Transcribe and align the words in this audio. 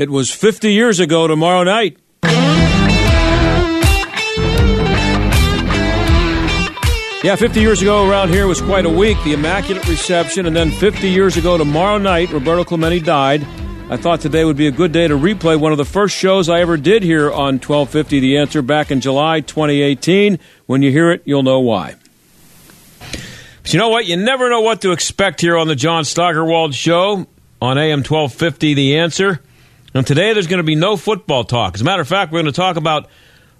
It 0.00 0.08
was 0.08 0.30
50 0.30 0.72
years 0.72 0.98
ago 0.98 1.26
tomorrow 1.26 1.62
night. 1.62 1.98
Yeah, 7.22 7.36
50 7.36 7.60
years 7.60 7.82
ago 7.82 8.08
around 8.08 8.30
here 8.30 8.46
was 8.46 8.62
quite 8.62 8.86
a 8.86 8.88
week, 8.88 9.18
the 9.24 9.34
Immaculate 9.34 9.86
Reception, 9.86 10.46
and 10.46 10.56
then 10.56 10.70
50 10.70 11.06
years 11.06 11.36
ago 11.36 11.58
tomorrow 11.58 11.98
night, 11.98 12.32
Roberto 12.32 12.64
Clemente 12.64 13.00
died. 13.00 13.46
I 13.90 13.98
thought 13.98 14.22
today 14.22 14.46
would 14.46 14.56
be 14.56 14.68
a 14.68 14.70
good 14.70 14.92
day 14.92 15.06
to 15.06 15.18
replay 15.18 15.60
one 15.60 15.72
of 15.72 15.76
the 15.76 15.84
first 15.84 16.16
shows 16.16 16.48
I 16.48 16.60
ever 16.60 16.78
did 16.78 17.02
here 17.02 17.30
on 17.30 17.60
1250 17.60 18.20
The 18.20 18.38
Answer 18.38 18.62
back 18.62 18.90
in 18.90 19.02
July 19.02 19.40
2018. 19.40 20.38
When 20.64 20.80
you 20.80 20.90
hear 20.90 21.10
it, 21.10 21.20
you'll 21.26 21.42
know 21.42 21.60
why. 21.60 21.96
But 23.62 23.72
you 23.72 23.78
know 23.78 23.88
what? 23.88 24.06
You 24.06 24.16
never 24.16 24.48
know 24.48 24.60
what 24.60 24.82
to 24.82 24.92
expect 24.92 25.40
here 25.40 25.56
on 25.56 25.68
the 25.68 25.74
John 25.74 26.04
Steigerwald 26.04 26.74
Show 26.74 27.26
on 27.60 27.78
AM 27.78 27.98
1250 27.98 28.74
The 28.74 28.98
Answer. 28.98 29.40
And 29.94 30.06
today 30.06 30.32
there's 30.32 30.46
going 30.46 30.58
to 30.58 30.64
be 30.64 30.76
no 30.76 30.96
football 30.96 31.44
talk. 31.44 31.74
As 31.74 31.80
a 31.80 31.84
matter 31.84 32.02
of 32.02 32.08
fact, 32.08 32.32
we're 32.32 32.42
going 32.42 32.52
to 32.52 32.56
talk 32.56 32.76
about 32.76 33.08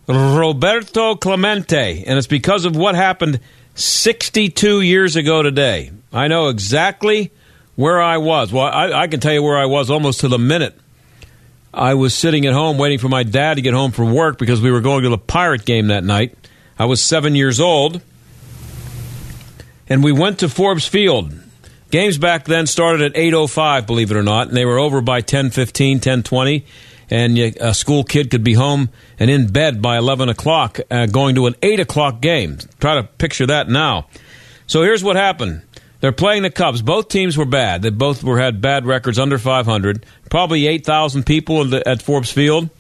Roberto 0.07 1.15
Clemente, 1.17 2.05
and 2.07 2.19
it's 2.19 2.27
because 2.27 2.65
of 2.65 2.77
what 2.77 2.95
happened 2.95 3.41
62 3.75 4.81
years 4.81 5.17
ago 5.17 5.43
today. 5.43 5.93
I 6.13 6.29
know 6.29 6.49
exactly 6.49 7.31
where 7.77 8.01
I 8.01 8.19
was. 8.19 8.53
Well, 8.53 8.65
I, 8.65 8.93
I, 8.93 9.07
can 9.07 9.21
tell 9.21 9.33
you 9.33 9.43
where 9.43 9.59
I 9.59 9.67
was 9.67 9.91
almost 9.91 10.21
to 10.21 10.29
the 10.29 10.39
minute. 10.39 10.77
I 11.73 11.95
was 11.95 12.15
sitting 12.15 12.45
at 12.47 12.53
home 12.53 12.79
waiting 12.79 12.99
for 12.99 13.09
my 13.09 13.23
dad 13.23 13.55
to 13.55 13.63
get 13.63 13.75
home 13.75 13.93
from 13.93 14.13
work 14.13 14.39
because 14.39 14.61
we 14.61 14.71
were 14.71 14.81
going 14.81 15.05
to 15.05 15.09
the 15.09 15.19
Pirate 15.19 15.65
game 15.65 15.89
that 15.89 16.03
night. 16.03 16.37
I 16.79 16.87
was 16.87 17.01
seven 17.01 17.35
years 17.37 17.61
old, 17.61 18.03
and 19.91 20.03
we 20.05 20.13
went 20.13 20.39
to 20.39 20.49
Forbes 20.49 20.87
Field. 20.87 21.35
Games 21.91 22.17
back 22.17 22.45
then 22.45 22.69
started 22.69 23.03
at 23.03 23.21
8.05, 23.21 23.87
believe 23.87 24.13
it 24.13 24.17
or 24.17 24.23
not, 24.23 24.49
and 24.49 24.57
they 24.57 24.65
were 24.65 24.79
over 24.79 25.01
by 25.01 25.21
10.15, 25.21 25.99
10.20, 25.99 26.65
and 27.11 27.37
a 27.37 27.75
school 27.75 28.05
kid 28.05 28.31
could 28.31 28.45
be 28.45 28.55
home 28.55 28.89
and 29.19 29.29
in 29.29 29.49
bed 29.49 29.83
by 29.83 29.99
11 29.99 30.29
o'clock 30.29 30.79
uh, 30.89 31.07
going 31.07 31.35
to 31.35 31.47
an 31.47 31.57
8 31.61 31.81
o'clock 31.81 32.21
game. 32.21 32.59
Try 32.79 32.95
to 32.95 33.03
picture 33.03 33.47
that 33.47 33.69
now. 33.69 34.07
So 34.69 34.83
here's 34.83 35.03
what 35.03 35.17
happened. 35.17 35.63
They're 36.01 36.13
playing 36.13 36.45
the 36.45 36.51
Cubs. 36.51 36.81
Both 36.81 37.09
teams 37.09 37.37
were 37.37 37.45
bad. 37.45 37.83
They 37.83 37.91
both 37.91 38.23
were 38.23 38.41
had 38.41 38.61
bad 38.61 38.87
records, 38.87 39.19
under 39.19 39.37
500. 39.37 40.07
Probably 40.31 40.69
8,000 40.69 41.27
people 41.27 41.65
the, 41.65 41.87
at 41.87 42.01
Forbes 42.01 42.31
Field. 42.31 42.71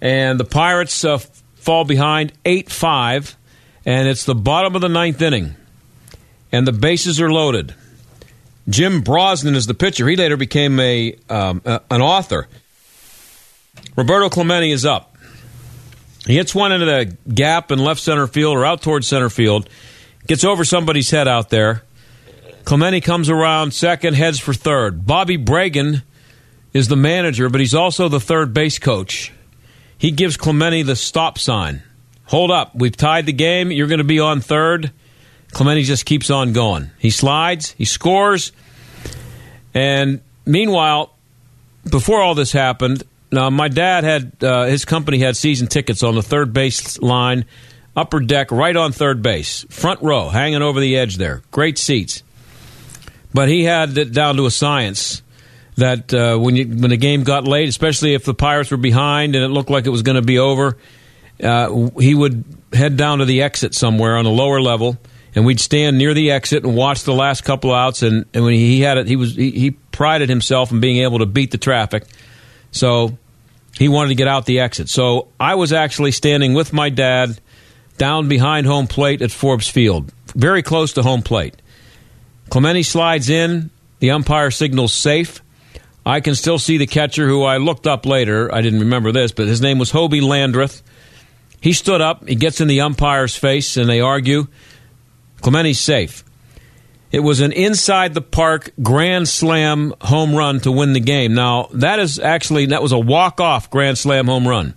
And 0.00 0.40
the 0.40 0.44
Pirates 0.44 1.04
uh, 1.04 1.18
fall 1.56 1.84
behind 1.84 2.32
8 2.44 2.70
5, 2.70 3.36
and 3.84 4.08
it's 4.08 4.24
the 4.24 4.34
bottom 4.34 4.74
of 4.74 4.80
the 4.80 4.88
ninth 4.88 5.20
inning. 5.20 5.54
And 6.50 6.66
the 6.66 6.72
bases 6.72 7.20
are 7.20 7.30
loaded. 7.30 7.74
Jim 8.68 9.00
Brosnan 9.00 9.54
is 9.54 9.66
the 9.66 9.74
pitcher. 9.74 10.06
He 10.08 10.16
later 10.16 10.36
became 10.36 10.78
a, 10.80 11.16
um, 11.28 11.62
a 11.64 11.80
an 11.90 12.02
author. 12.02 12.48
Roberto 13.96 14.28
Clemente 14.28 14.70
is 14.70 14.84
up. 14.84 15.16
He 16.26 16.36
hits 16.36 16.54
one 16.54 16.72
into 16.72 16.84
the 16.84 17.16
gap 17.32 17.70
in 17.70 17.78
left 17.78 18.00
center 18.00 18.26
field 18.26 18.56
or 18.56 18.64
out 18.64 18.82
towards 18.82 19.06
center 19.06 19.30
field. 19.30 19.68
Gets 20.26 20.44
over 20.44 20.64
somebody's 20.64 21.10
head 21.10 21.26
out 21.26 21.48
there. 21.48 21.82
Clemente 22.64 23.00
comes 23.00 23.30
around 23.30 23.72
second, 23.72 24.14
heads 24.14 24.38
for 24.38 24.52
third. 24.52 25.06
Bobby 25.06 25.38
Bragan 25.38 26.02
is 26.74 26.88
the 26.88 26.96
manager, 26.96 27.48
but 27.48 27.60
he's 27.60 27.74
also 27.74 28.08
the 28.08 28.20
third 28.20 28.52
base 28.52 28.78
coach. 28.78 29.32
He 29.96 30.10
gives 30.10 30.36
Clemente 30.36 30.82
the 30.82 30.96
stop 30.96 31.38
sign. 31.38 31.82
Hold 32.26 32.50
up. 32.50 32.74
We've 32.74 32.94
tied 32.94 33.24
the 33.24 33.32
game. 33.32 33.72
You're 33.72 33.86
going 33.86 33.98
to 33.98 34.04
be 34.04 34.20
on 34.20 34.40
third. 34.40 34.92
Clemente 35.52 35.82
just 35.82 36.04
keeps 36.04 36.30
on 36.30 36.52
going. 36.52 36.90
He 36.98 37.10
slides, 37.10 37.74
he 37.78 37.84
scores, 37.84 38.52
and 39.74 40.20
meanwhile, 40.44 41.14
before 41.88 42.20
all 42.20 42.34
this 42.34 42.52
happened, 42.52 43.02
now 43.30 43.50
my 43.50 43.68
dad 43.68 44.04
had 44.04 44.32
uh, 44.42 44.64
his 44.64 44.84
company 44.84 45.18
had 45.18 45.36
season 45.36 45.66
tickets 45.66 46.02
on 46.02 46.14
the 46.14 46.22
third 46.22 46.52
base 46.52 46.98
line, 47.00 47.44
upper 47.96 48.20
deck, 48.20 48.50
right 48.50 48.76
on 48.76 48.92
third 48.92 49.22
base, 49.22 49.64
front 49.70 50.02
row, 50.02 50.28
hanging 50.28 50.62
over 50.62 50.80
the 50.80 50.96
edge 50.96 51.16
there. 51.16 51.42
Great 51.50 51.78
seats, 51.78 52.22
but 53.32 53.48
he 53.48 53.64
had 53.64 53.96
it 53.96 54.12
down 54.12 54.36
to 54.36 54.46
a 54.46 54.50
science 54.50 55.22
that 55.76 56.12
uh, 56.12 56.36
when 56.36 56.56
you 56.56 56.66
when 56.66 56.90
the 56.90 56.96
game 56.96 57.22
got 57.22 57.44
late, 57.44 57.68
especially 57.68 58.14
if 58.14 58.24
the 58.24 58.34
Pirates 58.34 58.70
were 58.70 58.76
behind 58.76 59.34
and 59.34 59.44
it 59.44 59.48
looked 59.48 59.70
like 59.70 59.86
it 59.86 59.90
was 59.90 60.02
going 60.02 60.16
to 60.16 60.22
be 60.22 60.38
over, 60.38 60.76
uh, 61.42 61.88
he 62.00 62.14
would 62.14 62.44
head 62.72 62.96
down 62.96 63.18
to 63.18 63.24
the 63.24 63.42
exit 63.42 63.74
somewhere 63.74 64.16
on 64.16 64.24
the 64.24 64.30
lower 64.30 64.60
level 64.60 64.98
and 65.34 65.44
we'd 65.44 65.60
stand 65.60 65.98
near 65.98 66.14
the 66.14 66.30
exit 66.30 66.64
and 66.64 66.74
watch 66.76 67.02
the 67.04 67.12
last 67.12 67.44
couple 67.44 67.72
outs. 67.72 68.02
And, 68.02 68.26
and 68.34 68.44
when 68.44 68.54
he 68.54 68.80
had 68.80 68.98
it, 68.98 69.06
he 69.06 69.16
was 69.16 69.34
he, 69.34 69.50
he 69.50 69.70
prided 69.70 70.28
himself 70.28 70.72
in 70.72 70.80
being 70.80 70.98
able 70.98 71.18
to 71.20 71.26
beat 71.26 71.50
the 71.50 71.58
traffic. 71.58 72.04
So 72.70 73.16
he 73.76 73.88
wanted 73.88 74.08
to 74.08 74.14
get 74.14 74.28
out 74.28 74.46
the 74.46 74.60
exit. 74.60 74.88
So 74.88 75.28
I 75.38 75.54
was 75.54 75.72
actually 75.72 76.12
standing 76.12 76.54
with 76.54 76.72
my 76.72 76.90
dad 76.90 77.40
down 77.96 78.28
behind 78.28 78.66
home 78.66 78.86
plate 78.86 79.22
at 79.22 79.30
Forbes 79.30 79.68
Field, 79.68 80.12
very 80.34 80.62
close 80.62 80.92
to 80.94 81.02
home 81.02 81.22
plate. 81.22 81.54
Clemente 82.50 82.82
slides 82.82 83.28
in. 83.28 83.70
The 84.00 84.12
umpire 84.12 84.52
signals 84.52 84.92
safe. 84.92 85.42
I 86.06 86.20
can 86.20 86.34
still 86.34 86.58
see 86.58 86.78
the 86.78 86.86
catcher 86.86 87.26
who 87.26 87.42
I 87.42 87.58
looked 87.58 87.86
up 87.86 88.06
later. 88.06 88.54
I 88.54 88.62
didn't 88.62 88.80
remember 88.80 89.12
this, 89.12 89.32
but 89.32 89.46
his 89.46 89.60
name 89.60 89.78
was 89.78 89.92
Hobie 89.92 90.22
Landrith. 90.22 90.82
He 91.60 91.72
stood 91.72 92.00
up. 92.00 92.26
He 92.26 92.36
gets 92.36 92.60
in 92.60 92.68
the 92.68 92.80
umpire's 92.80 93.36
face, 93.36 93.76
and 93.76 93.88
they 93.88 94.00
argue. 94.00 94.46
Clemente's 95.40 95.80
safe. 95.80 96.24
It 97.10 97.20
was 97.20 97.40
an 97.40 97.52
inside 97.52 98.12
the 98.12 98.20
park 98.20 98.70
grand 98.82 99.28
slam 99.28 99.94
home 100.00 100.34
run 100.34 100.60
to 100.60 100.72
win 100.72 100.92
the 100.92 101.00
game. 101.00 101.34
Now, 101.34 101.68
that 101.72 101.98
is 101.98 102.18
actually 102.18 102.66
that 102.66 102.82
was 102.82 102.92
a 102.92 102.98
walk-off 102.98 103.70
grand 103.70 103.96
slam 103.96 104.26
home 104.26 104.46
run. 104.46 104.74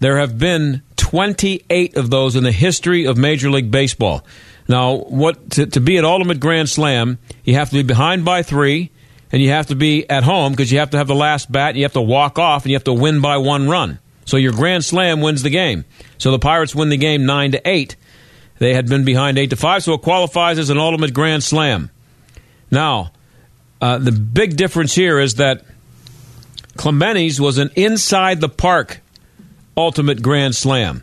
There 0.00 0.18
have 0.18 0.38
been 0.38 0.82
28 0.96 1.96
of 1.96 2.10
those 2.10 2.34
in 2.34 2.42
the 2.42 2.52
history 2.52 3.04
of 3.04 3.16
Major 3.16 3.50
League 3.50 3.70
Baseball. 3.70 4.24
Now, 4.68 4.96
what 4.96 5.50
to, 5.52 5.66
to 5.66 5.80
be 5.80 5.98
an 5.98 6.04
ultimate 6.04 6.40
grand 6.40 6.68
slam, 6.68 7.18
you 7.44 7.54
have 7.54 7.70
to 7.70 7.76
be 7.76 7.82
behind 7.82 8.24
by 8.24 8.42
3 8.42 8.90
and 9.32 9.40
you 9.40 9.50
have 9.50 9.66
to 9.66 9.76
be 9.76 10.08
at 10.08 10.24
home 10.24 10.52
because 10.52 10.72
you 10.72 10.78
have 10.78 10.90
to 10.90 10.98
have 10.98 11.06
the 11.06 11.14
last 11.14 11.50
bat, 11.50 11.76
you 11.76 11.82
have 11.84 11.92
to 11.92 12.00
walk 12.00 12.38
off 12.38 12.64
and 12.64 12.70
you 12.70 12.76
have 12.76 12.84
to 12.84 12.92
win 12.92 13.20
by 13.20 13.36
one 13.36 13.68
run. 13.68 13.98
So 14.24 14.36
your 14.36 14.52
grand 14.52 14.84
slam 14.84 15.20
wins 15.20 15.42
the 15.42 15.50
game. 15.50 15.84
So 16.18 16.30
the 16.30 16.38
Pirates 16.38 16.74
win 16.74 16.88
the 16.88 16.96
game 16.96 17.26
9 17.26 17.52
to 17.52 17.68
8. 17.68 17.96
They 18.60 18.74
had 18.74 18.88
been 18.88 19.04
behind 19.04 19.38
8 19.38 19.50
to 19.50 19.56
5, 19.56 19.82
so 19.82 19.94
it 19.94 20.02
qualifies 20.02 20.58
as 20.58 20.68
an 20.68 20.76
ultimate 20.76 21.14
grand 21.14 21.42
slam. 21.42 21.90
Now, 22.70 23.10
uh, 23.80 23.96
the 23.96 24.12
big 24.12 24.56
difference 24.56 24.94
here 24.94 25.18
is 25.18 25.36
that 25.36 25.64
Clemente's 26.76 27.40
was 27.40 27.56
an 27.56 27.70
inside 27.74 28.40
the 28.40 28.50
park 28.50 29.00
ultimate 29.78 30.20
grand 30.20 30.54
slam. 30.54 31.02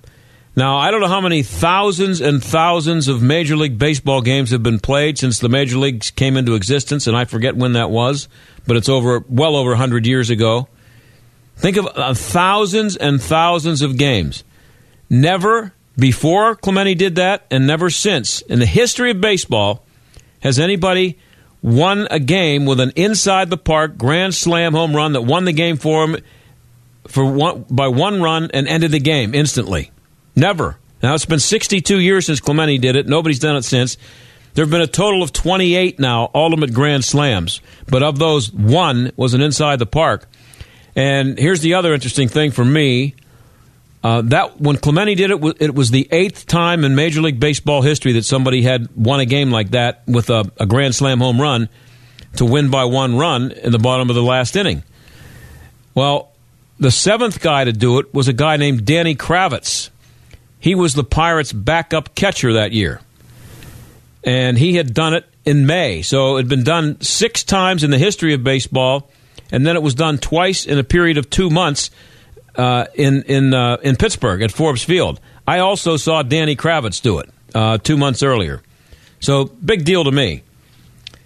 Now, 0.56 0.78
I 0.78 0.91
don't 0.91 1.01
know 1.01 1.07
how 1.07 1.22
many 1.22 1.41
thousands 1.41 2.21
and 2.21 2.44
thousands 2.44 3.07
of 3.07 3.24
Major 3.24 3.56
League 3.56 3.80
Baseball 3.80 4.21
games 4.21 4.51
have 4.51 4.62
been 4.62 4.80
played 4.80 5.18
since 5.18 5.39
the 5.39 5.50
Major 5.50 5.80
Leagues 5.80 6.12
came 6.12 6.38
into 6.38 6.54
existence, 6.54 7.07
and 7.07 7.18
I 7.18 7.25
forget 7.25 7.56
when 7.56 7.74
that 7.74 7.89
was, 7.89 8.27
but 8.68 8.77
it's 8.77 8.89
over 8.89 9.25
well 9.27 9.56
over 9.56 9.71
100 9.71 10.06
years 10.06 10.30
ago. 10.30 10.68
Think 11.56 11.77
of 11.77 11.88
uh, 11.88 12.13
thousands 12.13 12.95
and 12.95 13.19
thousands 13.19 13.81
of 13.81 13.98
games. 13.98 14.44
Never 15.09 15.74
before 15.97 16.55
Clemente 16.55 16.95
did 16.95 17.15
that, 17.15 17.45
and 17.49 17.65
never 17.65 17.89
since 17.89 18.41
in 18.41 18.59
the 18.59 18.65
history 18.65 19.11
of 19.11 19.21
baseball 19.21 19.85
has 20.41 20.59
anybody 20.59 21.17
won 21.61 22.07
a 22.11 22.19
game 22.19 22.65
with 22.65 22.79
an 22.79 22.91
inside 22.95 23.49
the 23.49 23.57
park 23.57 23.97
grand 23.97 24.35
slam 24.35 24.73
home 24.73 24.95
run 24.95 25.13
that 25.13 25.21
won 25.21 25.45
the 25.45 25.53
game 25.53 25.77
for 25.77 26.03
him 26.03 26.17
for 27.07 27.25
one, 27.25 27.65
by 27.69 27.88
one 27.88 28.21
run 28.21 28.51
and 28.53 28.67
ended 28.67 28.91
the 28.91 28.99
game 28.99 29.33
instantly. 29.33 29.91
Never. 30.35 30.77
Now 31.01 31.15
it's 31.15 31.25
been 31.25 31.39
62 31.39 31.99
years 31.99 32.25
since 32.25 32.39
Clemente 32.39 32.77
did 32.77 32.95
it. 32.95 33.07
Nobody's 33.07 33.39
done 33.39 33.55
it 33.55 33.63
since. 33.63 33.97
There 34.53 34.65
have 34.65 34.71
been 34.71 34.81
a 34.81 34.88
total 34.88 35.23
of 35.23 35.31
28 35.33 35.99
now 35.99 36.31
ultimate 36.33 36.73
grand 36.73 37.05
slams, 37.05 37.61
but 37.88 38.01
of 38.01 38.17
those, 38.17 38.51
one 38.51 39.11
was 39.15 39.33
an 39.33 39.41
inside 39.41 39.79
the 39.79 39.85
park. 39.85 40.27
And 40.95 41.38
here's 41.38 41.61
the 41.61 41.75
other 41.75 41.94
interesting 41.94 42.27
thing 42.27 42.51
for 42.51 42.65
me 42.65 43.15
Uh, 44.03 44.21
that 44.21 44.61
when 44.61 44.77
Clemente 44.77 45.15
did 45.15 45.31
it, 45.31 45.57
it 45.59 45.73
was 45.73 45.91
the 45.91 46.07
eighth 46.11 46.45
time 46.45 46.83
in 46.83 46.95
Major 46.95 47.21
League 47.21 47.39
Baseball 47.39 47.81
history 47.81 48.13
that 48.13 48.23
somebody 48.23 48.61
had 48.61 48.95
won 48.95 49.19
a 49.19 49.25
game 49.25 49.51
like 49.51 49.71
that 49.71 50.03
with 50.07 50.29
a, 50.29 50.49
a 50.59 50.65
grand 50.65 50.95
slam 50.95 51.19
home 51.19 51.41
run 51.41 51.67
to 52.35 52.45
win 52.45 52.69
by 52.69 52.85
one 52.85 53.17
run 53.17 53.51
in 53.51 53.71
the 53.71 53.79
bottom 53.79 54.09
of 54.09 54.15
the 54.15 54.23
last 54.23 54.55
inning. 54.55 54.83
Well, 55.95 56.31
the 56.79 56.91
seventh 56.91 57.41
guy 57.41 57.63
to 57.63 57.73
do 57.73 57.99
it 57.99 58.13
was 58.13 58.27
a 58.27 58.33
guy 58.33 58.57
named 58.57 58.85
Danny 58.85 59.15
Kravitz. 59.15 59.89
He 60.59 60.75
was 60.75 60.94
the 60.94 61.03
Pirates' 61.03 61.51
backup 61.51 62.13
catcher 62.13 62.53
that 62.53 62.71
year. 62.71 63.01
And 64.23 64.57
he 64.57 64.75
had 64.75 64.94
done 64.94 65.15
it 65.15 65.25
in 65.44 65.65
May. 65.65 66.01
So 66.01 66.35
it 66.35 66.41
had 66.41 66.49
been 66.49 66.63
done 66.63 67.01
six 67.01 67.44
times 67.44 67.83
in 67.83 67.89
the 67.89 67.97
history 67.97 68.33
of 68.33 68.44
baseball, 68.44 69.09
and 69.51 69.65
then 69.65 69.75
it 69.75 69.81
was 69.81 69.95
done 69.95 70.17
twice 70.17 70.65
in 70.65 70.77
a 70.77 70.83
period 70.83 71.17
of 71.17 71.29
two 71.29 71.49
months 71.49 71.89
uh, 72.57 72.86
in, 72.95 73.24
in, 73.24 73.54
uh, 73.54 73.77
in 73.83 73.95
Pittsburgh 73.95 74.42
at 74.42 74.51
Forbes 74.51 74.83
Field. 74.83 75.19
I 75.48 75.59
also 75.59 75.98
saw 75.98 76.24
Danny 76.24 76.56
Kravitz 76.56 77.01
do 77.01 77.19
it 77.19 77.30
uh, 77.56 77.77
two 77.77 77.98
months 77.98 78.24
earlier. 78.24 78.62
So 79.19 79.45
big 79.45 79.86
deal 79.86 80.04
to 80.04 80.12
me. 80.12 80.44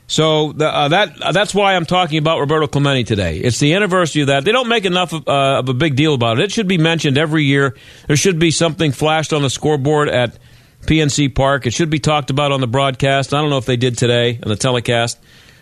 So 0.07 0.51
the, 0.51 0.68
uh, 0.68 0.89
that 0.89 1.22
uh, 1.22 1.31
that's 1.31 1.56
why 1.56 1.75
I'm 1.75 1.86
talking 1.86 2.18
about 2.18 2.39
Roberto 2.39 2.68
Clemente 2.68 3.06
today. 3.06 3.38
It's 3.38 3.60
the 3.60 3.74
anniversary 3.75 4.24
of 4.24 4.28
that. 4.28 4.44
They 4.44 4.51
don't 4.51 4.68
make 4.68 4.83
enough 4.83 5.13
of, 5.13 5.25
uh, 5.25 5.60
of, 5.60 5.69
a 5.69 5.74
big 5.74 5.95
deal 5.95 6.13
about 6.13 6.38
it. 6.38 6.44
It 6.44 6.51
should 6.51 6.68
be 6.68 6.78
mentioned 6.78 7.18
every 7.18 7.45
year. 7.45 7.78
There 8.07 8.18
should 8.18 8.38
be 8.38 8.51
something 8.51 8.92
flashed 8.92 9.31
on 9.31 9.42
the 9.42 9.50
scoreboard 9.50 10.10
at 10.10 10.38
PNC 10.81 11.33
Park. 11.33 11.66
It 11.66 11.74
should 11.74 11.89
be 11.89 12.00
talked 12.00 12.30
about 12.30 12.51
on 12.51 12.60
the 12.60 12.68
broadcast. 12.68 13.33
I 13.33 13.39
don't 13.39 13.50
know 13.50 13.57
if 13.57 13.66
they 13.66 13.78
did 13.78 13.98
today 13.98 14.38
on 14.44 14.50
the 14.50 14.57
telecast, 14.57 15.18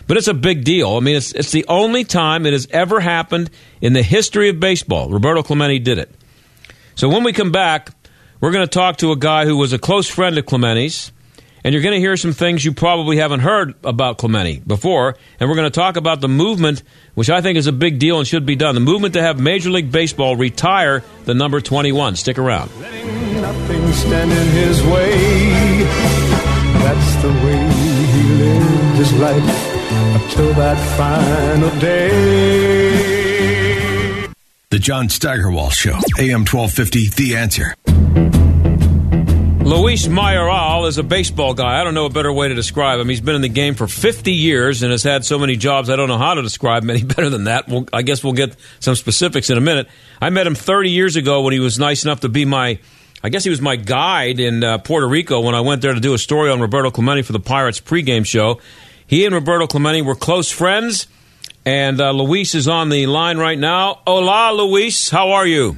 but 0.09 0.17
it's 0.17 0.27
a 0.27 0.33
big 0.33 0.63
deal. 0.63 0.97
I 0.97 1.01
mean, 1.01 1.15
it's 1.15 1.33
it's 1.33 1.51
the 1.51 1.65
only 1.67 2.03
time 2.03 2.47
it 2.47 2.53
has 2.53 2.67
ever 2.71 2.99
happened 2.99 3.51
in 3.79 3.93
the 3.93 4.01
history 4.01 4.49
of 4.49 4.59
baseball. 4.59 5.07
Roberto 5.07 5.43
Clemente 5.43 5.77
did 5.77 5.99
it. 5.99 6.09
So 6.95 7.07
when 7.07 7.23
we 7.23 7.31
come 7.31 7.51
back, 7.51 7.91
we're 8.41 8.51
going 8.51 8.65
to 8.65 8.71
talk 8.71 8.97
to 8.97 9.11
a 9.11 9.15
guy 9.15 9.45
who 9.45 9.55
was 9.55 9.71
a 9.71 9.77
close 9.77 10.09
friend 10.09 10.35
of 10.39 10.47
Clemente's 10.47 11.11
and 11.63 11.73
you're 11.73 11.83
going 11.83 11.93
to 11.93 11.99
hear 11.99 12.17
some 12.17 12.33
things 12.33 12.65
you 12.65 12.73
probably 12.73 13.17
haven't 13.17 13.41
heard 13.41 13.75
about 13.83 14.17
Clemente 14.17 14.61
before. 14.65 15.15
And 15.39 15.47
we're 15.47 15.55
going 15.57 15.69
to 15.69 15.79
talk 15.79 15.95
about 15.95 16.21
the 16.21 16.27
movement, 16.27 16.81
which 17.13 17.29
I 17.29 17.41
think 17.41 17.57
is 17.57 17.67
a 17.67 17.71
big 17.71 17.99
deal 17.99 18.17
and 18.17 18.27
should 18.27 18.45
be 18.45 18.55
done. 18.55 18.73
The 18.73 18.81
movement 18.81 19.13
to 19.13 19.21
have 19.21 19.39
Major 19.39 19.69
League 19.69 19.91
Baseball 19.91 20.35
retire 20.35 21.03
the 21.25 21.35
number 21.35 21.61
21. 21.61 22.15
Stick 22.15 22.39
around. 22.39 22.71
Letting 22.79 23.41
nothing 23.41 23.93
stand 23.93 24.31
in 24.31 24.47
his 24.47 24.81
way. 24.85 25.11
That's 26.79 27.15
the 27.21 27.29
way 27.29 27.59
he 28.07 28.23
lived 28.23 28.97
his 28.97 29.13
life 29.13 29.68
until 29.91 30.53
that 30.53 30.77
final 30.97 31.69
day. 31.79 32.89
The 34.69 34.79
John 34.79 35.09
Steigerwald 35.09 35.73
Show, 35.73 35.97
AM 36.19 36.45
1250, 36.45 37.09
The 37.09 37.35
Answer. 37.35 37.75
Luis 39.69 40.07
Mayoral 40.07 40.85
is 40.87 40.97
a 40.97 41.03
baseball 41.03 41.53
guy. 41.53 41.79
I 41.79 41.83
don't 41.83 41.93
know 41.93 42.05
a 42.05 42.09
better 42.09 42.33
way 42.33 42.47
to 42.47 42.55
describe 42.55 42.99
him. 42.99 43.07
He's 43.07 43.21
been 43.21 43.35
in 43.35 43.41
the 43.41 43.49
game 43.49 43.75
for 43.75 43.87
50 43.87 44.31
years 44.31 44.81
and 44.81 44.91
has 44.91 45.03
had 45.03 45.25
so 45.25 45.37
many 45.37 45.57
jobs. 45.57 45.89
I 45.89 45.95
don't 45.95 46.07
know 46.07 46.17
how 46.17 46.33
to 46.33 46.41
describe 46.41 46.83
him 46.83 46.89
any 46.89 47.03
better 47.15 47.29
than 47.29 47.43
that. 47.43 47.67
We'll, 47.67 47.87
I 47.93 48.01
guess 48.01 48.23
we'll 48.23 48.33
get 48.33 48.55
some 48.79 48.95
specifics 48.95 49.49
in 49.49 49.57
a 49.57 49.61
minute. 49.61 49.87
I 50.21 50.29
met 50.29 50.47
him 50.47 50.55
30 50.55 50.89
years 50.89 51.15
ago 51.15 51.41
when 51.41 51.53
he 51.53 51.59
was 51.59 51.77
nice 51.77 52.03
enough 52.03 52.21
to 52.21 52.29
be 52.29 52.45
my, 52.45 52.79
I 53.23 53.29
guess 53.29 53.43
he 53.43 53.49
was 53.49 53.61
my 53.61 53.75
guide 53.75 54.39
in 54.39 54.63
uh, 54.63 54.77
Puerto 54.79 55.07
Rico 55.07 55.41
when 55.41 55.55
I 55.55 55.61
went 55.61 55.81
there 55.81 55.93
to 55.93 55.99
do 55.99 56.13
a 56.13 56.17
story 56.17 56.49
on 56.49 56.59
Roberto 56.59 56.89
Clemente 56.89 57.21
for 57.21 57.33
the 57.33 57.39
Pirates 57.39 57.79
pregame 57.79 58.25
show. 58.25 58.59
He 59.09 59.25
and 59.25 59.33
Roberto 59.33 59.65
Clemente 59.65 60.03
were 60.03 60.13
close 60.13 60.51
friends, 60.51 61.07
and 61.65 61.99
uh, 61.99 62.11
Luis 62.11 62.53
is 62.53 62.67
on 62.67 62.89
the 62.89 63.07
line 63.07 63.39
right 63.39 63.57
now. 63.57 64.01
Hola, 64.05 64.53
Luis. 64.53 65.09
How 65.09 65.31
are 65.31 65.47
you? 65.47 65.77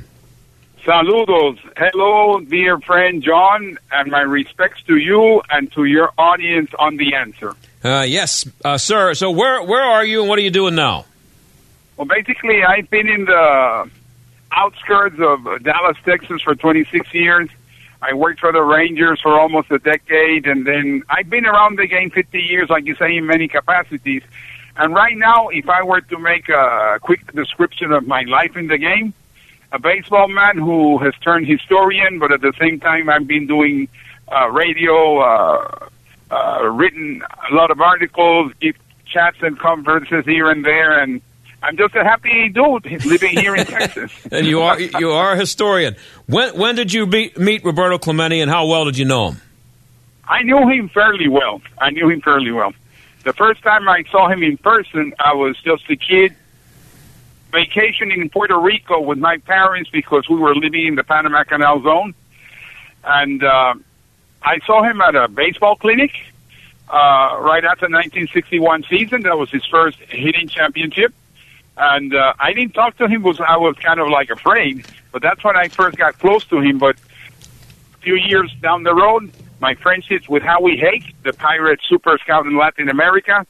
Saludos. 0.83 1.57
Hello, 1.77 2.41
dear 2.41 2.77
friend 2.81 3.23
John, 3.23 3.77
and 3.89 4.11
my 4.11 4.19
respects 4.19 4.83
to 4.83 4.97
you 4.97 5.41
and 5.49 5.71
to 5.71 5.85
your 5.85 6.11
audience 6.17 6.71
on 6.77 6.97
the 6.97 7.15
answer. 7.15 7.55
Uh, 7.81 8.03
yes, 8.05 8.45
uh, 8.65 8.77
sir. 8.77 9.13
So 9.13 9.31
where 9.31 9.63
where 9.63 9.81
are 9.81 10.03
you 10.03 10.19
and 10.19 10.27
what 10.29 10.37
are 10.37 10.41
you 10.41 10.51
doing 10.51 10.75
now? 10.75 11.05
Well, 11.95 12.07
basically, 12.07 12.65
I've 12.65 12.89
been 12.89 13.07
in 13.07 13.23
the 13.23 13.89
outskirts 14.51 15.15
of 15.21 15.63
Dallas, 15.63 15.95
Texas 16.03 16.41
for 16.41 16.53
26 16.53 17.13
years. 17.13 17.49
I 18.01 18.13
worked 18.13 18.39
for 18.39 18.51
the 18.51 18.63
Rangers 18.63 19.21
for 19.21 19.39
almost 19.39 19.69
a 19.71 19.77
decade, 19.77 20.47
and 20.47 20.65
then 20.65 21.03
I've 21.09 21.29
been 21.29 21.45
around 21.45 21.77
the 21.77 21.87
game 21.87 22.09
50 22.09 22.39
years, 22.39 22.69
like 22.69 22.85
you 22.85 22.95
say, 22.95 23.15
in 23.15 23.27
many 23.27 23.47
capacities. 23.47 24.23
And 24.75 24.95
right 24.95 25.15
now, 25.15 25.49
if 25.49 25.69
I 25.69 25.83
were 25.83 26.01
to 26.01 26.17
make 26.17 26.49
a 26.49 26.99
quick 27.01 27.31
description 27.33 27.91
of 27.91 28.07
my 28.07 28.23
life 28.23 28.55
in 28.55 28.67
the 28.67 28.77
game, 28.77 29.13
a 29.71 29.79
baseball 29.79 30.27
man 30.27 30.57
who 30.57 30.97
has 30.97 31.13
turned 31.23 31.47
historian, 31.47 32.19
but 32.19 32.31
at 32.31 32.41
the 32.41 32.53
same 32.59 32.79
time, 32.79 33.09
I've 33.09 33.27
been 33.27 33.47
doing 33.47 33.87
uh, 34.31 34.49
radio, 34.49 35.19
uh, 35.19 35.87
uh, 36.31 36.65
written 36.69 37.21
a 37.49 37.53
lot 37.53 37.69
of 37.69 37.81
articles, 37.81 38.51
give 38.59 38.75
chats 39.05 39.37
and 39.41 39.59
conferences 39.59 40.25
here 40.25 40.49
and 40.49 40.65
there, 40.65 40.99
and 40.99 41.21
I'm 41.63 41.77
just 41.77 41.93
a 41.95 42.03
happy 42.03 42.49
dude 42.49 42.85
living 43.05 43.37
here 43.37 43.55
in 43.55 43.65
Texas. 43.67 44.11
and 44.31 44.47
you 44.47 44.61
are 44.61 44.79
you 44.79 45.11
are 45.11 45.33
a 45.33 45.37
historian. 45.37 45.95
When 46.25 46.57
when 46.57 46.75
did 46.75 46.91
you 46.91 47.05
meet, 47.05 47.37
meet 47.37 47.63
Roberto 47.63 47.97
Clemente, 47.99 48.39
and 48.41 48.49
how 48.49 48.65
well 48.67 48.85
did 48.85 48.97
you 48.97 49.05
know 49.05 49.29
him? 49.31 49.41
I 50.27 50.43
knew 50.43 50.67
him 50.69 50.89
fairly 50.89 51.27
well. 51.27 51.61
I 51.77 51.89
knew 51.91 52.09
him 52.09 52.21
fairly 52.21 52.51
well. 52.51 52.73
The 53.23 53.33
first 53.33 53.61
time 53.61 53.87
I 53.87 54.03
saw 54.09 54.29
him 54.29 54.41
in 54.43 54.57
person, 54.57 55.13
I 55.19 55.33
was 55.33 55.55
just 55.61 55.89
a 55.89 55.95
kid 55.95 56.35
vacationing 57.51 58.21
in 58.21 58.29
Puerto 58.29 58.57
Rico 58.57 58.99
with 59.01 59.17
my 59.19 59.37
parents 59.37 59.89
because 59.91 60.27
we 60.29 60.37
were 60.37 60.55
living 60.55 60.87
in 60.87 60.95
the 60.95 61.03
Panama 61.03 61.43
Canal 61.43 61.81
Zone, 61.83 62.15
and 63.03 63.43
uh, 63.43 63.73
I 64.41 64.59
saw 64.65 64.83
him 64.83 65.01
at 65.01 65.15
a 65.15 65.27
baseball 65.27 65.75
clinic 65.75 66.11
uh, 66.89 67.37
right 67.41 67.63
after 67.63 67.87
the 67.87 67.93
1961 67.93 68.85
season. 68.89 69.23
That 69.23 69.37
was 69.37 69.51
his 69.51 69.65
first 69.65 69.97
hitting 69.99 70.47
championship, 70.47 71.13
and 71.77 72.13
uh, 72.13 72.33
I 72.39 72.53
didn't 72.53 72.73
talk 72.73 72.97
to 72.97 73.07
him 73.07 73.23
because 73.23 73.39
I 73.39 73.57
was 73.57 73.75
kind 73.77 73.99
of 73.99 74.09
like 74.09 74.29
afraid. 74.29 74.85
But 75.11 75.21
that's 75.21 75.43
when 75.43 75.55
I 75.55 75.67
first 75.67 75.97
got 75.97 76.19
close 76.19 76.45
to 76.45 76.59
him. 76.59 76.77
But 76.77 76.95
a 77.93 77.97
few 77.97 78.15
years 78.15 78.53
down 78.61 78.83
the 78.83 78.95
road, 78.95 79.31
my 79.59 79.75
friendships 79.75 80.27
with 80.27 80.43
Howie 80.43 80.77
Haak, 80.77 81.13
the 81.23 81.33
Pirate 81.33 81.79
super 81.87 82.17
scout 82.19 82.45
in 82.45 82.57
Latin 82.57 82.89
America, 82.89 83.45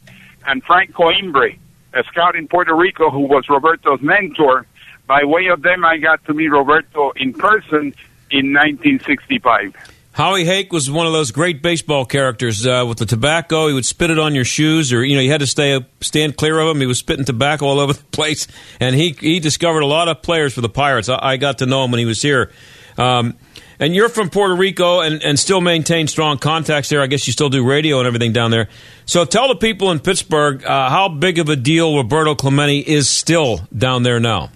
and 0.45 0.63
Frank 0.63 0.93
Coimbre, 0.93 1.57
a 1.93 2.03
scout 2.05 2.35
in 2.35 2.47
Puerto 2.47 2.75
Rico 2.75 3.09
who 3.09 3.21
was 3.21 3.47
Roberto's 3.49 4.01
mentor. 4.01 4.65
By 5.07 5.23
way 5.23 5.47
of 5.47 5.61
them, 5.61 5.83
I 5.83 5.97
got 5.97 6.23
to 6.25 6.33
meet 6.33 6.47
Roberto 6.47 7.11
in 7.11 7.33
person 7.33 7.93
in 8.29 8.53
1965. 8.53 9.75
Howie 10.21 10.45
Haak 10.45 10.71
was 10.71 10.91
one 10.91 11.07
of 11.07 11.13
those 11.13 11.31
great 11.31 11.63
baseball 11.63 12.05
characters 12.05 12.67
uh, 12.67 12.85
with 12.87 12.99
the 12.99 13.07
tobacco. 13.07 13.67
He 13.69 13.73
would 13.73 13.87
spit 13.87 14.11
it 14.11 14.19
on 14.19 14.35
your 14.35 14.45
shoes, 14.45 14.93
or 14.93 15.03
you 15.03 15.15
know, 15.15 15.21
you 15.21 15.31
had 15.31 15.39
to 15.39 15.47
stay 15.47 15.83
stand 15.99 16.37
clear 16.37 16.59
of 16.59 16.67
him. 16.67 16.79
He 16.79 16.85
was 16.85 16.99
spitting 16.99 17.25
tobacco 17.25 17.65
all 17.65 17.79
over 17.79 17.93
the 17.93 18.03
place, 18.03 18.47
and 18.79 18.95
he 18.95 19.15
he 19.19 19.39
discovered 19.39 19.79
a 19.79 19.87
lot 19.87 20.09
of 20.09 20.21
players 20.21 20.53
for 20.53 20.61
the 20.61 20.69
Pirates. 20.69 21.09
I, 21.09 21.17
I 21.19 21.37
got 21.37 21.57
to 21.57 21.65
know 21.65 21.83
him 21.83 21.89
when 21.89 21.97
he 21.97 22.05
was 22.05 22.21
here. 22.21 22.51
Um, 22.99 23.35
and 23.79 23.95
you're 23.95 24.09
from 24.09 24.29
Puerto 24.29 24.53
Rico 24.53 24.99
and, 24.99 25.23
and 25.23 25.39
still 25.39 25.59
maintain 25.59 26.05
strong 26.05 26.37
contacts 26.37 26.89
there. 26.89 27.01
I 27.01 27.07
guess 27.07 27.25
you 27.25 27.33
still 27.33 27.49
do 27.49 27.67
radio 27.67 27.97
and 27.97 28.05
everything 28.05 28.31
down 28.31 28.51
there. 28.51 28.69
So 29.07 29.25
tell 29.25 29.47
the 29.47 29.55
people 29.55 29.89
in 29.89 29.99
Pittsburgh 29.99 30.63
uh, 30.63 30.87
how 30.91 31.09
big 31.09 31.39
of 31.39 31.49
a 31.49 31.55
deal 31.55 31.97
Roberto 31.97 32.35
Clemente 32.35 32.77
is 32.77 33.09
still 33.09 33.61
down 33.75 34.03
there 34.03 34.19
now. 34.19 34.51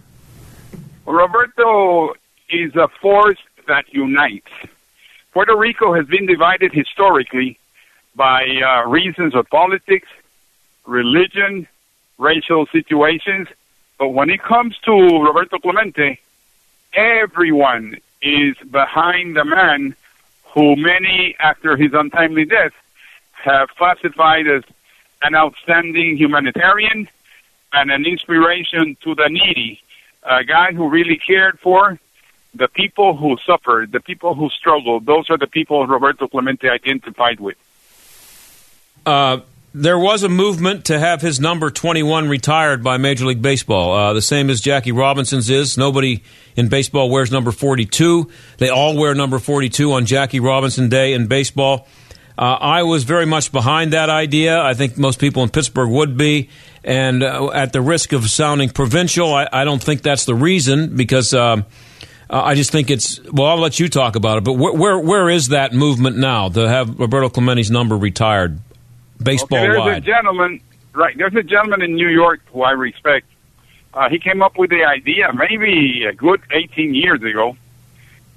Roberto 1.08 2.14
is 2.52 2.76
a 2.76 2.88
force 3.02 3.40
that 3.68 3.86
unites. 3.92 4.52
Puerto 5.36 5.54
Rico 5.54 5.94
has 5.94 6.06
been 6.06 6.26
divided 6.26 6.72
historically 6.72 7.60
by 8.16 8.46
uh, 8.46 8.88
reasons 8.88 9.36
of 9.36 9.50
politics, 9.50 10.08
religion, 10.86 11.68
racial 12.18 12.66
situations. 12.68 13.50
But 14.00 14.12
when 14.12 14.30
it 14.30 14.42
comes 14.42 14.78
to 14.86 14.94
Roberto 14.94 15.58
Clemente, 15.58 16.22
everyone 16.94 17.98
is 18.22 18.56
behind 18.72 19.36
the 19.36 19.44
man 19.44 19.94
who 20.54 20.78
many, 20.78 21.36
after 21.38 21.76
his 21.76 21.92
untimely 21.94 22.46
death, 22.46 22.72
have 23.34 23.68
classified 23.76 24.48
as 24.48 24.64
an 25.22 25.36
outstanding 25.36 26.16
humanitarian 26.16 27.10
and 27.74 27.92
an 27.92 28.06
inspiration 28.06 28.96
to 29.02 29.14
the 29.14 29.28
needy, 29.28 29.82
a 30.24 30.46
guy 30.46 30.72
who 30.72 30.88
really 30.88 31.18
cared 31.18 31.60
for 31.60 32.00
the 32.56 32.68
people 32.68 33.16
who 33.16 33.38
suffered, 33.46 33.92
the 33.92 34.00
people 34.00 34.34
who 34.34 34.50
struggled. 34.50 35.06
Those 35.06 35.30
are 35.30 35.38
the 35.38 35.48
people 35.48 35.86
Roberto 35.86 36.28
Clemente 36.28 36.70
identified 36.70 37.40
with. 37.40 37.58
Uh, 39.06 39.40
there 39.74 40.00
was 40.00 40.24
a 40.24 40.30
movement 40.30 40.86
to 40.86 40.98
have 40.98 41.22
his 41.22 41.40
number 41.40 41.70
21 41.70 42.30
retired 42.30 42.82
by 42.82 42.96
Major 42.96 43.26
League 43.26 43.42
Baseball, 43.42 43.92
uh, 43.92 44.14
the 44.14 44.22
same 44.22 44.50
as 44.50 44.62
Jackie 44.62 44.94
Robinson's 44.94 45.50
is. 45.50 45.78
Nobody 45.78 46.24
in 46.56 46.70
baseball 46.70 47.10
wears 47.10 47.30
number 47.30 47.52
42. 47.52 48.30
They 48.58 48.70
all 48.70 48.96
wear 48.96 49.14
number 49.14 49.38
42 49.38 49.92
on 49.92 50.06
Jackie 50.06 50.40
Robinson 50.40 50.88
Day 50.88 51.12
in 51.12 51.28
baseball. 51.28 51.88
Uh, 52.38 52.58
I 52.60 52.84
was 52.84 53.04
very 53.04 53.26
much 53.26 53.52
behind 53.52 53.94
that 53.94 54.10
idea. 54.10 54.62
I 54.62 54.74
think 54.74 54.98
most 54.98 55.20
people 55.20 55.44
in 55.44 55.50
Pittsburgh 55.50 55.90
would 55.90 56.18
be. 56.18 56.50
And 56.84 57.22
uh, 57.24 57.52
at 57.52 57.74
the 57.74 57.82
risk 57.82 58.14
of 58.14 58.30
sounding 58.30 58.70
provincial, 58.70 59.34
I, 59.34 59.48
I, 59.52 59.64
don't 59.66 59.82
think 59.82 60.04
that's 60.04 60.26
the 60.26 60.36
reason 60.36 60.96
because. 60.96 61.34
Um, 61.34 61.66
Uh, 62.30 62.42
I 62.42 62.56
just 62.56 62.72
think 62.72 62.90
it's 62.90 63.20
well. 63.32 63.48
I'll 63.48 63.60
let 63.60 63.80
you 63.80 63.88
talk 63.88 64.16
about 64.16 64.40
it. 64.40 64.44
But 64.44 64.54
where 64.54 64.74
where, 64.74 65.00
where 65.00 65.30
is 65.30 65.50
that 65.50 65.74
movement 65.74 66.18
now 66.18 66.50
to 66.50 66.68
have 66.68 67.00
Roberto 67.00 67.30
Clemente's 67.30 67.70
number 67.70 67.96
retired, 67.96 68.60
baseball 69.22 69.60
okay, 69.60 69.68
there's 69.68 69.80
wide? 69.80 69.98
a 69.98 70.02
gentleman, 70.02 70.62
right? 70.94 71.16
There's 71.18 71.36
a 71.36 71.44
gentleman 71.44 71.82
in 71.84 71.96
New 71.96 72.08
York 72.10 72.42
who 72.52 72.64
I 72.64 72.72
respect. 72.72 73.28
Uh, 73.94 74.10
he 74.10 74.20
came 74.20 74.42
up 74.42 74.58
with 74.58 74.72
the 74.72 74.84
idea 74.84 75.32
maybe 75.34 76.04
a 76.04 76.14
good 76.14 76.42
18 76.52 76.96
years 76.96 77.22
ago, 77.22 77.56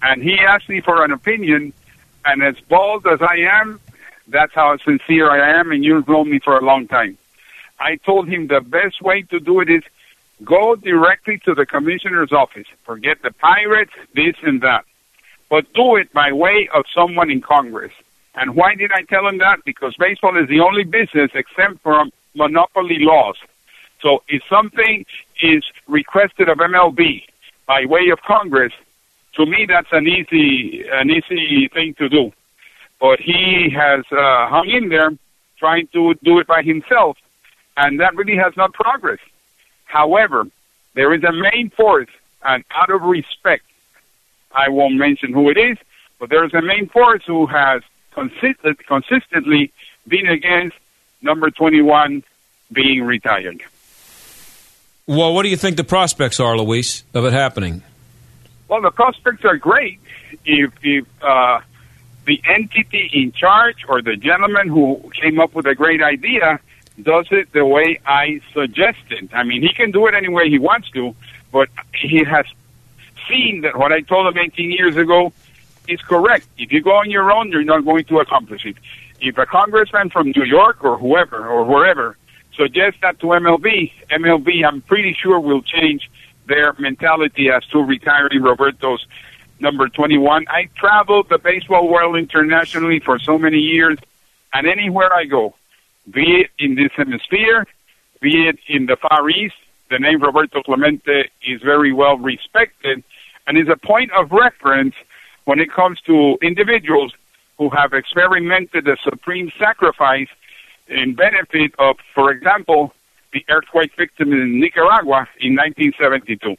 and 0.02 0.22
he 0.22 0.38
asked 0.38 0.68
me 0.68 0.80
for 0.80 1.04
an 1.04 1.10
opinion. 1.10 1.72
And 2.24 2.42
as 2.42 2.56
bald 2.68 3.06
as 3.06 3.22
I 3.22 3.36
am, 3.36 3.80
that's 4.28 4.52
how 4.52 4.76
sincere 4.78 5.30
I 5.30 5.58
am, 5.58 5.72
and 5.72 5.82
you've 5.82 6.06
known 6.06 6.30
me 6.30 6.40
for 6.40 6.58
a 6.58 6.64
long 6.64 6.86
time. 6.86 7.16
I 7.80 7.96
told 7.96 8.28
him 8.28 8.48
the 8.48 8.60
best 8.60 9.00
way 9.00 9.22
to 9.22 9.40
do 9.40 9.60
it 9.60 9.70
is 9.70 9.82
go 10.44 10.76
directly 10.76 11.38
to 11.44 11.54
the 11.54 11.66
commissioner's 11.66 12.32
office. 12.32 12.66
Forget 12.84 13.22
the 13.22 13.32
pirates, 13.32 13.92
this 14.14 14.36
and 14.42 14.60
that. 14.62 14.84
But 15.48 15.72
do 15.72 15.96
it 15.96 16.12
by 16.12 16.32
way 16.32 16.68
of 16.72 16.84
someone 16.94 17.30
in 17.30 17.40
Congress. 17.40 17.92
And 18.34 18.54
why 18.54 18.74
did 18.74 18.92
I 18.92 19.02
tell 19.02 19.26
him 19.26 19.38
that? 19.38 19.64
Because 19.64 19.96
baseball 19.96 20.36
is 20.40 20.48
the 20.48 20.60
only 20.60 20.84
business 20.84 21.30
exempt 21.34 21.82
from 21.82 22.12
monopoly 22.34 22.98
laws. 23.00 23.36
So 24.00 24.22
if 24.28 24.42
something 24.48 25.04
is 25.42 25.64
requested 25.88 26.48
of 26.48 26.58
MLB 26.58 27.24
by 27.66 27.84
way 27.86 28.10
of 28.10 28.20
Congress, 28.22 28.72
to 29.34 29.46
me 29.46 29.66
that's 29.68 29.88
an 29.92 30.06
easy 30.06 30.84
an 30.90 31.10
easy 31.10 31.68
thing 31.68 31.94
to 31.94 32.08
do. 32.08 32.32
But 33.00 33.20
he 33.20 33.70
has 33.76 34.04
uh, 34.12 34.48
hung 34.48 34.68
in 34.68 34.88
there 34.88 35.10
trying 35.58 35.88
to 35.88 36.14
do 36.22 36.38
it 36.38 36.46
by 36.46 36.62
himself, 36.62 37.16
and 37.76 37.98
that 38.00 38.14
really 38.14 38.36
has 38.36 38.56
not 38.56 38.72
progressed. 38.72 39.22
However, 39.88 40.46
there 40.94 41.12
is 41.12 41.24
a 41.24 41.32
main 41.32 41.70
force, 41.70 42.08
and 42.44 42.62
out 42.70 42.90
of 42.90 43.02
respect, 43.02 43.64
I 44.52 44.68
won't 44.68 44.94
mention 44.94 45.32
who 45.32 45.50
it 45.50 45.56
is, 45.56 45.78
but 46.20 46.30
there 46.30 46.44
is 46.44 46.54
a 46.54 46.62
main 46.62 46.88
force 46.88 47.22
who 47.26 47.46
has 47.46 47.82
consistent, 48.12 48.86
consistently 48.86 49.72
been 50.06 50.26
against 50.26 50.76
number 51.22 51.50
21 51.50 52.22
being 52.70 53.04
retired. 53.04 53.62
Well, 55.06 55.34
what 55.34 55.42
do 55.42 55.48
you 55.48 55.56
think 55.56 55.78
the 55.78 55.84
prospects 55.84 56.38
are, 56.38 56.56
Luis, 56.56 57.02
of 57.14 57.24
it 57.24 57.32
happening? 57.32 57.82
Well, 58.68 58.82
the 58.82 58.90
prospects 58.90 59.44
are 59.44 59.56
great 59.56 60.00
if, 60.44 60.70
if 60.82 61.06
uh, 61.22 61.60
the 62.26 62.42
entity 62.46 63.10
in 63.14 63.32
charge 63.32 63.86
or 63.88 64.02
the 64.02 64.16
gentleman 64.16 64.68
who 64.68 65.10
came 65.18 65.40
up 65.40 65.54
with 65.54 65.66
a 65.66 65.74
great 65.74 66.02
idea 66.02 66.60
does 67.02 67.26
it 67.30 67.52
the 67.52 67.64
way 67.64 68.00
I 68.06 68.40
suggested. 68.52 69.30
I 69.32 69.44
mean, 69.44 69.62
he 69.62 69.72
can 69.72 69.90
do 69.90 70.06
it 70.06 70.14
any 70.14 70.28
way 70.28 70.48
he 70.48 70.58
wants 70.58 70.90
to, 70.90 71.14
but 71.52 71.68
he 71.94 72.24
has 72.24 72.46
seen 73.28 73.62
that 73.62 73.76
what 73.76 73.92
I 73.92 74.00
told 74.00 74.26
him 74.26 74.38
18 74.38 74.70
years 74.70 74.96
ago 74.96 75.32
is 75.86 76.00
correct. 76.02 76.46
If 76.58 76.72
you 76.72 76.82
go 76.82 76.92
on 76.96 77.10
your 77.10 77.30
own, 77.32 77.50
you're 77.50 77.64
not 77.64 77.84
going 77.84 78.04
to 78.04 78.20
accomplish 78.20 78.64
it. 78.66 78.76
If 79.20 79.38
a 79.38 79.46
congressman 79.46 80.10
from 80.10 80.32
New 80.34 80.44
York 80.44 80.84
or 80.84 80.98
whoever 80.98 81.46
or 81.46 81.64
wherever 81.64 82.16
suggests 82.54 83.00
that 83.02 83.18
to 83.20 83.26
MLB, 83.26 83.92
MLB, 84.10 84.64
I'm 84.66 84.80
pretty 84.82 85.14
sure 85.14 85.40
will 85.40 85.62
change 85.62 86.10
their 86.46 86.72
mentality 86.78 87.50
as 87.50 87.64
to 87.66 87.78
retiring 87.78 88.42
Roberto's 88.42 89.06
number 89.60 89.88
21. 89.88 90.46
I 90.48 90.68
traveled 90.76 91.28
the 91.28 91.38
baseball 91.38 91.88
world 91.88 92.16
internationally 92.16 93.00
for 93.00 93.18
so 93.18 93.38
many 93.38 93.58
years, 93.58 93.98
and 94.52 94.66
anywhere 94.66 95.12
I 95.12 95.24
go, 95.24 95.54
be 96.10 96.42
it 96.42 96.50
in 96.58 96.74
this 96.74 96.90
hemisphere, 96.96 97.66
be 98.20 98.48
it 98.48 98.58
in 98.68 98.86
the 98.86 98.96
Far 98.96 99.28
East, 99.28 99.54
the 99.90 99.98
name 99.98 100.22
Roberto 100.22 100.62
Clemente 100.62 101.30
is 101.46 101.62
very 101.62 101.92
well 101.92 102.18
respected 102.18 103.02
and 103.46 103.56
is 103.56 103.68
a 103.68 103.76
point 103.76 104.10
of 104.12 104.30
reference 104.30 104.94
when 105.44 105.58
it 105.58 105.72
comes 105.72 106.00
to 106.02 106.38
individuals 106.42 107.12
who 107.56 107.70
have 107.70 107.92
experimented 107.92 108.84
the 108.84 108.96
supreme 109.02 109.50
sacrifice 109.58 110.28
in 110.88 111.14
benefit 111.14 111.72
of, 111.78 111.96
for 112.14 112.30
example, 112.30 112.92
the 113.32 113.44
earthquake 113.48 113.92
victims 113.96 114.32
in 114.32 114.60
Nicaragua 114.60 115.28
in 115.40 115.54
1972. 115.54 116.56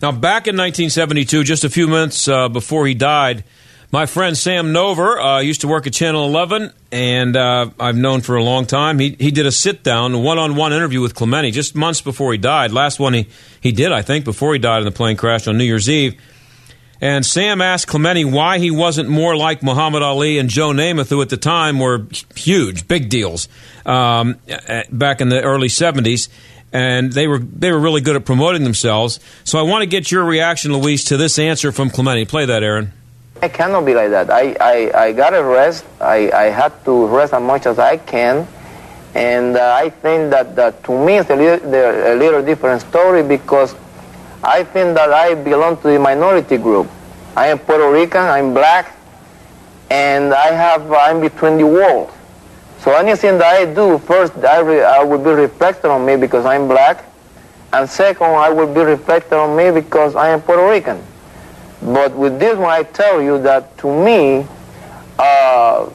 Now, 0.00 0.12
back 0.12 0.46
in 0.46 0.56
1972, 0.56 1.44
just 1.44 1.64
a 1.64 1.70
few 1.70 1.86
months 1.86 2.28
uh, 2.28 2.48
before 2.48 2.86
he 2.86 2.94
died, 2.94 3.44
my 3.92 4.06
friend 4.06 4.36
Sam 4.36 4.72
Nover 4.72 5.22
uh, 5.22 5.40
used 5.40 5.60
to 5.60 5.68
work 5.68 5.86
at 5.86 5.92
Channel 5.92 6.24
11, 6.24 6.72
and 6.90 7.36
uh, 7.36 7.68
I've 7.78 7.94
known 7.94 8.22
for 8.22 8.36
a 8.36 8.42
long 8.42 8.64
time. 8.64 8.98
He 8.98 9.14
he 9.18 9.30
did 9.30 9.44
a 9.44 9.52
sit 9.52 9.82
down, 9.84 10.22
one 10.22 10.38
on 10.38 10.56
one 10.56 10.72
interview 10.72 11.02
with 11.02 11.14
Clemente 11.14 11.50
just 11.50 11.74
months 11.74 12.00
before 12.00 12.32
he 12.32 12.38
died. 12.38 12.72
Last 12.72 12.98
one 12.98 13.12
he, 13.12 13.28
he 13.60 13.70
did, 13.70 13.92
I 13.92 14.00
think, 14.00 14.24
before 14.24 14.54
he 14.54 14.58
died 14.58 14.78
in 14.78 14.86
the 14.86 14.92
plane 14.92 15.18
crash 15.18 15.46
on 15.46 15.58
New 15.58 15.64
Year's 15.64 15.90
Eve. 15.90 16.18
And 17.02 17.26
Sam 17.26 17.60
asked 17.60 17.88
Clemente 17.88 18.24
why 18.24 18.58
he 18.58 18.70
wasn't 18.70 19.10
more 19.10 19.36
like 19.36 19.62
Muhammad 19.62 20.02
Ali 20.02 20.38
and 20.38 20.48
Joe 20.48 20.70
Namath, 20.70 21.10
who 21.10 21.20
at 21.20 21.28
the 21.28 21.36
time 21.36 21.78
were 21.78 22.06
huge, 22.34 22.88
big 22.88 23.10
deals 23.10 23.48
um, 23.84 24.38
back 24.90 25.20
in 25.20 25.28
the 25.28 25.42
early 25.42 25.68
70s. 25.68 26.28
And 26.72 27.12
they 27.12 27.26
were 27.26 27.40
they 27.40 27.70
were 27.70 27.80
really 27.80 28.00
good 28.00 28.16
at 28.16 28.24
promoting 28.24 28.64
themselves. 28.64 29.20
So 29.44 29.58
I 29.58 29.62
want 29.62 29.82
to 29.82 29.86
get 29.86 30.10
your 30.10 30.24
reaction, 30.24 30.72
Luis, 30.72 31.04
to 31.04 31.18
this 31.18 31.38
answer 31.38 31.72
from 31.72 31.90
Clemente. 31.90 32.24
Play 32.24 32.46
that, 32.46 32.62
Aaron. 32.62 32.94
I 33.42 33.48
cannot 33.48 33.84
be 33.84 33.92
like 33.92 34.10
that. 34.10 34.30
I, 34.30 34.54
I, 34.60 35.06
I 35.06 35.12
got 35.12 35.30
to 35.30 35.42
rest. 35.42 35.84
I, 36.00 36.30
I 36.30 36.44
had 36.44 36.72
to 36.84 37.06
rest 37.08 37.34
as 37.34 37.42
much 37.42 37.66
as 37.66 37.80
I 37.80 37.96
can. 37.96 38.46
And 39.16 39.56
uh, 39.56 39.74
I 39.76 39.90
think 39.90 40.30
that, 40.30 40.54
that 40.54 40.84
to 40.84 41.04
me 41.04 41.18
it's 41.18 41.28
a 41.28 41.34
little, 41.34 41.68
a 41.68 42.14
little 42.14 42.42
different 42.44 42.82
story 42.82 43.24
because 43.24 43.74
I 44.44 44.62
think 44.62 44.94
that 44.94 45.12
I 45.12 45.34
belong 45.34 45.76
to 45.78 45.88
the 45.88 45.98
minority 45.98 46.56
group. 46.56 46.88
I 47.36 47.48
am 47.48 47.58
Puerto 47.58 47.90
Rican, 47.90 48.22
I'm 48.22 48.54
black, 48.54 48.94
and 49.90 50.32
I 50.32 50.52
have, 50.52 50.92
I'm 50.92 51.20
between 51.20 51.58
the 51.58 51.66
worlds. 51.66 52.12
So 52.78 52.92
anything 52.92 53.38
that 53.38 53.54
I 53.54 53.74
do, 53.74 53.98
first 53.98 54.36
I, 54.36 54.60
re, 54.60 54.82
I 54.82 55.02
will 55.02 55.18
be 55.18 55.30
reflected 55.30 55.90
on 55.90 56.06
me 56.06 56.16
because 56.16 56.46
I'm 56.46 56.68
black, 56.68 57.04
and 57.72 57.88
second 57.90 58.26
I 58.26 58.50
will 58.50 58.72
be 58.72 58.80
reflected 58.80 59.36
on 59.36 59.56
me 59.56 59.72
because 59.72 60.14
I 60.14 60.28
am 60.28 60.42
Puerto 60.42 60.68
Rican. 60.68 61.02
But 61.84 62.14
with 62.14 62.38
this 62.38 62.56
one, 62.56 62.70
I 62.70 62.84
tell 62.84 63.20
you 63.20 63.42
that 63.42 63.76
to 63.78 63.86
me, 63.86 64.46
uh, 65.18 65.90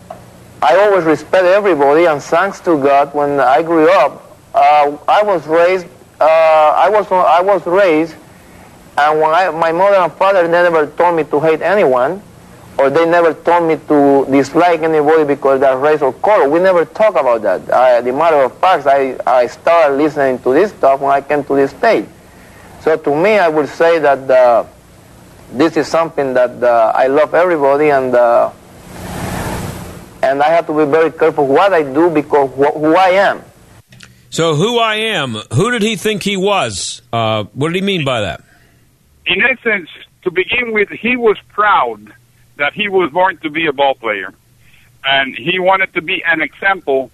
I 0.61 0.75
always 0.75 1.05
respect 1.05 1.45
everybody, 1.45 2.05
and 2.05 2.21
thanks 2.21 2.59
to 2.61 2.81
God, 2.81 3.13
when 3.13 3.39
I 3.39 3.61
grew 3.63 3.89
up, 3.89 4.37
uh, 4.53 4.97
I 5.07 5.23
was 5.23 5.45
raised. 5.47 5.85
Uh, 6.19 6.25
I 6.25 6.89
was 6.89 7.05
I 7.11 7.41
was 7.41 7.65
raised, 7.65 8.15
and 8.97 9.21
when 9.21 9.29
I, 9.29 9.51
my 9.51 9.71
mother 9.71 9.97
and 9.97 10.11
father 10.13 10.47
never 10.47 10.87
told 10.87 11.15
me 11.15 11.23
to 11.25 11.39
hate 11.39 11.61
anyone, 11.61 12.21
or 12.77 12.89
they 12.89 13.05
never 13.09 13.33
told 13.33 13.67
me 13.67 13.77
to 13.87 14.25
dislike 14.29 14.81
anybody 14.81 15.23
because 15.25 15.59
they're 15.59 15.77
race 15.77 16.01
or 16.01 16.11
color. 16.13 16.49
We 16.49 16.59
never 16.59 16.85
talk 16.85 17.15
about 17.15 17.43
that. 17.43 17.71
I, 17.71 18.01
the 18.01 18.11
matter 18.11 18.37
of 18.37 18.57
fact, 18.57 18.87
I, 18.87 19.17
I 19.25 19.47
started 19.47 19.97
listening 19.97 20.39
to 20.39 20.53
this 20.53 20.71
stuff 20.71 21.01
when 21.01 21.11
I 21.11 21.21
came 21.21 21.43
to 21.45 21.55
this 21.55 21.71
state. 21.71 22.07
So 22.81 22.97
to 22.97 23.15
me, 23.15 23.37
I 23.37 23.47
would 23.47 23.69
say 23.69 23.99
that 23.99 24.27
this 25.51 25.77
is 25.77 25.87
something 25.87 26.33
that 26.33 26.61
uh, 26.63 26.91
I 26.95 27.07
love 27.07 27.33
everybody 27.33 27.89
and 27.89 28.13
uh, 28.13 28.51
and 30.23 30.41
I 30.41 30.49
have 30.49 30.67
to 30.67 30.73
be 30.77 30.89
very 30.89 31.11
careful 31.11 31.47
what 31.47 31.73
I 31.73 31.83
do 31.83 32.09
because 32.09 32.49
wh- 32.51 32.77
who 32.77 32.95
I 32.95 33.09
am. 33.09 33.43
So 34.29 34.55
who 34.55 34.77
I 34.79 34.95
am? 34.95 35.35
Who 35.53 35.71
did 35.71 35.81
he 35.81 35.95
think 35.95 36.23
he 36.23 36.35
was? 36.37 37.01
Uh, 37.13 37.45
what 37.53 37.69
did 37.69 37.75
he 37.75 37.81
mean 37.81 38.03
by 38.03 38.21
that? 38.21 38.43
In 39.25 39.41
essence, 39.41 39.89
to 40.23 40.31
begin 40.31 40.73
with, 40.73 40.89
he 40.89 41.15
was 41.15 41.37
proud 41.49 42.13
that 42.57 42.73
he 42.73 42.89
was 42.89 43.11
born 43.11 43.37
to 43.37 43.49
be 43.49 43.67
a 43.67 43.73
ball 43.73 43.95
player, 43.95 44.33
and 45.05 45.35
he 45.35 45.59
wanted 45.59 45.93
to 45.93 46.01
be 46.01 46.23
an 46.25 46.41
example 46.41 47.11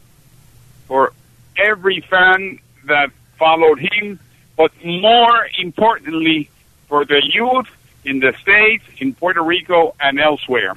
for 0.88 1.14
every 1.58 2.02
fan 2.02 2.60
that 2.86 3.12
followed 3.38 3.80
him, 3.80 4.20
but 4.58 4.72
more 4.84 5.48
importantly, 5.60 6.50
for 6.88 7.06
the 7.06 7.22
youth 7.24 7.68
in 8.06 8.20
the 8.20 8.34
States, 8.42 8.84
in 8.98 9.14
Puerto 9.14 9.42
Rico, 9.42 9.96
and 10.00 10.20
elsewhere. 10.20 10.76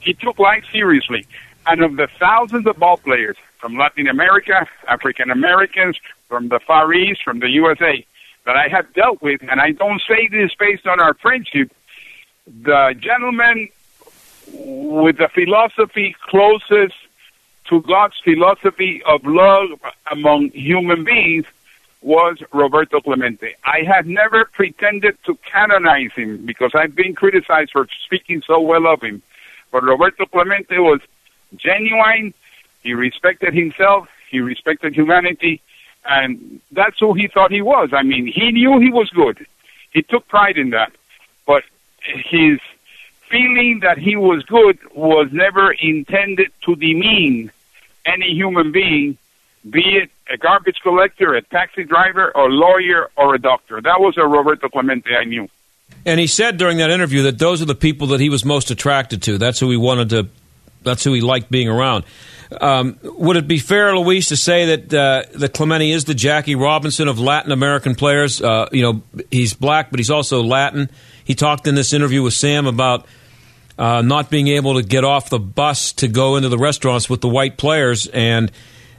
He 0.00 0.14
took 0.14 0.38
life 0.38 0.64
seriously. 0.70 1.26
And 1.66 1.82
of 1.82 1.96
the 1.96 2.08
thousands 2.18 2.66
of 2.66 2.78
ball 2.78 2.96
players 2.96 3.36
from 3.58 3.76
Latin 3.76 4.06
America, 4.06 4.68
African 4.86 5.30
Americans, 5.30 5.98
from 6.28 6.48
the 6.48 6.60
Far 6.60 6.92
East, 6.92 7.22
from 7.24 7.40
the 7.40 7.48
USA, 7.48 8.04
that 8.44 8.56
I 8.56 8.68
have 8.68 8.92
dealt 8.94 9.20
with, 9.20 9.42
and 9.42 9.60
I 9.60 9.72
don't 9.72 10.00
say 10.06 10.28
this 10.28 10.54
based 10.54 10.86
on 10.86 11.00
our 11.00 11.14
friendship, 11.14 11.72
the 12.46 12.94
gentleman 12.98 13.68
with 14.52 15.18
the 15.18 15.28
philosophy 15.28 16.14
closest 16.28 16.94
to 17.68 17.82
God's 17.82 18.14
philosophy 18.22 19.02
of 19.04 19.24
love 19.26 19.70
among 20.10 20.50
human 20.50 21.02
beings 21.02 21.46
was 22.02 22.38
Roberto 22.52 23.00
Clemente. 23.00 23.54
I 23.64 23.80
have 23.82 24.06
never 24.06 24.44
pretended 24.44 25.16
to 25.24 25.36
canonize 25.50 26.12
him 26.12 26.44
because 26.44 26.72
I've 26.74 26.94
been 26.94 27.14
criticized 27.14 27.72
for 27.72 27.88
speaking 28.04 28.42
so 28.46 28.60
well 28.60 28.86
of 28.86 29.02
him. 29.02 29.22
But 29.72 29.82
Roberto 29.82 30.26
Clemente 30.26 30.78
was 30.78 31.00
genuine. 31.56 32.34
He 32.82 32.94
respected 32.94 33.54
himself. 33.54 34.08
He 34.30 34.40
respected 34.40 34.94
humanity. 34.94 35.60
And 36.08 36.60
that's 36.70 36.98
who 37.00 37.14
he 37.14 37.26
thought 37.26 37.50
he 37.50 37.62
was. 37.62 37.90
I 37.92 38.02
mean, 38.02 38.26
he 38.26 38.52
knew 38.52 38.78
he 38.78 38.90
was 38.90 39.10
good. 39.10 39.44
He 39.92 40.02
took 40.02 40.28
pride 40.28 40.58
in 40.58 40.70
that. 40.70 40.92
But 41.46 41.64
his 42.00 42.60
feeling 43.28 43.80
that 43.80 43.98
he 43.98 44.14
was 44.14 44.44
good 44.44 44.78
was 44.94 45.32
never 45.32 45.72
intended 45.72 46.52
to 46.62 46.76
demean 46.76 47.50
any 48.04 48.32
human 48.32 48.70
being, 48.70 49.18
be 49.68 49.96
it 49.96 50.10
a 50.32 50.36
garbage 50.36 50.78
collector, 50.82 51.34
a 51.34 51.42
taxi 51.42 51.84
driver, 51.84 52.34
or 52.36 52.50
lawyer, 52.50 53.10
or 53.16 53.34
a 53.34 53.38
doctor. 53.38 53.80
That 53.80 54.00
was 54.00 54.16
a 54.16 54.26
Roberto 54.26 54.68
Clemente 54.68 55.14
I 55.14 55.24
knew. 55.24 55.48
And 56.04 56.20
he 56.20 56.26
said 56.26 56.56
during 56.56 56.78
that 56.78 56.90
interview 56.90 57.22
that 57.24 57.38
those 57.38 57.62
are 57.62 57.66
the 57.66 57.74
people 57.74 58.08
that 58.08 58.20
he 58.20 58.28
was 58.28 58.44
most 58.44 58.70
attracted 58.70 59.22
to. 59.22 59.38
That's 59.38 59.58
who 59.58 59.70
he 59.70 59.76
wanted 59.76 60.10
to. 60.10 60.28
That's 60.82 61.02
who 61.02 61.12
he 61.12 61.20
liked 61.20 61.50
being 61.50 61.68
around. 61.68 62.04
Um, 62.60 62.98
would 63.02 63.36
it 63.36 63.48
be 63.48 63.58
fair, 63.58 63.96
Luis, 63.96 64.28
to 64.28 64.36
say 64.36 64.76
that 64.76 64.94
uh, 64.94 65.38
that 65.38 65.52
Clemente 65.52 65.90
is 65.90 66.04
the 66.04 66.14
Jackie 66.14 66.54
Robinson 66.54 67.08
of 67.08 67.18
Latin 67.18 67.50
American 67.50 67.96
players? 67.96 68.40
Uh, 68.40 68.68
you 68.70 68.82
know, 68.82 69.02
he's 69.30 69.52
black, 69.54 69.90
but 69.90 69.98
he's 69.98 70.10
also 70.10 70.42
Latin. 70.42 70.88
He 71.24 71.34
talked 71.34 71.66
in 71.66 71.74
this 71.74 71.92
interview 71.92 72.22
with 72.22 72.34
Sam 72.34 72.66
about 72.66 73.04
uh, 73.78 74.02
not 74.02 74.30
being 74.30 74.46
able 74.48 74.74
to 74.74 74.82
get 74.82 75.02
off 75.02 75.28
the 75.28 75.40
bus 75.40 75.92
to 75.94 76.08
go 76.08 76.36
into 76.36 76.48
the 76.48 76.58
restaurants 76.58 77.10
with 77.10 77.20
the 77.20 77.28
white 77.28 77.56
players, 77.56 78.06
and 78.06 78.52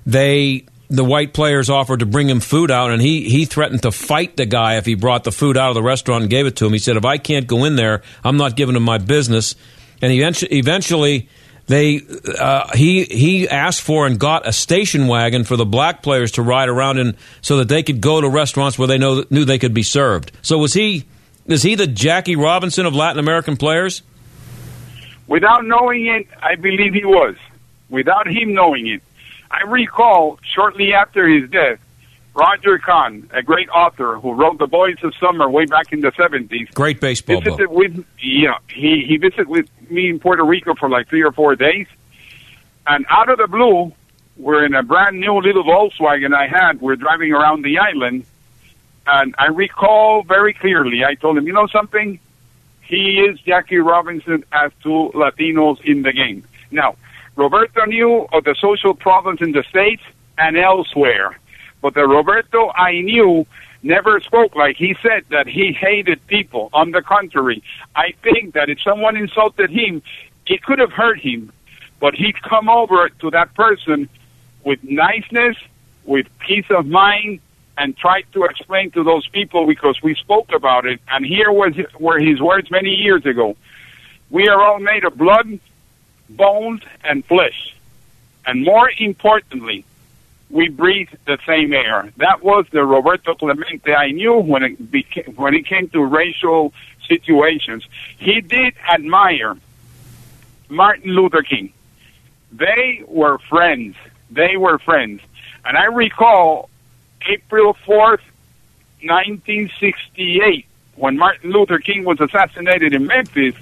they 0.05 0.65
the 0.89 1.03
white 1.03 1.33
players 1.33 1.69
offered 1.69 1.99
to 1.99 2.05
bring 2.05 2.29
him 2.29 2.39
food 2.39 2.71
out, 2.71 2.91
and 2.91 3.01
he 3.01 3.29
he 3.29 3.45
threatened 3.45 3.81
to 3.83 3.91
fight 3.91 4.37
the 4.37 4.45
guy 4.45 4.77
if 4.77 4.85
he 4.85 4.95
brought 4.95 5.23
the 5.23 5.31
food 5.31 5.57
out 5.57 5.69
of 5.69 5.75
the 5.75 5.83
restaurant 5.83 6.23
and 6.23 6.29
gave 6.29 6.45
it 6.45 6.55
to 6.57 6.65
him. 6.65 6.73
He 6.73 6.79
said, 6.79 6.97
"If 6.97 7.05
I 7.05 7.17
can't 7.17 7.47
go 7.47 7.65
in 7.65 7.75
there, 7.75 8.01
I'm 8.23 8.37
not 8.37 8.55
giving 8.55 8.75
him 8.75 8.83
my 8.83 8.97
business." 8.97 9.55
And 10.01 10.11
eventually, 10.11 10.57
eventually 10.57 11.29
they 11.67 12.01
uh, 12.39 12.75
he 12.75 13.03
he 13.03 13.49
asked 13.49 13.81
for 13.81 14.07
and 14.07 14.17
got 14.17 14.47
a 14.47 14.53
station 14.53 15.07
wagon 15.07 15.43
for 15.43 15.57
the 15.57 15.65
black 15.65 16.01
players 16.01 16.31
to 16.33 16.41
ride 16.41 16.69
around 16.69 16.97
in, 16.97 17.15
so 17.41 17.57
that 17.57 17.67
they 17.67 17.83
could 17.83 17.99
go 17.99 18.21
to 18.21 18.29
restaurants 18.29 18.79
where 18.79 18.87
they 18.87 18.97
know, 18.97 19.25
knew 19.29 19.43
they 19.43 19.59
could 19.59 19.73
be 19.73 19.83
served. 19.83 20.31
So 20.41 20.57
was 20.57 20.73
he 20.73 21.05
is 21.47 21.63
he 21.63 21.75
the 21.75 21.87
Jackie 21.87 22.37
Robinson 22.37 22.85
of 22.85 22.95
Latin 22.95 23.19
American 23.19 23.57
players? 23.57 24.01
Without 25.27 25.65
knowing 25.65 26.05
it, 26.05 26.27
I 26.41 26.55
believe 26.55 26.93
he 26.93 27.03
was. 27.03 27.35
Without 27.89 28.27
him 28.27 28.53
knowing 28.53 28.87
it, 28.87 29.01
I 29.51 29.61
recall 29.63 30.39
shortly 30.43 30.93
after 30.93 31.27
his 31.27 31.49
death, 31.49 31.79
Roger 32.33 32.77
Kahn, 32.77 33.29
a 33.33 33.41
great 33.41 33.69
author 33.69 34.17
who 34.19 34.33
wrote 34.33 34.59
The 34.59 34.67
Boys 34.67 34.97
of 35.03 35.13
Summer 35.15 35.49
way 35.49 35.65
back 35.65 35.91
in 35.91 36.01
the 36.01 36.11
seventies, 36.15 36.69
Great 36.73 37.01
baseball 37.01 37.41
visited 37.41 37.69
book. 37.69 37.77
with 37.77 38.05
yeah 38.21 38.57
he 38.69 39.03
he 39.07 39.17
visited 39.17 39.47
with 39.47 39.67
me 39.89 40.09
in 40.09 40.19
Puerto 40.19 40.43
Rico 40.43 40.75
for 40.75 40.89
like 40.89 41.07
three 41.07 41.23
or 41.23 41.31
four 41.31 41.55
days, 41.55 41.87
and 42.85 43.05
out 43.09 43.29
of 43.29 43.39
the 43.39 43.47
blue, 43.47 43.91
we're 44.37 44.63
in 44.65 44.75
a 44.75 44.83
brand 44.83 45.19
new 45.19 45.39
little 45.39 45.63
Volkswagen 45.63 46.33
I 46.35 46.47
had. 46.47 46.79
We're 46.79 46.95
driving 46.95 47.33
around 47.33 47.63
the 47.63 47.79
island, 47.79 48.25
and 49.07 49.33
I 49.39 49.47
recall 49.47 50.21
very 50.23 50.53
clearly. 50.53 51.03
I 51.05 51.15
told 51.15 51.37
him, 51.39 51.47
you 51.47 51.53
know 51.53 51.67
something, 51.67 52.19
he 52.81 53.19
is 53.21 53.39
Jackie 53.39 53.77
Robinson 53.77 54.43
as 54.51 54.71
two 54.83 55.11
Latinos 55.15 55.81
in 55.81 56.03
the 56.03 56.13
game. 56.13 56.43
Now, 56.69 56.97
Roberto 57.37 57.85
knew 57.85 58.27
of 58.33 58.43
the 58.45 58.55
social 58.59 58.95
problems 58.95 59.41
in 59.41 59.51
the 59.51 59.63
states 59.69 60.01
and 60.39 60.57
elsewhere, 60.57 61.37
but 61.81 61.93
the 61.93 62.07
Roberto 62.07 62.71
I 62.75 63.01
knew 63.01 63.45
never 63.83 64.19
spoke 64.21 64.55
like 64.55 64.75
he 64.75 64.95
said 65.03 65.23
that 65.29 65.47
he 65.47 65.71
hated 65.71 66.25
people. 66.25 66.69
On 66.73 66.91
the 66.91 67.03
contrary, 67.03 67.61
I 67.95 68.13
think 68.23 68.55
that 68.55 68.69
if 68.69 68.81
someone 68.81 69.15
insulted 69.15 69.69
him, 69.69 70.01
it 70.47 70.63
could 70.63 70.79
have 70.79 70.91
hurt 70.91 71.19
him, 71.19 71.51
but 71.99 72.15
he'd 72.15 72.41
come 72.41 72.69
over 72.69 73.09
to 73.21 73.29
that 73.29 73.53
person 73.53 74.09
with 74.63 74.83
niceness, 74.83 75.57
with 76.05 76.25
peace 76.39 76.65
of 76.71 76.87
mind, 76.87 77.39
and 77.77 77.95
tried 77.95 78.25
to 78.33 78.45
explain 78.45 78.89
to 78.91 79.03
those 79.03 79.27
people 79.27 79.67
because 79.67 80.01
we 80.01 80.15
spoke 80.15 80.51
about 80.51 80.87
it. 80.87 80.99
And 81.09 81.23
here 81.23 81.51
was 81.51 81.73
were 81.99 82.19
his 82.19 82.41
words 82.41 82.71
many 82.71 82.89
years 82.89 83.27
ago. 83.27 83.55
We 84.31 84.47
are 84.47 84.59
all 84.59 84.79
made 84.79 85.05
of 85.05 85.15
blood, 85.15 85.59
bones, 86.29 86.81
and 87.03 87.25
flesh. 87.25 87.75
And 88.45 88.63
more 88.63 88.89
importantly, 88.97 89.85
we 90.49 90.69
breathe 90.69 91.09
the 91.25 91.37
same 91.45 91.73
air. 91.73 92.11
That 92.17 92.41
was 92.43 92.65
the 92.71 92.85
Roberto 92.85 93.35
Clemente 93.35 93.93
I 93.93 94.11
knew 94.11 94.35
when 94.35 94.63
it 94.63 94.91
became, 94.91 95.35
when 95.35 95.53
it 95.53 95.65
came 95.65 95.89
to 95.89 96.03
racial 96.03 96.73
situations. 97.07 97.85
He 98.17 98.41
did 98.41 98.73
admire 98.89 99.57
Martin 100.69 101.11
Luther 101.11 101.41
King. 101.41 101.73
They 102.51 103.03
were 103.07 103.39
friends. 103.39 103.95
They 104.31 104.55
were 104.57 104.79
friends. 104.79 105.21
And 105.65 105.77
I 105.77 105.85
recall 105.85 106.69
April 107.27 107.75
4th, 107.85 108.21
1968, 109.01 110.65
when 110.95 111.17
Martin 111.17 111.51
Luther 111.51 111.79
King 111.79 112.05
was 112.05 112.19
assassinated 112.21 112.93
in 112.93 113.05
Memphis, 113.05 113.55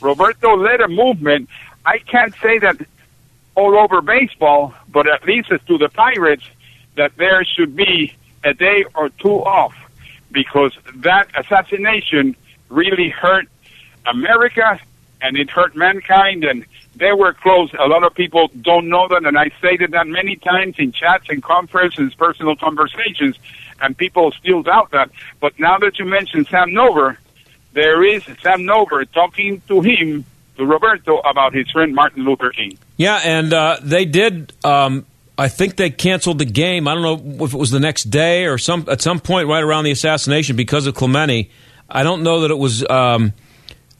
Roberto 0.00 0.56
led 0.56 0.80
a 0.80 0.88
movement. 0.88 1.48
I 1.84 1.98
can't 1.98 2.34
say 2.42 2.58
that 2.58 2.76
all 3.54 3.76
over 3.76 4.00
baseball, 4.00 4.74
but 4.88 5.06
at 5.08 5.24
least 5.24 5.50
as 5.50 5.60
to 5.66 5.78
the 5.78 5.88
Pirates, 5.88 6.44
that 6.96 7.16
there 7.16 7.44
should 7.44 7.74
be 7.76 8.14
a 8.44 8.54
day 8.54 8.84
or 8.94 9.08
two 9.10 9.44
off 9.44 9.74
because 10.30 10.72
that 10.96 11.28
assassination 11.34 12.36
really 12.68 13.08
hurt 13.08 13.46
America 14.06 14.80
and 15.20 15.36
it 15.36 15.50
hurt 15.50 15.76
mankind 15.76 16.44
and 16.44 16.64
they 16.96 17.12
were 17.12 17.32
close. 17.32 17.70
A 17.78 17.86
lot 17.86 18.02
of 18.02 18.14
people 18.14 18.50
don't 18.60 18.88
know 18.88 19.08
that 19.08 19.24
and 19.24 19.38
I 19.38 19.50
stated 19.58 19.92
that 19.92 20.06
many 20.06 20.36
times 20.36 20.76
in 20.78 20.92
chats 20.92 21.28
and 21.28 21.42
conferences, 21.42 22.14
personal 22.14 22.56
conversations, 22.56 23.36
and 23.80 23.96
people 23.96 24.32
still 24.32 24.62
doubt 24.62 24.90
that. 24.90 25.10
But 25.40 25.58
now 25.58 25.78
that 25.78 25.98
you 25.98 26.04
mentioned 26.04 26.48
Sam 26.48 26.70
Nover, 26.70 27.16
there 27.72 28.02
is 28.04 28.24
Sam 28.24 28.60
Nover 28.60 29.10
talking 29.10 29.62
to 29.68 29.80
him, 29.80 30.24
to 30.56 30.66
Roberto, 30.66 31.18
about 31.18 31.54
his 31.54 31.70
friend 31.70 31.94
Martin 31.94 32.24
Luther 32.24 32.50
King. 32.50 32.78
Yeah, 32.96 33.16
and 33.16 33.52
uh, 33.52 33.78
they 33.82 34.04
did. 34.04 34.52
Um, 34.64 35.06
I 35.38 35.48
think 35.48 35.76
they 35.76 35.90
canceled 35.90 36.38
the 36.38 36.44
game. 36.44 36.86
I 36.86 36.94
don't 36.94 37.02
know 37.02 37.44
if 37.44 37.54
it 37.54 37.56
was 37.56 37.70
the 37.70 37.80
next 37.80 38.04
day 38.04 38.46
or 38.46 38.58
some 38.58 38.86
at 38.88 39.00
some 39.00 39.18
point 39.18 39.48
right 39.48 39.62
around 39.62 39.84
the 39.84 39.90
assassination 39.90 40.56
because 40.56 40.86
of 40.86 40.94
Clemente. 40.94 41.50
I 41.88 42.02
don't 42.02 42.22
know 42.22 42.40
that 42.40 42.50
it 42.50 42.58
was 42.58 42.88
um, 42.88 43.32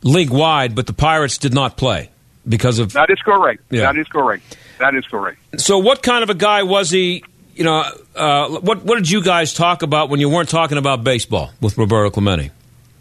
league 0.02 0.30
wide, 0.30 0.74
but 0.74 0.86
the 0.86 0.92
Pirates 0.92 1.38
did 1.38 1.54
not 1.54 1.76
play 1.76 2.10
because 2.48 2.78
of. 2.78 2.92
That 2.92 3.10
is 3.10 3.18
correct. 3.20 3.62
Yeah. 3.70 3.92
That 3.92 3.98
is 3.98 4.06
correct. 4.08 4.56
That 4.78 4.94
is 4.94 5.06
correct. 5.06 5.38
So, 5.58 5.78
what 5.78 6.02
kind 6.02 6.22
of 6.22 6.30
a 6.30 6.34
guy 6.34 6.62
was 6.62 6.90
he? 6.90 7.24
You 7.54 7.64
know, 7.64 7.84
uh, 8.14 8.48
what 8.60 8.84
what 8.84 8.96
did 8.96 9.10
you 9.10 9.22
guys 9.22 9.52
talk 9.52 9.82
about 9.82 10.08
when 10.08 10.20
you 10.20 10.28
weren't 10.28 10.48
talking 10.48 10.78
about 10.78 11.04
baseball 11.04 11.50
with 11.60 11.76
Roberto 11.76 12.10
Clemente? 12.10 12.50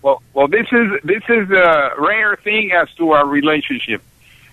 Well, 0.02 0.22
well, 0.34 0.48
this 0.48 0.68
is 0.72 1.00
this 1.04 1.24
is 1.30 1.50
a 1.52 1.92
rare 1.98 2.36
thing 2.36 2.72
as 2.72 2.92
to 2.96 3.12
our 3.12 3.28
relationship. 3.28 4.02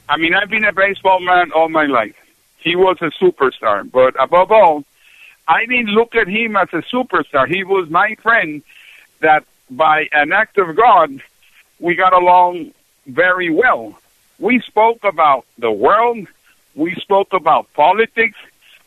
I 0.09 0.17
mean, 0.17 0.35
I've 0.35 0.51
been 0.51 0.65
a 0.65 0.73
baseball 0.73 1.21
man 1.21 1.53
all 1.53 1.69
my 1.69 1.87
life. 1.87 2.17
He 2.59 2.77
was 2.77 2.99
a 3.01 3.11
superstar, 3.23 3.91
but 3.91 4.15
above 4.23 4.51
all, 4.53 4.85
I 5.47 5.65
didn't 5.65 5.89
look 5.89 6.15
at 6.15 6.29
him 6.29 6.57
as 6.57 6.69
a 6.73 6.83
superstar. 6.83 7.49
He 7.49 7.65
was 7.65 7.89
my 7.89 8.17
friend 8.17 8.63
that, 9.21 9.45
by 9.71 10.09
an 10.13 10.33
act 10.33 10.59
of 10.59 10.77
God, 10.77 11.23
we 11.79 11.95
got 11.95 12.13
along 12.13 12.73
very 13.07 13.51
well. 13.51 13.99
We 14.39 14.61
spoke 14.61 15.05
about 15.05 15.47
the 15.57 15.71
world. 15.71 16.27
We 16.75 16.95
spoke 16.97 17.33
about 17.33 17.73
politics. 17.73 18.37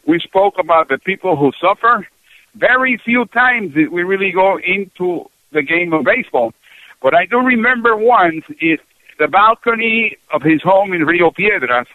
We 0.06 0.20
spoke 0.20 0.60
about 0.60 0.90
the 0.90 0.98
people 1.00 1.36
who 1.36 1.52
suffer. 1.60 2.08
Very 2.56 2.98
few 2.98 3.26
times 3.26 3.74
did 3.74 3.90
we 3.90 4.04
really 4.04 4.32
go 4.32 4.60
into 4.60 5.30
the 5.52 5.62
game 5.62 5.94
of 5.94 6.04
baseball. 6.04 6.54
But 7.02 7.14
I 7.16 7.26
do 7.26 7.40
remember 7.40 7.96
once 7.96 8.46
in 8.60 8.78
the 9.20 9.28
balcony 9.28 10.18
of 10.32 10.42
his 10.42 10.62
home 10.62 10.94
in 10.94 11.06
Rio 11.06 11.32
Piedras 11.32 11.88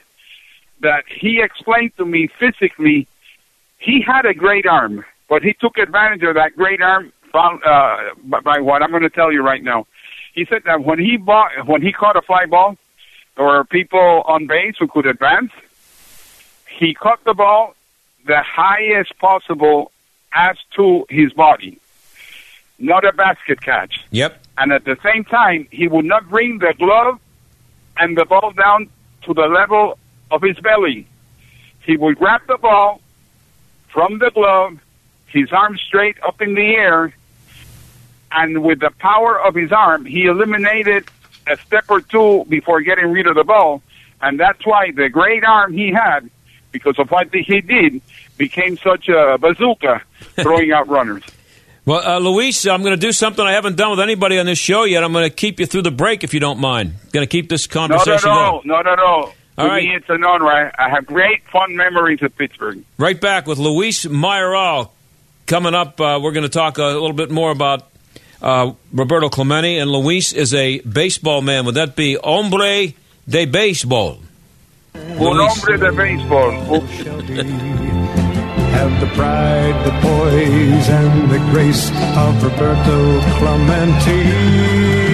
that 0.81 1.05
he 1.09 1.40
explained 1.40 1.97
to 1.97 2.05
me 2.05 2.29
physically 2.38 3.07
he 3.79 4.01
had 4.01 4.25
a 4.25 4.35
great 4.35 4.66
arm, 4.66 5.05
but 5.29 5.42
he 5.42 5.53
took 5.53 5.79
advantage 5.79 6.23
of 6.23 6.35
that 6.35 6.57
great 6.57 6.81
arm 6.81 7.12
uh, 7.35 7.97
by, 8.25 8.40
by 8.40 8.61
what 8.61 8.83
I'm 8.83 8.90
going 8.90 9.03
to 9.03 9.11
tell 9.11 9.33
you 9.33 9.42
right 9.42 9.62
now. 9.62 9.87
He 10.35 10.45
said 10.45 10.62
that 10.64 10.85
when 10.85 10.99
he 10.99 11.16
bought, 11.16 11.66
when 11.66 11.83
he 11.83 11.92
caught 11.92 12.16
a 12.16 12.23
fly 12.23 12.47
ball, 12.47 12.77
there 13.37 13.47
were 13.47 13.64
people 13.64 14.23
on 14.27 14.47
base 14.47 14.77
who 14.79 14.88
could 14.88 15.07
advance. 15.07 15.53
He 16.69 16.95
caught 16.95 17.23
the 17.25 17.35
ball 17.35 17.75
the 18.27 18.42
highest 18.42 19.19
possible 19.19 19.92
as 20.33 20.57
to 20.75 21.07
his 21.09 21.33
body, 21.33 21.79
not 22.79 23.05
a 23.05 23.12
basket 23.12 23.61
catch. 23.61 24.05
Yep. 24.11 24.43
And 24.59 24.73
at 24.73 24.85
the 24.85 24.97
same 25.03 25.25
time, 25.25 25.69
he 25.71 25.89
would 25.89 26.05
not 26.05 26.29
bring 26.29 26.59
the 26.59 26.75
glove 26.79 27.19
and 27.99 28.17
the 28.17 28.25
ball 28.25 28.53
down 28.53 28.89
to 29.23 29.35
the 29.35 29.47
level 29.47 29.99
of 30.31 30.43
his 30.43 30.59
belly. 30.59 31.07
He 31.85 31.97
would 31.97 32.19
grab 32.19 32.43
the 32.47 32.59
ball 32.59 33.01
from 33.89 34.19
the 34.19 34.31
glove, 34.31 34.79
his 35.27 35.53
arm 35.53 35.79
straight 35.79 36.17
up 36.23 36.41
in 36.43 36.55
the 36.55 36.75
air, 36.75 37.15
and 38.33 38.62
with 38.62 38.81
the 38.81 38.91
power 38.99 39.41
of 39.41 39.55
his 39.55 39.73
arm, 39.73 40.05
he 40.05 40.27
eliminated 40.27 41.09
a 41.47 41.57
step 41.57 41.85
or 41.89 42.01
two 42.01 42.45
before 42.49 42.81
getting 42.81 43.12
rid 43.12 43.27
of 43.27 43.37
the 43.37 43.45
ball. 43.45 43.83
And 44.21 44.39
that's 44.41 44.65
why 44.67 44.91
the 44.91 45.09
great 45.09 45.45
arm 45.45 45.73
he 45.73 45.93
had, 45.93 46.29
because 46.73 46.99
of 46.99 47.11
what 47.11 47.33
he 47.33 47.61
did, 47.61 48.01
became 48.37 48.77
such 48.79 49.09
a 49.09 49.39
bazooka 49.39 50.03
throwing 50.35 50.73
out 50.77 50.89
runners. 50.89 51.23
Well, 51.87 52.03
uh, 52.05 52.18
Luis, 52.18 52.66
I'm 52.66 52.83
going 52.83 52.94
to 52.94 53.01
do 53.01 53.12
something 53.12 53.44
I 53.44 53.53
haven't 53.53 53.77
done 53.77 53.90
with 53.92 54.01
anybody 54.01 54.38
on 54.40 54.46
this 54.46 54.59
show 54.59 54.83
yet. 54.85 55.05
I'm 55.05 55.12
going 55.12 55.22
to 55.29 55.35
keep 55.35 55.61
you 55.61 55.66
through 55.66 55.83
the 55.83 55.92
break 55.92 56.25
if 56.25 56.35
you 56.35 56.40
don't 56.40 56.59
mind. 56.59 56.94
Going 57.12 57.25
to 57.25 57.31
keep 57.31 57.49
this 57.49 57.72
No, 57.72 57.87
no, 57.87 57.94
conversation 57.94 58.29
no, 58.29 58.51
going. 58.51 58.62
no, 58.66 58.81
no, 58.83 58.94
no. 58.96 59.05
All 59.59 59.64
to 59.64 59.64
right. 59.70 59.85
me, 59.85 59.94
it's 59.94 60.09
an 60.11 60.25
honor. 60.25 60.49
I, 60.49 60.72
I 60.77 60.88
have 60.90 61.07
great 61.07 61.44
fun 61.44 61.77
memories 61.77 62.20
of 62.22 62.37
Pittsburgh. 62.37 62.83
Right 62.99 63.18
back 63.20 63.46
with 63.46 63.59
Luis 63.59 64.05
Mayoral. 64.05 64.92
Coming 65.46 65.75
up, 65.75 66.01
uh, 66.01 66.18
we're 66.20 66.33
going 66.33 66.42
to 66.42 66.49
talk 66.49 66.79
a 66.79 66.83
little 66.83 67.12
bit 67.12 67.31
more 67.31 67.53
about 67.53 67.87
uh, 68.42 68.72
Roberto 68.92 69.29
Clemente. 69.29 69.79
And 69.79 69.88
Luis 69.90 70.33
is 70.33 70.53
a 70.55 70.81
baseball 70.81 71.40
man. 71.40 71.66
Would 71.66 71.77
that 71.77 71.94
be 71.94 72.16
hombre 72.16 72.94
de 73.29 73.46
baseball? 73.46 74.18
Un 74.96 75.18
Luis. 75.18 75.62
hombre 75.62 75.79
de 75.79 75.92
béisbol. 75.92 77.92
Have 78.77 79.01
the 79.01 79.07
pride, 79.15 79.77
the 79.87 79.95
poise, 80.05 80.89
and 80.91 81.31
the 81.31 81.39
grace 81.51 81.91
of 82.15 82.43
Roberto 82.43 83.21
Clemente. 83.39 85.06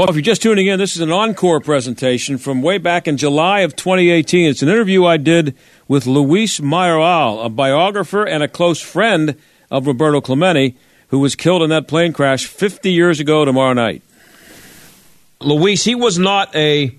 Well, 0.00 0.08
if 0.08 0.16
you're 0.16 0.22
just 0.22 0.40
tuning 0.40 0.66
in, 0.66 0.78
this 0.78 0.96
is 0.96 1.02
an 1.02 1.12
encore 1.12 1.60
presentation 1.60 2.38
from 2.38 2.62
way 2.62 2.78
back 2.78 3.06
in 3.06 3.18
July 3.18 3.60
of 3.60 3.76
2018. 3.76 4.48
It's 4.48 4.62
an 4.62 4.70
interview 4.70 5.04
I 5.04 5.18
did 5.18 5.54
with 5.88 6.06
Luis 6.06 6.58
Mayoral, 6.58 7.42
a 7.42 7.50
biographer 7.50 8.26
and 8.26 8.42
a 8.42 8.48
close 8.48 8.80
friend 8.80 9.36
of 9.70 9.86
Roberto 9.86 10.22
Clemente, 10.22 10.74
who 11.08 11.18
was 11.18 11.34
killed 11.34 11.60
in 11.60 11.68
that 11.68 11.86
plane 11.86 12.14
crash 12.14 12.46
50 12.46 12.90
years 12.90 13.20
ago 13.20 13.44
tomorrow 13.44 13.74
night. 13.74 14.02
Luis, 15.38 15.84
he 15.84 15.94
was 15.94 16.18
not 16.18 16.56
a. 16.56 16.96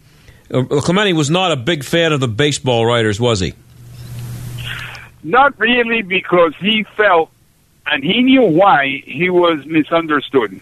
Uh, 0.53 0.61
Clemente 0.81 1.13
was 1.13 1.31
not 1.31 1.51
a 1.51 1.55
big 1.55 1.83
fan 1.83 2.13
of 2.13 2.19
the 2.19 2.27
baseball 2.27 2.85
writers, 2.85 3.19
was 3.19 3.39
he? 3.39 3.55
Not 5.23 5.59
really, 5.59 6.03
because 6.03 6.53
he 6.59 6.83
felt, 6.95 7.31
and 7.87 8.03
he 8.03 8.21
knew 8.21 8.43
why, 8.43 9.01
he 9.07 9.31
was 9.31 9.65
misunderstood. 9.65 10.61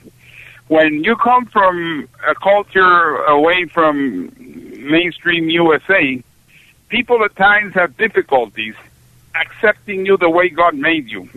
When 0.69 1.03
you 1.03 1.15
come 1.15 1.47
from 1.47 2.07
a 2.27 2.35
culture 2.35 3.15
away 3.25 3.65
from 3.65 4.31
mainstream 4.37 5.49
USA, 5.49 6.23
people 6.89 7.23
at 7.23 7.35
times 7.35 7.73
have 7.73 7.97
difficulties 7.97 8.75
accepting 9.35 10.05
you 10.05 10.15
the 10.17 10.29
way 10.29 10.49
God 10.49 10.75
made 10.75 11.09
you. 11.09 11.27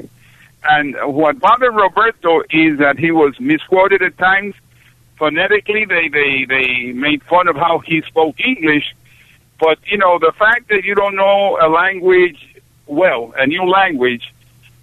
And 0.64 0.95
what 1.03 1.40
bothered 1.40 1.75
Roberto 1.75 2.42
is 2.51 2.79
that 2.79 2.99
he 2.99 3.11
was 3.11 3.38
misquoted 3.40 4.03
at 4.03 4.16
times. 4.18 4.55
Phonetically, 5.16 5.87
they, 5.87 6.09
they, 6.09 6.45
they 6.45 6.92
made 6.92 7.23
fun 7.23 7.49
of 7.49 7.57
how 7.57 7.79
he 7.79 8.03
spoke 8.03 8.38
English. 8.38 8.95
But, 9.59 9.79
you 9.87 9.97
know, 9.97 10.18
the 10.18 10.33
fact 10.38 10.68
that 10.68 10.85
you 10.85 10.95
don't 10.95 11.16
know 11.16 11.59
a 11.61 11.68
language 11.68 12.53
well, 12.87 13.33
a 13.38 13.47
new 13.47 13.64
language, 13.64 14.33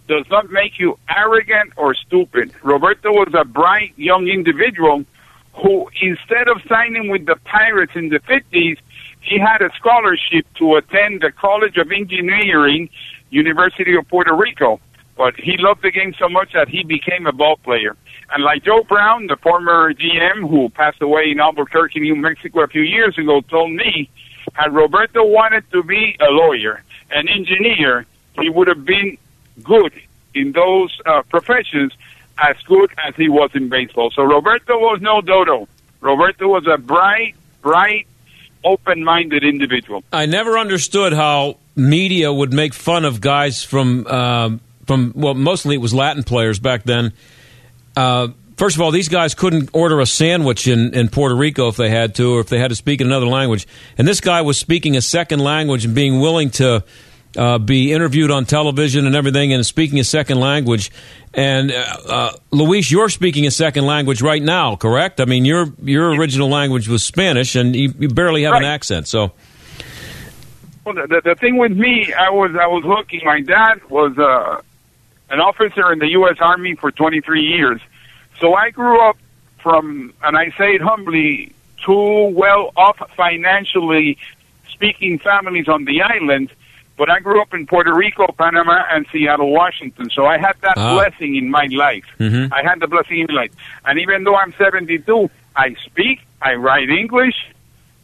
does 0.10 0.26
not 0.32 0.50
make 0.50 0.80
you 0.80 0.98
arrogant 1.08 1.72
or 1.78 1.94
stupid. 1.94 2.52
Roberto 2.64 3.12
was 3.12 3.32
a 3.34 3.46
bright 3.46 3.94
young 3.96 4.28
individual 4.28 5.06
who, 5.54 5.88
instead 6.02 6.48
of 6.48 6.58
signing 6.68 7.10
with 7.10 7.28
the 7.28 7.36
Pirates 7.46 7.92
in 7.96 8.10
the 8.10 8.20
50s, 8.22 8.78
he 9.22 9.38
had 9.38 9.62
a 9.62 9.70
scholarship 9.78 10.48
to 10.56 10.76
attend 10.76 11.22
the 11.22 11.32
College 11.32 11.78
of 11.78 11.92
Engineering, 11.92 12.90
University 13.30 13.96
of 13.96 14.08
Puerto 14.08 14.36
Rico. 14.36 14.80
But 15.16 15.36
he 15.36 15.58
loved 15.60 15.84
the 15.84 15.92
game 15.92 16.16
so 16.18 16.28
much 16.28 16.54
that 16.54 16.70
he 16.70 16.84
became 16.84 17.28
a 17.28 17.32
ball 17.32 17.58
player. 17.58 17.96
And 18.34 18.44
like 18.44 18.64
Joe 18.64 18.84
Brown, 18.84 19.28
the 19.28 19.36
former 19.36 19.94
GM 19.94 20.50
who 20.50 20.70
passed 20.70 21.02
away 21.02 21.30
in 21.30 21.40
Albuquerque, 21.40 22.00
New 22.00 22.16
Mexico 22.16 22.62
a 22.62 22.68
few 22.68 22.82
years 22.82 23.16
ago, 23.18 23.42
told 23.42 23.72
me, 23.72 24.10
had 24.54 24.74
Roberto 24.74 25.24
wanted 25.24 25.70
to 25.72 25.84
be 25.84 26.18
a 26.20 26.32
lawyer, 26.32 26.82
an 27.12 27.28
engineer, 27.28 28.08
he 28.40 28.50
would 28.50 28.68
have 28.68 28.86
been 28.86 29.18
good 29.64 29.94
in 30.34 30.52
those 30.52 31.00
uh, 31.06 31.22
professions 31.24 31.94
as 32.38 32.56
good 32.66 32.92
as 33.06 33.16
he 33.16 33.30
was 33.30 33.52
in 33.54 33.70
baseball. 33.70 34.12
So 34.12 34.24
Roberto 34.24 34.78
was 34.78 35.02
no 35.02 35.22
dodo. 35.22 35.68
Roberto 36.02 36.48
was 36.48 36.66
a 36.68 36.78
bright, 36.78 37.36
bright, 37.62 38.08
open-minded 38.64 39.44
individual. 39.44 40.04
I 40.12 40.26
never 40.26 40.58
understood 40.58 41.14
how 41.14 41.58
media 41.76 42.32
would 42.32 42.54
make 42.54 42.74
fun 42.74 43.06
of 43.06 43.22
guys 43.22 43.64
from 43.64 44.06
um 44.08 44.62
from 44.86 45.14
well, 45.16 45.36
mostly 45.36 45.76
it 45.76 45.80
was 45.80 45.94
Latin 45.94 46.24
players 46.24 46.60
back 46.60 46.84
then. 46.84 47.14
Uh, 47.96 48.30
first 48.58 48.76
of 48.76 48.82
all, 48.82 48.92
these 48.92 49.08
guys 49.08 49.36
couldn't 49.36 49.70
order 49.74 50.00
a 50.00 50.06
sandwich 50.06 50.68
in, 50.68 50.94
in 50.96 51.10
Puerto 51.10 51.36
Rico 51.36 51.68
if 51.68 51.78
they 51.78 51.90
had 51.90 52.16
to, 52.16 52.36
or 52.36 52.40
if 52.40 52.50
they 52.50 52.58
had 52.58 52.70
to 52.70 52.76
speak 52.76 53.00
in 53.00 53.08
another 53.08 53.28
language. 53.28 53.68
And 53.98 54.08
this 54.08 54.20
guy 54.20 54.42
was 54.42 54.58
speaking 54.58 54.98
a 54.98 55.02
second 55.02 55.40
language 55.40 55.86
and 55.86 55.94
being 55.94 56.20
willing 56.20 56.50
to 56.52 56.84
uh, 57.38 57.58
be 57.60 57.92
interviewed 57.92 58.32
on 58.32 58.46
television 58.46 59.06
and 59.06 59.16
everything, 59.16 59.54
and 59.54 59.66
speaking 59.66 60.00
a 60.00 60.04
second 60.04 60.40
language. 60.40 60.92
And 61.34 61.72
uh, 61.72 61.98
uh, 62.08 62.32
Luis, 62.52 62.90
you're 62.90 63.10
speaking 63.10 63.46
a 63.46 63.52
second 63.52 63.86
language 63.86 64.22
right 64.22 64.42
now, 64.42 64.76
correct? 64.76 65.22
I 65.22 65.26
mean, 65.26 65.46
your 65.46 65.68
your 65.84 66.12
original 66.16 66.50
language 66.50 66.88
was 66.88 67.04
Spanish, 67.04 67.56
and 67.56 67.76
you, 67.76 67.94
you 68.00 68.10
barely 68.10 68.44
have 68.44 68.56
an 68.56 68.66
accent. 68.66 69.08
So. 69.08 69.32
Well, 70.86 70.96
the, 70.96 71.08
the, 71.08 71.22
the 71.24 71.36
thing 71.36 71.58
with 71.58 71.74
me, 71.74 72.14
I 72.14 72.30
was 72.32 72.56
I 72.60 72.66
was 72.68 72.84
looking. 72.84 73.22
My 73.24 73.42
dad 73.42 73.88
was 73.90 74.18
uh, 74.18 74.62
an 75.30 75.40
officer 75.40 75.92
in 75.92 76.00
the 76.00 76.10
U.S. 76.10 76.38
Army 76.40 76.76
for 76.76 76.92
23 76.92 77.42
years, 77.42 77.80
so 78.40 78.56
I 78.56 78.72
grew 78.72 79.00
up 79.08 79.18
from, 79.60 80.14
and 80.24 80.38
I 80.38 80.50
say 80.58 80.76
it 80.76 80.82
humbly, 80.82 81.54
two 81.86 82.30
well-off 82.30 82.98
financially 83.16 84.18
speaking 84.70 85.20
families 85.20 85.68
on 85.68 85.86
the 85.86 86.02
island. 86.02 86.52
But 87.00 87.10
I 87.10 87.20
grew 87.22 87.42
up 87.42 87.54
in 87.54 87.66
Puerto 87.66 87.94
Rico, 87.96 88.28
Panama, 88.38 88.84
and 88.92 89.06
Seattle, 89.10 89.52
Washington. 89.54 90.10
So 90.14 90.26
I 90.26 90.38
had 90.38 90.56
that 90.64 90.74
Ah. 90.78 90.96
blessing 90.96 91.38
in 91.38 91.50
my 91.50 91.66
life. 91.72 92.04
Mhm. 92.20 92.52
I 92.52 92.62
had 92.62 92.82
the 92.82 92.88
blessing 92.88 93.20
in 93.20 93.28
my 93.30 93.36
life. 93.44 93.52
And 93.86 93.98
even 94.00 94.26
though 94.26 94.36
I'm 94.36 94.52
72, 94.58 95.32
I 95.56 95.76
speak, 95.86 96.20
I 96.42 96.56
write 96.56 96.90
English, 96.90 97.38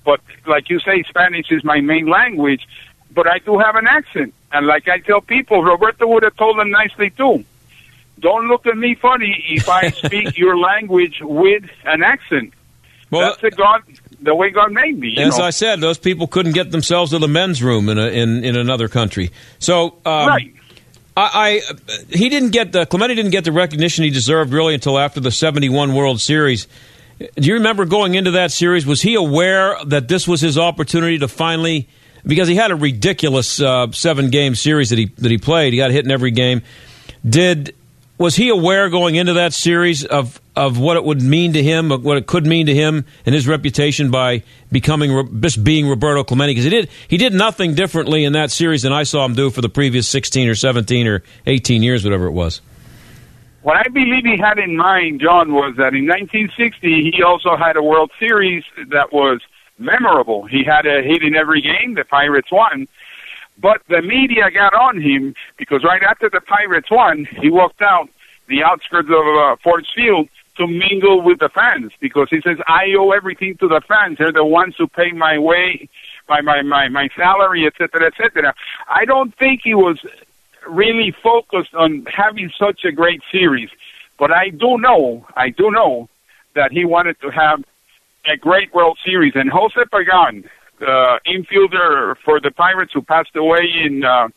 but 0.06 0.22
like 0.48 0.70
you 0.70 0.80
say, 0.80 1.04
Spanish 1.04 1.52
is 1.52 1.62
my 1.66 1.82
main 1.82 2.06
language. 2.08 2.66
But 3.14 3.28
I 3.28 3.40
do 3.40 3.58
have 3.60 3.76
an 3.76 3.86
accent, 3.88 4.34
and 4.54 4.66
like 4.66 4.88
I 4.88 5.00
tell 5.00 5.20
people, 5.20 5.62
Roberto 5.62 6.08
would 6.08 6.24
have 6.24 6.38
told 6.38 6.58
them 6.58 6.70
nicely 6.72 7.10
too. 7.10 7.44
Don't 8.20 8.48
look 8.48 8.66
at 8.66 8.78
me 8.78 8.96
funny 8.96 9.44
if 9.50 9.68
I 9.68 9.90
speak 10.04 10.38
your 10.38 10.58
language 10.58 11.18
with 11.22 11.66
an 11.84 12.02
accent. 12.02 12.54
Well, 13.12 13.22
That's 13.28 13.42
the 13.42 13.52
God, 13.52 13.84
the 14.22 14.36
way 14.36 14.50
God 14.50 14.72
made 14.72 15.00
me. 15.00 15.18
As 15.18 15.38
know? 15.38 15.46
I 15.46 15.50
said, 15.50 15.82
those 15.82 15.98
people 15.98 16.28
couldn't 16.28 16.54
get 16.54 16.72
themselves 16.72 17.12
to 17.12 17.20
the 17.20 17.28
men's 17.28 17.62
room 17.62 17.90
in 17.90 17.98
a, 17.98 18.08
in, 18.08 18.44
in 18.44 18.56
another 18.56 18.88
country. 18.88 19.32
So, 19.60 19.98
um, 20.06 20.28
right. 20.28 20.54
I, 21.18 21.62
I 21.68 22.02
he 22.10 22.30
didn't 22.30 22.50
get 22.50 22.72
the 22.72 22.86
Clemente 22.86 23.16
didn't 23.16 23.32
get 23.32 23.46
the 23.46 23.52
recognition 23.52 24.04
he 24.04 24.10
deserved 24.10 24.52
really 24.52 24.74
until 24.74 25.00
after 25.00 25.20
the 25.20 25.32
'71 25.32 25.94
World 25.94 26.20
Series. 26.20 26.68
Do 27.18 27.48
you 27.48 27.54
remember 27.54 27.86
going 27.86 28.16
into 28.16 28.32
that 28.32 28.52
series? 28.52 28.86
Was 28.86 29.02
he 29.02 29.16
aware 29.16 29.78
that 29.86 30.10
this 30.10 30.28
was 30.28 30.42
his 30.42 30.58
opportunity 30.58 31.18
to 31.20 31.30
finally? 31.30 31.88
Because 32.26 32.48
he 32.48 32.56
had 32.56 32.72
a 32.72 32.76
ridiculous 32.76 33.62
uh, 33.62 33.92
seven 33.92 34.30
game 34.30 34.56
series 34.56 34.90
that 34.90 35.00
he 35.00 35.06
that 35.18 35.32
he 35.32 35.38
played. 35.38 35.72
He 35.72 35.78
got 35.78 35.92
hit 35.92 36.04
in 36.04 36.12
every 36.12 36.32
game. 36.32 36.64
Did 37.28 37.76
was 38.18 38.36
he 38.36 38.50
aware 38.50 38.90
going 38.90 39.16
into 39.16 39.34
that 39.34 39.54
series 39.54 40.04
of 40.04 40.42
of 40.56 40.80
what 40.80 40.98
it 40.98 41.04
would 41.04 41.22
mean 41.22 41.54
to 41.54 41.64
him, 41.64 41.90
what 41.90 42.18
it 42.18 42.28
could 42.28 42.46
mean 42.46 42.66
to 42.68 42.74
him 42.74 43.06
and 43.26 43.36
his 43.36 43.48
reputation 43.48 44.12
by 44.12 44.44
becoming 44.72 45.42
just 45.42 45.64
being 45.64 45.88
Roberto 45.88 46.24
Clemente? 46.24 46.52
Because 46.52 46.64
he 46.64 46.70
did 46.70 46.90
he 47.08 47.18
did 47.18 47.34
nothing 47.34 47.76
differently 47.76 48.24
in 48.24 48.34
that 48.34 48.52
series 48.52 48.84
than 48.84 48.94
I 48.94 49.04
saw 49.04 49.26
him 49.26 49.36
do 49.36 49.50
for 49.50 49.62
the 49.62 49.70
previous 49.70 50.08
sixteen 50.08 50.48
or 50.48 50.56
seventeen 50.56 51.08
or 51.08 51.24
eighteen 51.46 51.84
years, 51.84 52.04
whatever 52.04 52.26
it 52.26 52.32
was. 52.32 52.62
What 53.64 53.78
I 53.78 53.90
believe 53.90 54.26
he 54.26 54.38
had 54.38 54.60
in 54.60 54.78
mind, 54.78 55.22
John, 55.22 55.52
was 55.52 55.74
that 55.78 55.96
in 55.96 56.06
1960 56.06 57.12
he 57.12 57.24
also 57.24 57.58
had 57.58 57.76
a 57.76 57.82
World 57.82 58.12
Series 58.20 58.64
that 58.92 59.12
was 59.12 59.42
memorable. 59.80 60.46
He 60.46 60.64
had 60.64 60.86
a 60.86 61.02
hit 61.02 61.24
in 61.24 61.36
every 61.36 61.62
game. 61.62 61.96
The 61.96 62.04
Pirates 62.06 62.52
won. 62.52 62.88
But 63.58 63.82
the 63.90 64.02
media 64.02 64.52
got 64.52 64.74
on 64.74 65.02
him 65.02 65.34
because 65.58 65.84
right 65.84 66.04
after 66.04 66.30
the 66.30 66.42
Pirates 66.42 66.92
won, 66.92 67.28
he 67.42 67.50
walked 67.50 67.82
out 67.82 68.10
the 68.48 68.64
outskirts 68.64 69.10
of 69.10 69.26
uh, 69.26 69.56
Forbes 69.64 69.90
Field 69.96 70.30
to 70.58 70.68
mingle 70.68 71.22
with 71.22 71.40
the 71.40 71.50
fans 71.50 71.92
because 72.00 72.30
he 72.30 72.42
says, 72.42 72.58
I 72.68 72.94
owe 72.98 73.12
everything 73.12 73.58
to 73.58 73.68
the 73.68 73.82
fans. 73.82 74.18
They're 74.18 74.32
the 74.32 74.46
ones 74.46 74.76
who 74.78 74.88
pay 74.88 75.12
my 75.12 75.38
way, 75.38 75.90
my, 76.30 76.42
my, 76.42 76.62
my, 76.62 76.88
my 76.90 77.10
salary, 77.16 77.66
et 77.66 77.74
cetera, 77.78 78.08
et 78.08 78.14
cetera. 78.18 78.54
I 78.88 79.06
don't 79.06 79.36
think 79.38 79.62
he 79.64 79.74
was 79.74 80.00
really 80.68 81.12
focused 81.12 81.76
on 81.76 82.06
having 82.06 82.52
such 82.58 82.86
a 82.86 82.92
great 82.92 83.22
series. 83.32 83.70
But 84.18 84.32
I 84.32 84.50
do 84.50 84.78
know, 84.78 85.26
I 85.36 85.50
do 85.50 85.72
know 85.72 86.10
that 86.54 86.72
he 86.72 86.86
wanted 86.86 87.20
to 87.22 87.30
have 87.30 87.64
a 88.26 88.38
great 88.38 88.74
World 88.74 88.98
Series. 89.06 89.34
And 89.36 89.50
Jose 89.50 89.80
Pagan, 89.92 90.50
the 90.80 91.20
infielder 91.28 92.16
for 92.24 92.40
the 92.40 92.52
Pirates 92.52 92.94
who 92.94 93.02
passed 93.02 93.36
away 93.36 93.70
in 93.84 94.04
uh, 94.04 94.30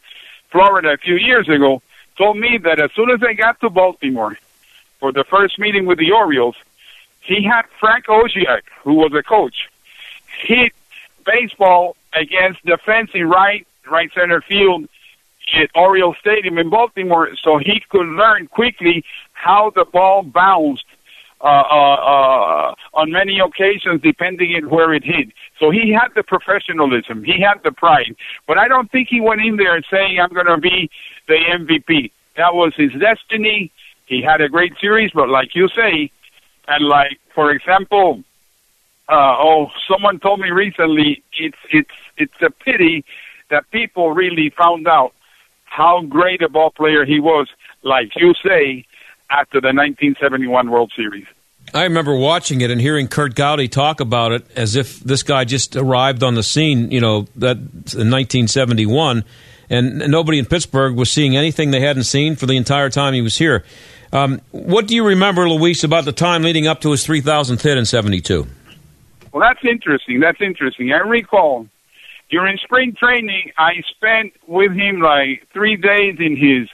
Florida 0.51 0.91
a 0.93 0.97
few 0.97 1.17
years 1.17 1.49
ago, 1.49 1.81
told 2.17 2.37
me 2.37 2.59
that 2.59 2.81
as 2.81 2.91
soon 2.93 3.11
as 3.11 3.21
they 3.21 3.35
got 3.35 3.61
to 3.61 3.71
Baltimore 3.71 4.37
for 5.01 5.13
the 5.13 5.25
first 5.25 5.59
meeting 5.59 5.87
with 5.87 5.99
the 5.99 6.13
Orioles, 6.13 6.57
he 7.21 7.43
had 7.43 7.63
Frank 7.79 8.07
Oceak, 8.09 8.65
who 8.83 8.95
was 8.95 9.13
a 9.15 9.23
coach, 9.23 9.69
hit 10.43 10.73
baseball 11.25 11.97
against 12.15 12.61
the 12.65 12.79
fence 12.85 13.11
in 13.15 13.29
right 13.29 13.67
right 13.91 14.11
center 14.15 14.41
field 14.41 14.89
at 15.55 15.71
Oriole 15.75 16.15
Stadium 16.21 16.59
in 16.59 16.69
Baltimore, 16.69 17.31
so 17.43 17.59
he 17.59 17.83
could 17.89 18.07
learn 18.07 18.49
quickly 18.49 19.05
how 19.33 19.71
the 19.75 19.85
ball 19.85 20.23
bounced 20.23 20.85
uh, 21.41 21.45
uh, 21.45 21.95
uh, 21.95 22.75
on 22.95 23.13
many 23.13 23.39
occasions, 23.39 24.03
depending 24.03 24.55
on 24.57 24.69
where 24.69 24.93
it 24.93 25.05
hit. 25.05 25.29
So 25.61 25.71
he 25.71 25.93
had 25.93 26.09
the 26.15 26.23
professionalism, 26.23 27.25
he 27.25 27.41
had 27.41 27.63
the 27.63 27.73
pride, 27.73 28.17
but 28.47 28.59
I 28.59 28.69
don't 28.69 28.91
think 28.91 29.09
he 29.09 29.21
went 29.21 29.41
in 29.41 29.57
there 29.57 29.81
saying, 29.91 30.19
"I'm 30.21 30.33
going 30.35 30.47
to 30.47 30.59
be 30.59 30.91
the 31.29 31.37
MVP." 31.37 32.11
That 32.37 32.55
was 32.55 32.75
his 32.77 32.93
destiny. 32.93 33.71
He 34.09 34.23
had 34.23 34.41
a 34.41 34.49
great 34.49 34.73
series, 34.81 35.11
but 35.13 35.29
like 35.29 35.55
you 35.55 35.69
say, 35.69 36.11
and 36.67 36.85
like 36.87 37.19
for 37.35 37.51
example, 37.51 38.25
uh, 39.09 39.37
oh, 39.39 39.71
someone 39.91 40.19
told 40.19 40.41
me 40.41 40.51
recently, 40.51 41.23
it's 41.33 41.59
it's 41.71 41.91
it's 42.17 42.43
a 42.43 42.51
pity 42.51 43.05
that 43.51 43.71
people 43.71 44.13
really 44.13 44.51
found 44.51 44.89
out 44.89 45.13
how 45.65 46.03
great 46.03 46.43
a 46.43 46.49
ball 46.49 46.71
player 46.71 47.05
he 47.05 47.21
was, 47.21 47.49
like 47.83 48.11
you 48.17 48.35
say, 48.45 48.85
after 49.31 49.61
the 49.61 49.69
1971 49.69 50.71
World 50.71 50.93
Series. 50.97 51.27
I 51.75 51.85
remember 51.85 52.17
watching 52.17 52.63
it 52.63 52.71
and 52.71 52.81
hearing 52.81 53.09
Curt 53.09 53.35
Gowdy 53.35 53.69
talk 53.69 54.01
about 54.01 54.33
it 54.33 54.47
as 54.57 54.75
if 54.75 55.01
this 55.01 55.23
guy 55.23 55.45
just 55.45 55.77
arrived 55.77 56.23
on 56.23 56.35
the 56.35 56.43
scene, 56.43 56.91
you 56.91 57.01
know, 57.01 57.27
that 57.37 57.57
in 57.57 58.11
1971, 58.11 59.25
and 59.69 59.99
nobody 60.11 60.39
in 60.39 60.47
Pittsburgh 60.47 60.97
was 60.97 61.11
seeing 61.11 61.37
anything 61.37 61.71
they 61.71 61.81
hadn't 61.81 62.05
seen 62.05 62.37
for 62.37 62.47
the 62.47 62.57
entire 62.57 62.89
time 62.89 63.13
he 63.13 63.21
was 63.21 63.37
here. 63.37 63.65
Um, 64.13 64.41
what 64.51 64.87
do 64.87 64.95
you 64.95 65.07
remember, 65.07 65.49
Luis, 65.49 65.85
about 65.85 66.05
the 66.05 66.13
time 66.13 66.43
leading 66.43 66.67
up 66.67 66.81
to 66.83 66.91
his 66.91 67.07
3,000th 67.07 67.61
hit 67.63 67.77
in 67.77 67.85
72? 67.85 68.47
Well, 69.33 69.43
that's 69.43 69.65
interesting. 69.65 70.21
That's 70.21 70.41
interesting. 70.41 70.93
I 70.93 70.99
recall 70.99 71.69
during 72.31 72.59
spring 72.59 72.95
training, 72.95 73.53
I 73.57 73.83
spent 73.91 74.33
with 74.47 74.73
him 74.73 75.01
like 75.01 75.47
three 75.53 75.77
days 75.77 76.17
in 76.19 76.37
his 76.37 76.69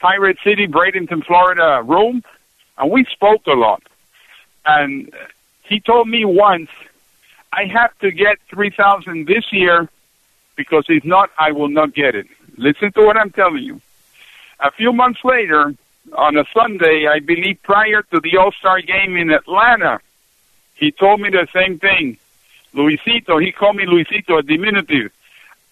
Pirate 0.00 0.38
City, 0.44 0.66
Bradenton, 0.66 1.24
Florida 1.24 1.82
room, 1.84 2.22
and 2.78 2.90
we 2.90 3.04
spoke 3.04 3.46
a 3.46 3.52
lot. 3.52 3.82
And 4.64 5.12
he 5.62 5.80
told 5.80 6.08
me 6.08 6.24
once, 6.24 6.70
I 7.52 7.64
have 7.66 7.96
to 8.00 8.10
get 8.10 8.38
3,000 8.50 9.26
this 9.26 9.52
year 9.52 9.88
because 10.56 10.84
if 10.88 11.04
not, 11.04 11.30
I 11.38 11.52
will 11.52 11.68
not 11.68 11.94
get 11.94 12.14
it. 12.14 12.26
Listen 12.56 12.92
to 12.92 13.02
what 13.02 13.16
I'm 13.16 13.30
telling 13.30 13.62
you. 13.62 13.80
A 14.60 14.70
few 14.70 14.92
months 14.92 15.20
later, 15.24 15.74
on 16.12 16.36
a 16.36 16.44
Sunday, 16.54 17.06
I 17.06 17.20
believe 17.20 17.62
prior 17.62 18.02
to 18.02 18.20
the 18.20 18.36
All-Star 18.36 18.80
game 18.80 19.16
in 19.16 19.30
Atlanta, 19.30 20.00
he 20.74 20.92
told 20.92 21.20
me 21.20 21.30
the 21.30 21.48
same 21.52 21.78
thing. 21.78 22.18
Luisito, 22.74 23.42
he 23.42 23.52
called 23.52 23.76
me 23.76 23.86
Luisito, 23.86 24.38
a 24.38 24.42
diminutive. 24.42 25.10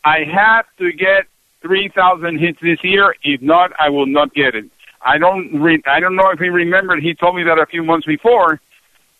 I 0.05 0.25
have 0.25 0.67
to 0.79 0.93
get 0.93 1.27
3,000 1.61 2.39
hits 2.39 2.61
this 2.61 2.83
year. 2.83 3.15
If 3.23 3.43
not, 3.43 3.73
I 3.79 3.91
will 3.91 4.07
not 4.07 4.35
get 4.35 4.55
it. 4.55 4.67
I 5.05 5.19
don't 5.19 5.61
re- 5.61 5.83
I 5.87 6.01
don't 6.01 6.17
know 6.17 6.31
if 6.31 6.39
he 6.39 6.49
remembered. 6.49 7.03
He 7.03 7.15
told 7.15 7.37
me 7.37 7.43
that 7.45 7.59
a 7.59 7.67
few 7.67 7.83
months 7.83 8.07
before, 8.07 8.61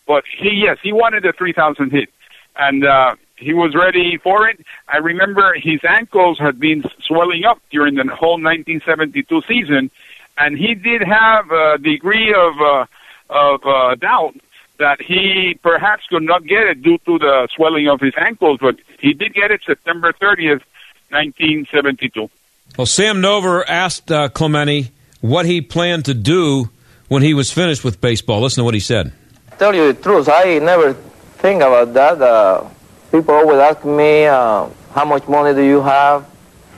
but 0.07 0.23
he 0.37 0.49
yes, 0.65 0.79
he 0.81 0.91
wanted 0.91 1.23
the 1.23 1.31
3,000 1.31 1.91
hit, 1.91 2.09
and 2.55 2.83
uh, 2.83 3.15
he 3.35 3.53
was 3.53 3.75
ready 3.75 4.17
for 4.17 4.47
it. 4.47 4.59
I 4.87 4.97
remember 4.97 5.53
his 5.53 5.81
ankles 5.87 6.39
had 6.39 6.59
been 6.59 6.83
swelling 7.03 7.45
up 7.45 7.61
during 7.69 7.95
the 7.95 8.03
whole 8.03 8.41
1972 8.41 9.41
season, 9.47 9.91
and 10.37 10.57
he 10.57 10.75
did 10.75 11.01
have 11.01 11.49
a 11.51 11.77
degree 11.77 12.33
of 12.33 12.53
uh, 12.61 12.85
of 13.29 13.65
uh, 13.65 13.95
doubt 13.95 14.35
that 14.77 15.01
he 15.01 15.57
perhaps 15.63 16.03
could 16.09 16.23
not 16.23 16.45
get 16.45 16.63
it 16.67 16.81
due 16.81 16.97
to 16.99 17.17
the 17.17 17.47
swelling 17.55 17.87
of 17.87 18.01
his 18.01 18.13
ankles, 18.17 18.59
but 18.61 18.75
he 18.99 19.13
did 19.13 19.33
get 19.33 19.51
it 19.51 19.61
September 19.65 20.11
30th, 20.11 20.61
1972. 21.09 22.29
Well, 22.77 22.85
Sam 22.85 23.21
Nover 23.21 23.63
asked 23.67 24.11
uh, 24.11 24.27
Clemente 24.29 24.91
what 25.21 25.45
he 25.45 25.61
planned 25.61 26.05
to 26.05 26.13
do 26.13 26.69
when 27.07 27.23
he 27.23 27.33
was 27.33 27.51
finished 27.51 27.83
with 27.83 28.01
baseball. 28.01 28.41
Listen 28.41 28.61
to 28.61 28.65
what 28.65 28.73
he 28.73 28.79
said. 28.81 29.13
Tell 29.57 29.73
you 29.73 29.93
the 29.93 30.01
truth, 30.01 30.27
I 30.29 30.59
never 30.59 30.93
think 30.93 31.61
about 31.61 31.93
that. 31.93 32.21
Uh, 32.21 32.67
people 33.11 33.33
always 33.33 33.59
ask 33.59 33.85
me, 33.85 34.25
uh, 34.25 34.67
how 34.93 35.05
much 35.05 35.25
money 35.27 35.55
do 35.55 35.61
you 35.61 35.81
have? 35.81 36.25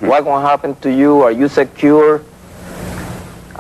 What's 0.02 0.24
going 0.24 0.44
to 0.44 0.48
happen 0.48 0.76
to 0.82 0.92
you? 0.94 1.24
Are 1.24 1.32
you 1.32 1.48
secure? 1.48 2.22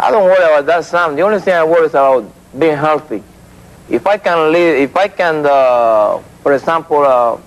I 0.07 0.11
don't 0.11 0.23
worry 0.23 0.43
about 0.43 0.65
that, 0.67 0.85
Sam. 0.85 1.15
The 1.15 1.21
only 1.21 1.39
thing 1.39 1.53
I 1.53 1.63
worry 1.63 1.85
is 1.85 1.91
about 1.91 2.31
being 2.57 2.77
healthy 2.77 3.23
if 3.89 4.05
I 4.05 4.17
can 4.17 4.51
live, 4.51 4.77
if 4.77 4.95
I 4.95 5.07
can, 5.07 5.45
uh, 5.45 6.19
for 6.43 6.53
example, 6.53 7.03
uh, 7.03 7.37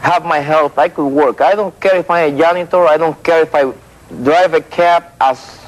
have 0.00 0.24
my 0.24 0.38
health, 0.38 0.78
I 0.78 0.88
could 0.88 1.08
work. 1.08 1.40
I 1.40 1.54
don't 1.54 1.78
care 1.80 1.96
if 1.96 2.10
I'm 2.10 2.34
a 2.34 2.38
janitor. 2.38 2.86
I 2.86 2.96
don't 2.96 3.20
care 3.24 3.42
if 3.42 3.54
I 3.54 3.72
drive 4.22 4.54
a 4.54 4.60
cab. 4.60 5.04
As 5.20 5.58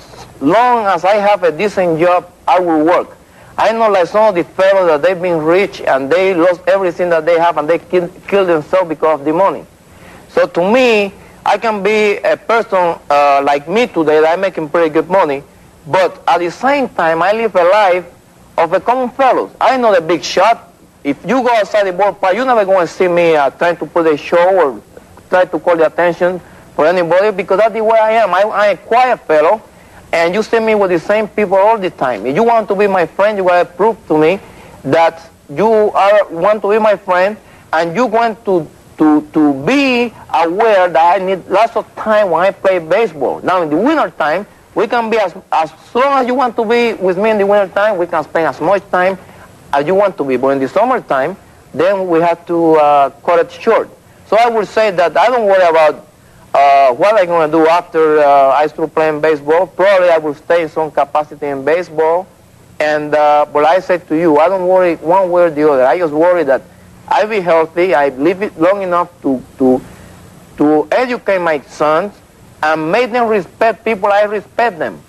long 0.41 0.87
as 0.87 1.05
I 1.05 1.17
have 1.17 1.43
a 1.43 1.51
decent 1.51 1.99
job, 1.99 2.31
I 2.47 2.61
will 2.61 2.85
work. 2.85 3.17
I 3.57 3.73
know 3.73 3.91
like 3.91 4.07
some 4.07 4.29
of 4.29 4.35
the 4.37 4.45
fellows 4.45 4.87
that 4.87 5.03
they've 5.03 5.21
been 5.21 5.43
rich 5.43 5.81
and 5.81 6.09
they 6.09 6.33
lost 6.33 6.61
everything 6.69 7.11
that 7.11 7.27
they 7.27 7.41
have 7.41 7.59
and 7.59 7.69
they 7.69 7.81
kill, 7.81 8.09
kill 8.29 8.47
themselves 8.47 8.89
because 8.89 9.19
of 9.19 9.27
the 9.27 9.33
money. 9.33 9.67
So 10.29 10.47
to 10.47 10.73
me, 10.73 11.13
I 11.49 11.57
can 11.57 11.83
be 11.83 12.19
a 12.19 12.37
person 12.37 13.01
uh, 13.09 13.41
like 13.43 13.67
me 13.71 13.87
today 13.87 14.21
that 14.21 14.35
I'm 14.35 14.41
making 14.43 14.69
pretty 14.69 14.91
good 14.91 15.09
money, 15.09 15.43
but 15.87 16.23
at 16.29 16.41
the 16.41 16.51
same 16.51 16.91
time, 16.91 17.23
I 17.23 17.33
live 17.33 17.57
a 17.57 17.65
life 17.65 18.05
of 18.59 18.71
a 18.75 18.81
common 18.81 19.09
fellow. 19.09 19.51
I 19.59 19.79
know 19.79 19.95
the 19.95 20.03
big 20.03 20.23
shot. 20.23 20.75
If 21.03 21.25
you 21.25 21.41
go 21.43 21.49
outside 21.49 21.85
the 21.85 21.93
ballpark, 21.93 22.35
you're 22.35 22.45
never 22.45 22.67
going 22.67 22.87
to 22.87 22.93
see 22.93 23.09
me 23.09 23.35
uh, 23.35 23.49
trying 23.49 23.79
to 23.79 23.87
put 23.87 24.07
a 24.07 24.19
show 24.19 24.57
or 24.61 24.83
try 25.31 25.47
to 25.47 25.59
call 25.59 25.75
the 25.75 25.87
attention 25.87 26.39
for 26.75 26.85
anybody 26.85 27.35
because 27.35 27.61
that's 27.61 27.73
the 27.73 27.83
way 27.83 27.99
I 27.99 28.11
am. 28.11 28.35
I, 28.35 28.43
I'm 28.43 28.75
a 28.75 28.77
quiet 28.77 29.21
fellow, 29.21 29.63
and 30.13 30.35
you 30.35 30.43
see 30.43 30.61
me 30.61 30.75
with 30.75 30.91
the 30.91 31.01
same 31.01 31.29
people 31.29 31.57
all 31.57 31.79
the 31.79 31.89
time. 31.89 32.27
If 32.27 32.37
you 32.37 32.45
want 32.45 32.69
to 32.69 32.77
be 32.77 32.87
my 32.87 33.07
friend, 33.07 33.39
you 33.39 33.45
got 33.45 33.63
to 33.63 33.73
prove 33.73 33.97
to 34.09 34.19
me 34.19 34.39
that 34.85 35.31
you 35.49 35.67
are 35.67 36.29
want 36.29 36.61
to 36.61 36.69
be 36.69 36.79
my 36.79 36.97
friend, 36.97 37.39
and 37.73 37.97
you 37.97 38.05
want 38.05 38.45
to 38.45 38.69
to 38.99 39.23
to 39.33 39.55
be 39.65 40.13
aware 40.35 40.89
that 40.89 41.21
I 41.21 41.25
need 41.25 41.47
lots 41.49 41.77
of 41.77 41.87
time 41.95 42.31
when 42.31 42.43
I 42.43 42.51
play 42.51 42.79
baseball. 42.79 43.41
Now 43.43 43.63
in 43.63 43.71
the 43.71 43.77
winter 43.77 44.11
time, 44.11 44.47
we 44.75 44.87
can 44.87 45.11
be 45.11 45.19
as, 45.19 45.35
as 45.51 45.73
long 45.95 46.21
as 46.21 46.27
you 46.27 46.35
want 46.35 46.57
to 46.57 46.65
be 46.65 46.95
with 46.95 47.19
me 47.19 47.31
in 47.31 47.39
the 47.39 47.47
winter 47.47 47.73
time, 47.73 47.99
we 47.99 48.07
can 48.07 48.23
spend 48.25 48.47
as 48.47 48.61
much 48.61 48.89
time 48.91 49.19
as 49.73 49.87
you 49.87 49.95
want 49.95 50.17
to 50.17 50.25
be. 50.25 50.37
But 50.37 50.49
in 50.49 50.59
the 50.61 50.69
summertime, 50.69 51.37
then 51.73 52.09
we 52.09 52.21
have 52.21 52.47
to 52.47 52.75
uh, 52.75 53.11
cut 53.25 53.39
it 53.41 53.53
short. 53.53 53.91
So 54.27 54.37
I 54.37 54.49
would 54.49 54.69
say 54.69 54.91
that 54.91 55.17
I 55.17 55.27
don't 55.29 55.47
worry 55.47 55.67
about 55.67 56.07
uh, 56.55 56.95
what 56.95 57.15
I'm 57.19 57.27
going 57.27 57.51
to 57.51 57.57
do 57.57 57.67
after 57.67 58.21
uh, 58.21 58.51
I 58.51 58.67
stop 58.67 58.95
playing 58.95 59.21
baseball. 59.21 59.67
Probably 59.67 60.11
I 60.11 60.19
will 60.19 60.35
stay 60.35 60.63
in 60.63 60.69
some 60.69 60.91
capacity 60.91 61.47
in 61.47 61.65
baseball. 61.65 62.27
And 62.81 63.15
uh, 63.15 63.47
but 63.53 63.65
I 63.65 63.81
said 63.81 64.07
to 64.09 64.17
you, 64.17 64.39
I 64.39 64.49
don't 64.49 64.67
worry 64.67 64.97
one 64.97 65.31
way 65.31 65.43
or 65.43 65.51
the 65.51 65.69
other. 65.69 65.85
I 65.85 65.99
just 65.99 66.13
worry 66.13 66.45
that 66.45 66.63
I 67.11 67.25
be 67.27 67.41
healthy. 67.41 67.95
I 67.95 68.09
live 68.11 68.43
it 68.43 68.59
long 68.59 68.83
enough 68.83 69.11
to 69.23 69.43
to 69.59 69.81
to 70.59 70.89
educate 70.91 71.41
my 71.41 71.61
sons 71.63 72.13
and 72.63 72.91
make 72.91 73.13
them 73.13 73.29
respect 73.29 73.85
people, 73.85 74.11
I 74.11 74.23
respect 74.23 74.79
them. 74.79 75.01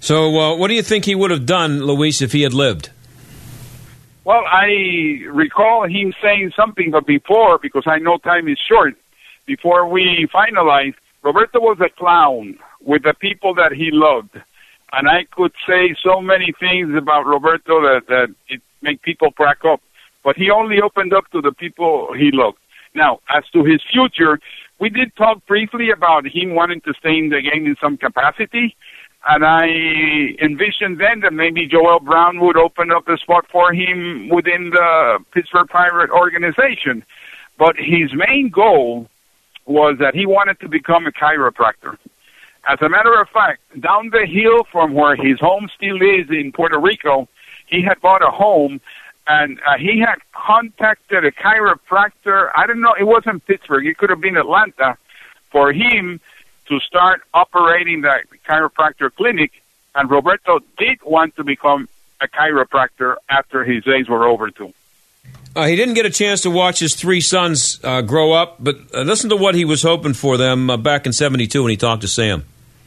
So, 0.00 0.38
uh, 0.38 0.56
what 0.56 0.68
do 0.68 0.74
you 0.74 0.82
think 0.82 1.04
he 1.04 1.14
would 1.14 1.30
have 1.30 1.44
done, 1.46 1.82
Luis, 1.82 2.22
if 2.22 2.32
he 2.32 2.42
had 2.42 2.54
lived? 2.54 2.90
Well, 4.24 4.44
I 4.46 5.24
recall 5.30 5.86
him 5.88 6.12
saying 6.22 6.52
something, 6.54 6.90
but 6.90 7.06
before, 7.06 7.58
because 7.58 7.84
I 7.86 7.98
know 7.98 8.18
time 8.18 8.46
is 8.46 8.58
short, 8.68 8.94
before 9.46 9.88
we 9.88 10.28
finalize, 10.32 10.94
Roberto 11.22 11.60
was 11.60 11.78
a 11.80 11.88
clown 11.88 12.58
with 12.80 13.02
the 13.02 13.14
people 13.14 13.54
that 13.54 13.72
he 13.72 13.90
loved. 13.90 14.40
And 14.92 15.08
I 15.08 15.24
could 15.30 15.52
say 15.66 15.96
so 16.02 16.20
many 16.20 16.52
things 16.60 16.94
about 16.94 17.26
Roberto 17.26 17.80
that, 17.82 18.02
that 18.08 18.34
it 18.48 18.62
make 18.82 19.02
people 19.02 19.32
crack 19.32 19.64
up. 19.64 19.80
But 20.24 20.36
he 20.36 20.50
only 20.50 20.80
opened 20.80 21.12
up 21.12 21.30
to 21.30 21.40
the 21.40 21.52
people 21.52 22.12
he 22.16 22.30
loved. 22.32 22.58
Now, 22.94 23.20
as 23.28 23.44
to 23.52 23.64
his 23.64 23.80
future, 23.90 24.40
we 24.78 24.90
did 24.90 25.14
talk 25.16 25.44
briefly 25.46 25.90
about 25.90 26.26
him 26.26 26.54
wanting 26.54 26.80
to 26.82 26.94
stay 26.98 27.18
in 27.18 27.28
the 27.28 27.42
game 27.42 27.66
in 27.66 27.76
some 27.80 27.96
capacity, 27.96 28.76
and 29.28 29.44
I 29.44 29.66
envisioned 30.40 31.00
then 31.00 31.20
that 31.20 31.32
maybe 31.32 31.66
Joe 31.66 31.98
Brown 31.98 32.40
would 32.40 32.56
open 32.56 32.90
up 32.92 33.08
a 33.08 33.18
spot 33.18 33.46
for 33.50 33.72
him 33.72 34.28
within 34.28 34.70
the 34.70 35.18
Pittsburgh 35.32 35.68
Pirate 35.68 36.10
organization. 36.10 37.04
But 37.58 37.76
his 37.76 38.14
main 38.14 38.48
goal 38.48 39.08
was 39.66 39.96
that 39.98 40.14
he 40.14 40.24
wanted 40.24 40.60
to 40.60 40.68
become 40.68 41.06
a 41.06 41.12
chiropractor. 41.12 41.98
As 42.68 42.78
a 42.80 42.88
matter 42.88 43.20
of 43.20 43.28
fact, 43.28 43.60
down 43.80 44.10
the 44.10 44.26
hill 44.26 44.64
from 44.70 44.94
where 44.94 45.16
his 45.16 45.40
home 45.40 45.68
still 45.76 45.96
is 45.96 46.28
in 46.30 46.52
Puerto 46.52 46.78
Rico, 46.78 47.28
he 47.66 47.82
had 47.82 48.00
bought 48.00 48.22
a 48.22 48.30
home 48.30 48.80
and 49.28 49.60
uh, 49.66 49.76
he 49.78 50.00
had 50.00 50.16
contacted 50.32 51.24
a 51.24 51.30
chiropractor. 51.30 52.50
I 52.56 52.66
don't 52.66 52.80
know. 52.80 52.94
It 52.98 53.04
wasn't 53.04 53.44
Pittsburgh. 53.46 53.86
It 53.86 53.98
could 53.98 54.10
have 54.10 54.20
been 54.20 54.36
Atlanta 54.36 54.96
for 55.50 55.72
him 55.72 56.20
to 56.68 56.80
start 56.80 57.22
operating 57.34 58.02
that 58.02 58.22
chiropractor 58.48 59.14
clinic. 59.14 59.52
And 59.94 60.10
Roberto 60.10 60.60
did 60.78 61.02
want 61.02 61.36
to 61.36 61.44
become 61.44 61.88
a 62.20 62.28
chiropractor 62.28 63.16
after 63.28 63.64
his 63.64 63.84
days 63.84 64.08
were 64.08 64.26
over 64.26 64.50
too. 64.50 64.72
Uh, 65.56 65.66
he 65.66 65.76
didn't 65.76 65.94
get 65.94 66.06
a 66.06 66.10
chance 66.10 66.42
to 66.42 66.50
watch 66.50 66.78
his 66.78 66.94
three 66.94 67.20
sons 67.20 67.80
uh, 67.82 68.00
grow 68.02 68.32
up, 68.32 68.56
but 68.60 68.76
uh, 68.94 69.02
listen 69.02 69.30
to 69.30 69.36
what 69.36 69.54
he 69.54 69.64
was 69.64 69.82
hoping 69.82 70.14
for 70.14 70.36
them 70.36 70.70
uh, 70.70 70.76
back 70.76 71.04
in 71.06 71.12
'72 71.12 71.62
when 71.62 71.70
he 71.70 71.76
talked 71.76 72.02
to 72.02 72.08
Sam. 72.08 72.44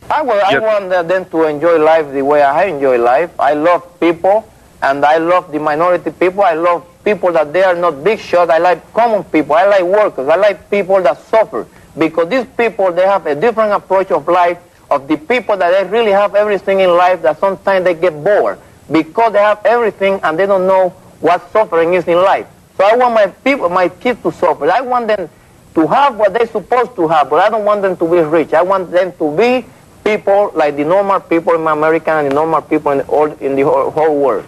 I, 0.09 0.21
well, 0.21 0.41
I 0.45 0.51
Yes. 0.51 0.61
want 0.61 1.07
them 1.07 1.25
to 1.25 1.43
enjoy 1.43 1.79
life 1.83 2.11
the 2.13 2.21
way 2.23 2.41
I 2.43 2.65
enjoy 2.65 2.97
life. 2.97 3.31
I 3.39 3.53
love 3.53 3.99
people, 3.99 4.47
and 4.81 5.05
I 5.05 5.17
love 5.17 5.51
the 5.51 5.59
minority 5.59 6.11
people. 6.11 6.43
I 6.43 6.53
love 6.53 6.85
people 7.03 7.31
that 7.33 7.53
they 7.53 7.63
are 7.63 7.75
not 7.75 8.03
big 8.03 8.19
shots. 8.19 8.51
I 8.51 8.57
like 8.57 8.93
common 8.93 9.23
people. 9.23 9.55
I 9.55 9.65
like 9.65 9.83
workers. 9.83 10.27
I 10.27 10.35
like 10.35 10.69
people 10.69 11.01
that 11.03 11.19
suffer. 11.19 11.67
Because 11.97 12.29
these 12.29 12.45
people, 12.57 12.91
they 12.91 13.05
have 13.05 13.25
a 13.25 13.35
different 13.35 13.73
approach 13.73 14.11
of 14.11 14.27
life 14.27 14.57
of 14.89 15.07
the 15.07 15.17
people 15.17 15.55
that 15.57 15.71
they 15.71 15.89
really 15.89 16.11
have 16.11 16.35
everything 16.35 16.81
in 16.81 16.89
life 16.89 17.21
that 17.21 17.39
sometimes 17.39 17.85
they 17.85 17.93
get 17.93 18.23
bored 18.23 18.59
because 18.91 19.31
they 19.31 19.39
have 19.39 19.65
everything 19.65 20.19
and 20.23 20.37
they 20.37 20.45
don't 20.45 20.67
know 20.67 20.89
what 21.21 21.49
suffering 21.51 21.93
is 21.93 22.07
in 22.07 22.17
life. 22.17 22.45
So 22.77 22.83
I 22.83 22.95
want 22.95 23.13
my 23.13 23.27
people, 23.27 23.69
my 23.69 23.87
kids 23.87 24.21
to 24.23 24.31
suffer. 24.31 24.69
I 24.69 24.81
want 24.81 25.07
them 25.07 25.29
to 25.75 25.87
have 25.87 26.17
what 26.17 26.33
they're 26.33 26.47
supposed 26.47 26.95
to 26.95 27.07
have, 27.07 27.29
but 27.29 27.37
I 27.37 27.49
don't 27.49 27.63
want 27.63 27.81
them 27.81 27.95
to 27.97 28.05
be 28.09 28.19
rich. 28.19 28.53
I 28.53 28.61
want 28.61 28.91
them 28.91 29.13
to 29.13 29.37
be 29.37 29.65
people 30.03 30.51
like 30.55 30.75
the 30.75 30.83
normal 30.83 31.21
people 31.21 31.53
in 31.53 31.65
America 31.65 32.11
and 32.11 32.29
the 32.29 32.33
normal 32.33 32.61
people 32.61 32.91
in 32.91 32.97
the, 32.97 33.37
in 33.39 33.55
the 33.55 33.61
whole, 33.61 33.91
whole 33.91 34.19
world. 34.19 34.45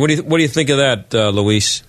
What 0.00 0.08
do 0.08 0.14
you 0.16 0.22
what 0.22 0.38
do 0.38 0.42
you 0.42 0.48
think 0.48 0.70
of 0.70 0.78
that, 0.78 1.14
uh, 1.14 1.30
Luis? 1.30 1.82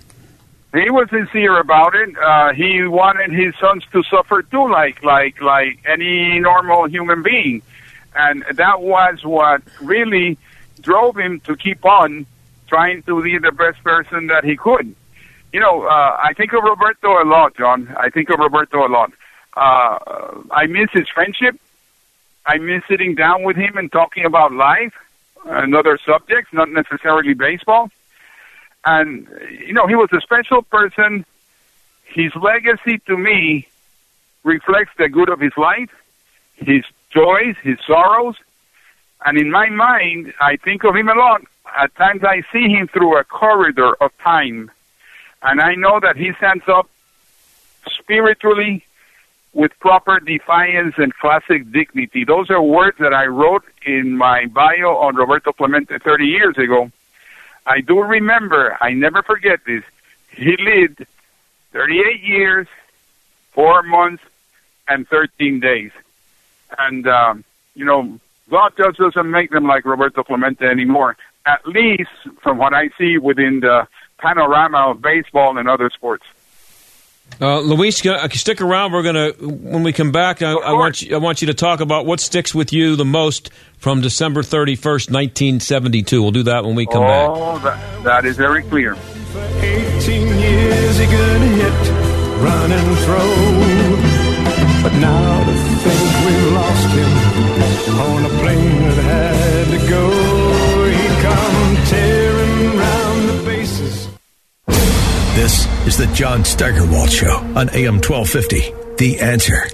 He 0.73 0.89
was 0.89 1.09
sincere 1.09 1.57
about 1.59 1.95
it. 1.95 2.17
Uh, 2.17 2.53
he 2.53 2.83
wanted 2.83 3.31
his 3.31 3.55
sons 3.61 3.83
to 3.93 4.03
suffer 4.03 4.41
too, 4.41 4.69
like 4.69 5.03
like 5.03 5.41
like 5.41 5.79
any 5.87 6.39
normal 6.39 6.87
human 6.87 7.23
being, 7.23 7.61
and 8.15 8.43
that 8.53 8.81
was 8.81 9.23
what 9.23 9.61
really 9.81 10.37
drove 10.81 11.17
him 11.17 11.39
to 11.41 11.55
keep 11.55 11.85
on 11.85 12.25
trying 12.67 13.03
to 13.03 13.23
be 13.23 13.37
the 13.37 13.51
best 13.51 13.83
person 13.83 14.27
that 14.27 14.43
he 14.43 14.55
could. 14.55 14.93
You 15.53 15.61
know, 15.61 15.83
uh, 15.83 16.17
I 16.21 16.33
think 16.33 16.51
of 16.53 16.63
Roberto 16.63 17.23
a 17.23 17.25
lot, 17.25 17.55
John. 17.55 17.95
I 17.97 18.09
think 18.09 18.29
of 18.29 18.39
Roberto 18.39 18.85
a 18.85 18.89
lot. 18.89 19.11
Uh, 19.55 20.41
I 20.51 20.65
miss 20.67 20.89
his 20.91 21.07
friendship. 21.07 21.57
I 22.45 22.57
miss 22.57 22.83
sitting 22.87 23.15
down 23.15 23.43
with 23.43 23.55
him 23.55 23.77
and 23.77 23.91
talking 23.91 24.25
about 24.25 24.51
life 24.51 24.93
and 25.45 25.73
other 25.73 25.97
subjects, 26.05 26.51
not 26.51 26.69
necessarily 26.69 27.33
baseball. 27.33 27.89
And, 28.85 29.27
you 29.65 29.73
know, 29.73 29.87
he 29.87 29.95
was 29.95 30.09
a 30.13 30.21
special 30.21 30.61
person. 30.61 31.25
His 32.05 32.33
legacy 32.35 32.99
to 33.07 33.17
me 33.17 33.67
reflects 34.43 34.91
the 34.97 35.09
good 35.09 35.29
of 35.29 35.39
his 35.39 35.53
life, 35.57 35.89
his 36.55 36.83
joys, 37.09 37.55
his 37.63 37.79
sorrows. 37.85 38.35
And 39.25 39.37
in 39.37 39.49
my 39.49 39.69
mind, 39.69 40.33
I 40.39 40.57
think 40.57 40.83
of 40.83 40.95
him 40.95 41.09
a 41.09 41.15
lot. 41.15 41.41
At 41.75 41.95
times 41.95 42.23
I 42.23 42.43
see 42.53 42.69
him 42.69 42.87
through 42.87 43.17
a 43.17 43.23
corridor 43.23 43.95
of 44.01 44.15
time. 44.19 44.71
And 45.41 45.59
I 45.59 45.75
know 45.75 45.99
that 45.99 46.15
he 46.15 46.31
stands 46.33 46.63
up 46.67 46.89
spiritually 47.89 48.85
with 49.53 49.71
proper 49.79 50.19
defiance 50.19 50.95
and 50.97 51.13
classic 51.15 51.71
dignity. 51.71 52.23
Those 52.23 52.49
are 52.49 52.61
words 52.61 52.97
that 52.99 53.13
I 53.13 53.25
wrote 53.25 53.63
in 53.85 54.17
my 54.17 54.45
bio 54.45 54.97
on 54.97 55.15
Roberto 55.15 55.53
Clemente 55.53 55.97
30 55.97 56.25
years 56.25 56.57
ago. 56.57 56.91
I 57.65 57.81
do 57.81 58.01
remember, 58.01 58.77
I 58.79 58.93
never 58.93 59.23
forget 59.23 59.59
this. 59.65 59.83
He 60.31 60.55
lived 60.57 61.05
38 61.71 62.21
years, 62.23 62.67
4 63.53 63.83
months, 63.83 64.23
and 64.87 65.07
13 65.07 65.59
days. 65.59 65.91
And, 66.77 67.07
um, 67.07 67.43
you 67.73 67.85
know, 67.85 68.19
God 68.49 68.73
just 68.77 68.97
doesn't 68.97 69.29
make 69.29 69.51
them 69.51 69.65
like 69.65 69.85
Roberto 69.85 70.23
Clemente 70.23 70.65
anymore, 70.65 71.17
at 71.45 71.65
least 71.67 72.11
from 72.41 72.57
what 72.57 72.73
I 72.73 72.89
see 72.97 73.17
within 73.17 73.61
the 73.61 73.87
panorama 74.17 74.91
of 74.91 75.01
baseball 75.01 75.57
and 75.57 75.67
other 75.67 75.89
sports. 75.89 76.25
Uh, 77.41 77.59
Luis, 77.59 77.97
stick 77.97 78.61
around. 78.61 78.93
We're 78.93 79.03
gonna 79.03 79.31
when 79.31 79.83
we 79.83 79.91
come 79.91 80.11
back. 80.11 80.41
I, 80.41 80.53
I 80.53 80.71
want 80.71 81.01
you, 81.01 81.15
I 81.15 81.19
want 81.19 81.41
you 81.41 81.47
to 81.47 81.53
talk 81.53 81.81
about 81.81 82.05
what 82.05 82.19
sticks 82.21 82.55
with 82.55 82.71
you 82.71 82.95
the 82.95 83.03
most 83.05 83.49
from 83.77 83.99
December 84.01 84.41
thirty 84.41 84.75
first, 84.75 85.11
nineteen 85.11 85.59
seventy 85.59 86.01
two. 86.01 86.21
We'll 86.21 86.31
do 86.31 86.43
that 86.43 86.63
when 86.63 86.75
we 86.75 86.85
come 86.85 87.03
back. 87.03 87.29
oh, 87.29 87.59
that, 87.59 88.03
that 88.03 88.25
is 88.25 88.37
very 88.37 88.63
clear. 88.63 88.95
For 88.95 89.41
18 89.41 90.27
years 90.39 90.97
he 90.97 91.05
could 91.07 91.41
hit, 91.41 91.91
run 92.39 92.71
and 92.71 92.97
throw. 92.99 94.25
But 94.81 94.93
now 94.99 95.43
to 95.43 95.51
think 95.51 96.25
we've 96.25 96.53
lost 96.53 96.87
him 96.95 97.99
on 97.99 98.25
a 98.25 98.29
plane 98.39 98.81
that 98.81 99.03
had 99.03 99.67
to 99.81 99.89
go. 99.89 100.09
He'd 100.89 101.21
come 101.21 101.85
This 105.35 105.67
is 105.85 105.97
the 105.97 106.07
John 106.13 106.45
Steigerwald 106.45 107.11
Show 107.11 107.35
on 107.57 107.69
AM 107.71 107.95
1250. 107.95 108.95
The 108.95 109.19
answer. 109.19 109.67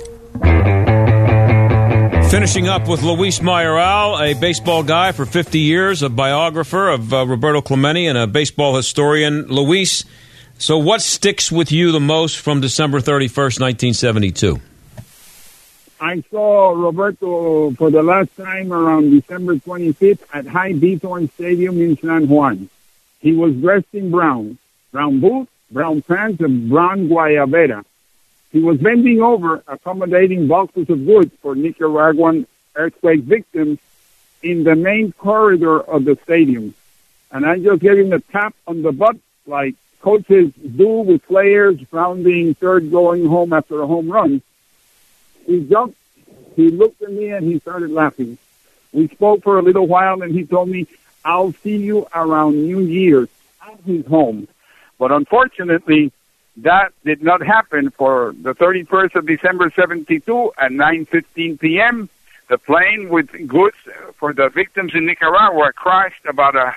Finishing 2.31 2.67
up 2.67 2.87
with 2.87 3.03
Luis 3.03 3.43
Mayoral, 3.43 4.19
a 4.19 4.33
baseball 4.33 4.81
guy 4.81 5.11
for 5.11 5.23
50 5.23 5.59
years, 5.59 6.01
a 6.01 6.09
biographer 6.09 6.89
of 6.89 7.13
uh, 7.13 7.27
Roberto 7.27 7.61
Clemente, 7.61 8.07
and 8.07 8.17
a 8.17 8.25
baseball 8.25 8.75
historian. 8.75 9.49
Luis, 9.49 10.03
so 10.57 10.79
what 10.79 10.99
sticks 10.99 11.51
with 11.51 11.71
you 11.71 11.91
the 11.91 11.99
most 11.99 12.39
from 12.39 12.59
December 12.59 12.99
31st, 12.99 13.59
1972? 13.61 14.59
I 15.99 16.23
saw 16.31 16.71
Roberto 16.71 17.69
for 17.73 17.91
the 17.91 18.01
last 18.01 18.35
time 18.35 18.73
around 18.73 19.11
December 19.11 19.57
25th 19.57 20.21
at 20.33 20.47
Hiram 20.47 20.81
Bithorn 20.81 21.31
Stadium 21.33 21.79
in 21.79 21.97
San 21.97 22.27
Juan. 22.27 22.67
He 23.19 23.33
was 23.33 23.53
dressed 23.53 23.93
in 23.93 24.09
brown, 24.09 24.57
brown 24.91 25.19
boots, 25.19 25.51
brown 25.71 26.01
pants, 26.01 26.41
and 26.41 26.69
brown 26.69 27.07
guayabera. 27.07 27.83
He 28.51 28.59
was 28.59 28.77
bending 28.77 29.21
over, 29.21 29.63
accommodating 29.67 30.47
boxes 30.47 30.89
of 30.89 31.05
goods 31.05 31.31
for 31.41 31.55
Nicaraguan 31.55 32.47
earthquake 32.75 33.21
victims 33.21 33.79
in 34.43 34.63
the 34.63 34.75
main 34.75 35.13
corridor 35.13 35.79
of 35.79 36.05
the 36.05 36.17
stadium. 36.23 36.73
And 37.31 37.45
I 37.45 37.59
just 37.59 37.81
gave 37.81 37.97
him 37.97 38.11
a 38.11 38.19
tap 38.19 38.53
on 38.67 38.81
the 38.81 38.91
butt 38.91 39.17
like 39.45 39.75
coaches 40.01 40.51
do 40.53 40.87
with 40.87 41.25
players 41.27 41.79
rounding 41.91 42.55
third 42.55 42.91
going 42.91 43.25
home 43.25 43.53
after 43.53 43.81
a 43.81 43.87
home 43.87 44.11
run. 44.11 44.41
He 45.45 45.63
jumped, 45.63 45.97
he 46.55 46.69
looked 46.69 47.01
at 47.01 47.11
me 47.11 47.29
and 47.29 47.45
he 47.45 47.59
started 47.59 47.91
laughing. 47.91 48.37
We 48.91 49.07
spoke 49.07 49.43
for 49.43 49.57
a 49.57 49.61
little 49.61 49.87
while 49.87 50.21
and 50.21 50.33
he 50.33 50.45
told 50.45 50.69
me, 50.69 50.87
I'll 51.23 51.53
see 51.53 51.77
you 51.77 52.07
around 52.13 52.63
New 52.63 52.79
Year's 52.79 53.29
at 53.65 53.79
his 53.85 54.05
home. 54.07 54.47
But 55.01 55.11
unfortunately, 55.11 56.11
that 56.57 56.93
did 57.03 57.23
not 57.23 57.41
happen 57.41 57.89
for 57.89 58.35
the 58.39 58.53
31st 58.53 59.15
of 59.15 59.25
December 59.25 59.71
72 59.75 60.53
at 60.59 60.71
9:15 60.71 61.59
p.m. 61.59 62.07
The 62.49 62.59
plane 62.59 63.09
with 63.09 63.29
goods 63.47 63.77
for 64.17 64.31
the 64.31 64.49
victims 64.49 64.91
in 64.93 65.07
Nicaragua 65.07 65.73
crashed 65.73 66.23
about 66.27 66.55
a 66.55 66.75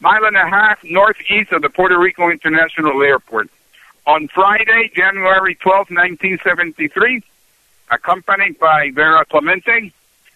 mile 0.00 0.24
and 0.24 0.36
a 0.36 0.48
half 0.48 0.82
northeast 0.82 1.52
of 1.52 1.62
the 1.62 1.70
Puerto 1.70 1.96
Rico 1.96 2.30
International 2.30 3.00
Airport. 3.00 3.48
On 4.08 4.26
Friday, 4.26 4.90
January 4.96 5.54
12, 5.54 5.90
1973, 5.90 7.22
accompanied 7.92 8.58
by 8.58 8.90
Vera 8.90 9.24
Clemente, 9.26 9.92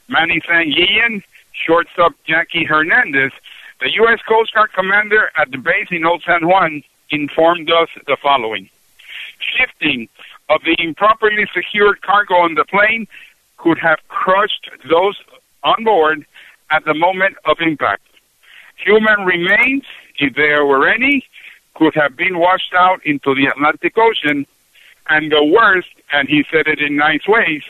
Manny 0.07 0.41
Sanguillen, 0.43 1.25
shortstop 1.51 2.13
Jackie 2.25 2.63
Hernandez, 2.63 3.33
the 3.81 3.93
U.S. 3.95 4.21
Coast 4.29 4.55
Guard 4.55 4.73
commander 4.73 5.33
at 5.35 5.51
the 5.51 5.59
base 5.59 5.89
in 5.91 6.07
Old 6.07 6.23
San 6.23 6.47
Juan 6.47 6.85
informed 7.11 7.71
us 7.71 7.89
the 8.07 8.17
following. 8.23 8.69
Shifting 9.39 10.09
of 10.49 10.63
the 10.65 10.77
improperly 10.79 11.47
secured 11.55 12.03
cargo 12.03 12.35
on 12.35 12.55
the 12.55 12.65
plane 12.65 13.07
could 13.57 13.79
have 13.79 13.99
crushed 14.09 14.71
those 14.89 15.21
on 15.63 15.85
board 15.85 16.27
at 16.71 16.85
the 16.85 16.95
moment 16.95 17.37
of 17.45 17.61
impact. 17.61 18.03
Human 18.77 19.25
remains, 19.25 19.85
if 20.19 20.35
there 20.35 20.65
were 20.65 20.89
any, 20.89 21.25
could 21.75 21.95
have 21.95 22.17
been 22.17 22.39
washed 22.39 22.75
out 22.75 23.05
into 23.05 23.35
the 23.35 23.47
Atlantic 23.47 23.97
Ocean. 23.97 24.47
And 25.09 25.31
the 25.31 25.45
worst, 25.45 25.89
and 26.13 26.29
he 26.29 26.45
said 26.51 26.67
it 26.67 26.81
in 26.81 26.97
nice 26.97 27.27
ways, 27.29 27.63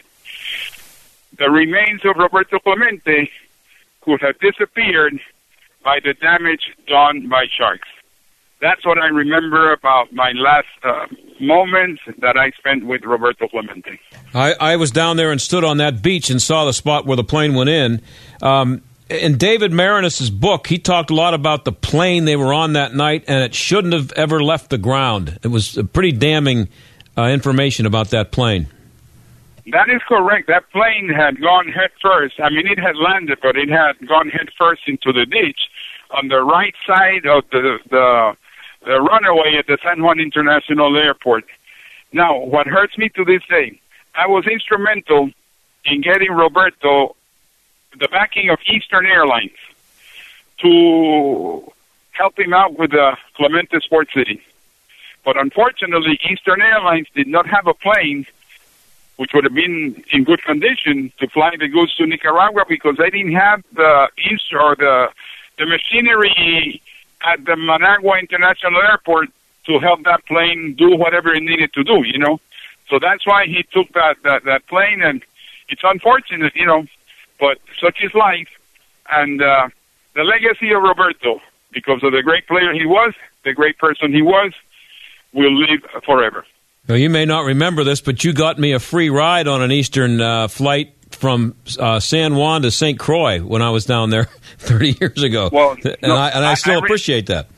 the 1.37 1.51
remains 1.51 2.05
of 2.05 2.17
Roberto 2.17 2.59
Clemente 2.59 3.31
could 4.01 4.21
have 4.23 4.39
disappeared 4.39 5.21
by 5.85 6.01
the 6.01 6.15
damage 6.15 6.73
done 6.87 7.29
by 7.29 7.47
sharks. 7.47 7.89
That's 8.67 8.85
what 8.85 8.99
I 8.99 9.07
remember 9.07 9.73
about 9.73 10.13
my 10.13 10.33
last 10.33 10.67
uh, 10.83 11.07
moments 11.41 12.03
that 12.19 12.37
I 12.37 12.51
spent 12.59 12.85
with 12.85 13.05
Roberto 13.05 13.47
Clemente. 13.47 14.01
I, 14.35 14.55
I 14.59 14.75
was 14.75 14.91
down 14.91 15.17
there 15.17 15.31
and 15.31 15.41
stood 15.41 15.63
on 15.63 15.77
that 15.77 16.03
beach 16.03 16.31
and 16.31 16.43
saw 16.43 16.65
the 16.65 16.73
spot 16.73 17.07
where 17.07 17.17
the 17.17 17.23
plane 17.23 17.55
went 17.55 17.71
in. 17.71 18.03
Um, 18.43 18.83
in 19.09 19.39
David 19.39 19.71
Maraniss' 19.71 20.33
book, 20.33 20.67
he 20.67 20.79
talked 20.79 21.11
a 21.11 21.15
lot 21.15 21.33
about 21.33 21.65
the 21.65 21.71
plane 21.71 22.25
they 22.25 22.35
were 22.35 22.53
on 22.53 22.73
that 22.73 22.93
night, 22.93 23.23
and 23.29 23.45
it 23.45 23.55
shouldn't 23.55 23.95
have 23.95 24.11
ever 24.15 24.43
left 24.43 24.71
the 24.71 24.79
ground. 24.79 25.39
It 25.45 25.49
was 25.49 25.79
pretty 25.93 26.11
damning 26.11 26.67
uh, 27.17 27.27
information 27.27 27.87
about 27.87 28.09
that 28.11 28.33
plane. 28.33 28.67
That 29.71 29.89
is 29.91 30.01
correct. 30.09 30.49
That 30.49 30.69
plane 30.73 31.09
had 31.09 31.41
gone 31.41 31.69
head 31.69 31.91
first. 32.03 32.41
I 32.41 32.51
mean, 32.51 32.67
it 32.67 32.81
had 32.81 32.97
landed, 32.97 33.39
but 33.41 33.57
it 33.57 33.69
had 33.69 33.93
gone 34.09 34.29
head 34.29 34.49
first 34.59 34.83
into 34.89 35.13
the 35.13 35.25
ditch 35.25 35.71
on 36.11 36.27
the 36.27 36.43
right 36.43 36.75
side 36.85 37.27
of 37.27 37.45
the 37.53 37.79
the, 37.91 38.37
the 38.87 39.01
runaway 39.01 39.57
at 39.59 39.67
the 39.67 39.77
San 39.83 40.03
Juan 40.03 40.21
International 40.21 40.97
Airport. 40.97 41.45
Now, 42.13 42.39
what 42.39 42.67
hurts 42.67 42.97
me 42.97 43.09
to 43.11 43.25
this 43.25 43.43
day, 43.51 43.81
I 44.15 44.29
was 44.29 44.47
instrumental 44.47 45.31
in 45.85 46.01
getting 46.01 46.31
Roberto 46.31 47.17
the 47.99 48.09
backing 48.09 48.49
of 48.49 48.59
Eastern 48.73 49.05
Airlines 49.07 49.59
to 50.59 51.73
help 52.13 52.39
him 52.39 52.55
out 52.55 52.79
with 52.79 52.93
the 52.93 53.17
Clemente 53.35 53.79
Sports 53.81 54.13
City. 54.15 54.41
But 55.25 55.37
unfortunately, 55.39 56.19
Eastern 56.31 56.63
Airlines 56.63 57.09
did 57.15 57.27
not 57.27 57.47
have 57.47 57.67
a 57.67 57.75
plane 57.75 58.27
which 59.17 59.33
would 59.33 59.45
have 59.45 59.55
been 59.55 60.05
in 60.13 60.25
good 60.25 60.43
condition 60.45 61.11
to 61.19 61.27
fly 61.29 61.51
the 61.59 61.69
goods 61.69 61.95
to 61.97 62.07
Nicaragua 62.07 62.65
because 62.69 62.97
they 62.99 63.11
didn't 63.11 63.33
have 63.33 63.65
the 63.73 64.09
east 64.31 64.53
or 64.53 64.77
the 64.77 65.09
the 65.59 65.65
machinery 65.65 66.83
at 67.23 67.45
the 67.45 67.57
Managua 67.57 68.19
International 68.19 68.81
Airport 68.83 69.29
to 69.67 69.79
help 69.79 70.05
that 70.05 70.25
plane 70.27 70.75
do 70.75 70.97
whatever 70.97 71.35
it 71.35 71.43
needed 71.43 71.73
to 71.75 71.85
do, 71.85 72.05
you 72.05 72.19
know. 72.19 72.41
So 72.89 72.99
that's 72.99 73.27
why 73.27 73.47
he 73.47 73.65
took 73.73 73.93
that 73.95 74.17
that, 74.23 74.45
that 74.45 74.67
plane, 74.69 75.03
and 75.03 75.23
it's 75.69 75.83
unfortunate, 75.83 76.55
you 76.55 76.67
know, 76.67 76.87
but 77.41 77.59
such 77.81 78.03
is 78.03 78.15
life, 78.15 78.49
and 79.11 79.43
uh, 79.43 79.69
the 80.15 80.23
legacy 80.23 80.73
of 80.73 80.83
Roberto, 80.83 81.41
because 81.73 82.03
of 82.03 82.13
the 82.13 82.23
great 82.23 82.47
player 82.47 82.73
he 82.73 82.87
was, 82.87 83.13
the 83.45 83.53
great 83.53 83.79
person 83.79 84.13
he 84.13 84.23
was, 84.23 84.53
will 85.33 85.53
live 85.53 85.85
forever. 86.05 86.45
Well, 86.89 86.99
you 86.99 87.11
may 87.11 87.25
not 87.25 87.45
remember 87.45 87.83
this, 87.83 88.01
but 88.01 88.23
you 88.23 88.33
got 88.33 88.59
me 88.59 88.73
a 88.73 88.79
free 88.79 89.11
ride 89.11 89.49
on 89.49 89.61
an 89.61 89.73
Eastern 89.73 90.21
uh, 90.21 90.47
flight 90.47 90.96
from 91.11 91.55
uh, 91.79 92.01
San 92.01 92.37
Juan 92.37 92.63
to 92.63 92.71
St. 92.71 92.99
Croix 92.99 93.41
when 93.41 93.63
I 93.63 93.71
was 93.71 93.85
down 93.85 94.11
there 94.11 94.25
30 94.59 94.97
years 95.01 95.23
ago. 95.23 95.51
Well, 95.53 95.73
and, 95.73 95.97
no, 96.03 96.17
I, 96.17 96.29
and 96.29 96.45
I 96.45 96.55
still 96.55 96.75
I 96.75 96.77
re- 96.77 96.83
appreciate 96.87 97.27
that. 97.27 97.49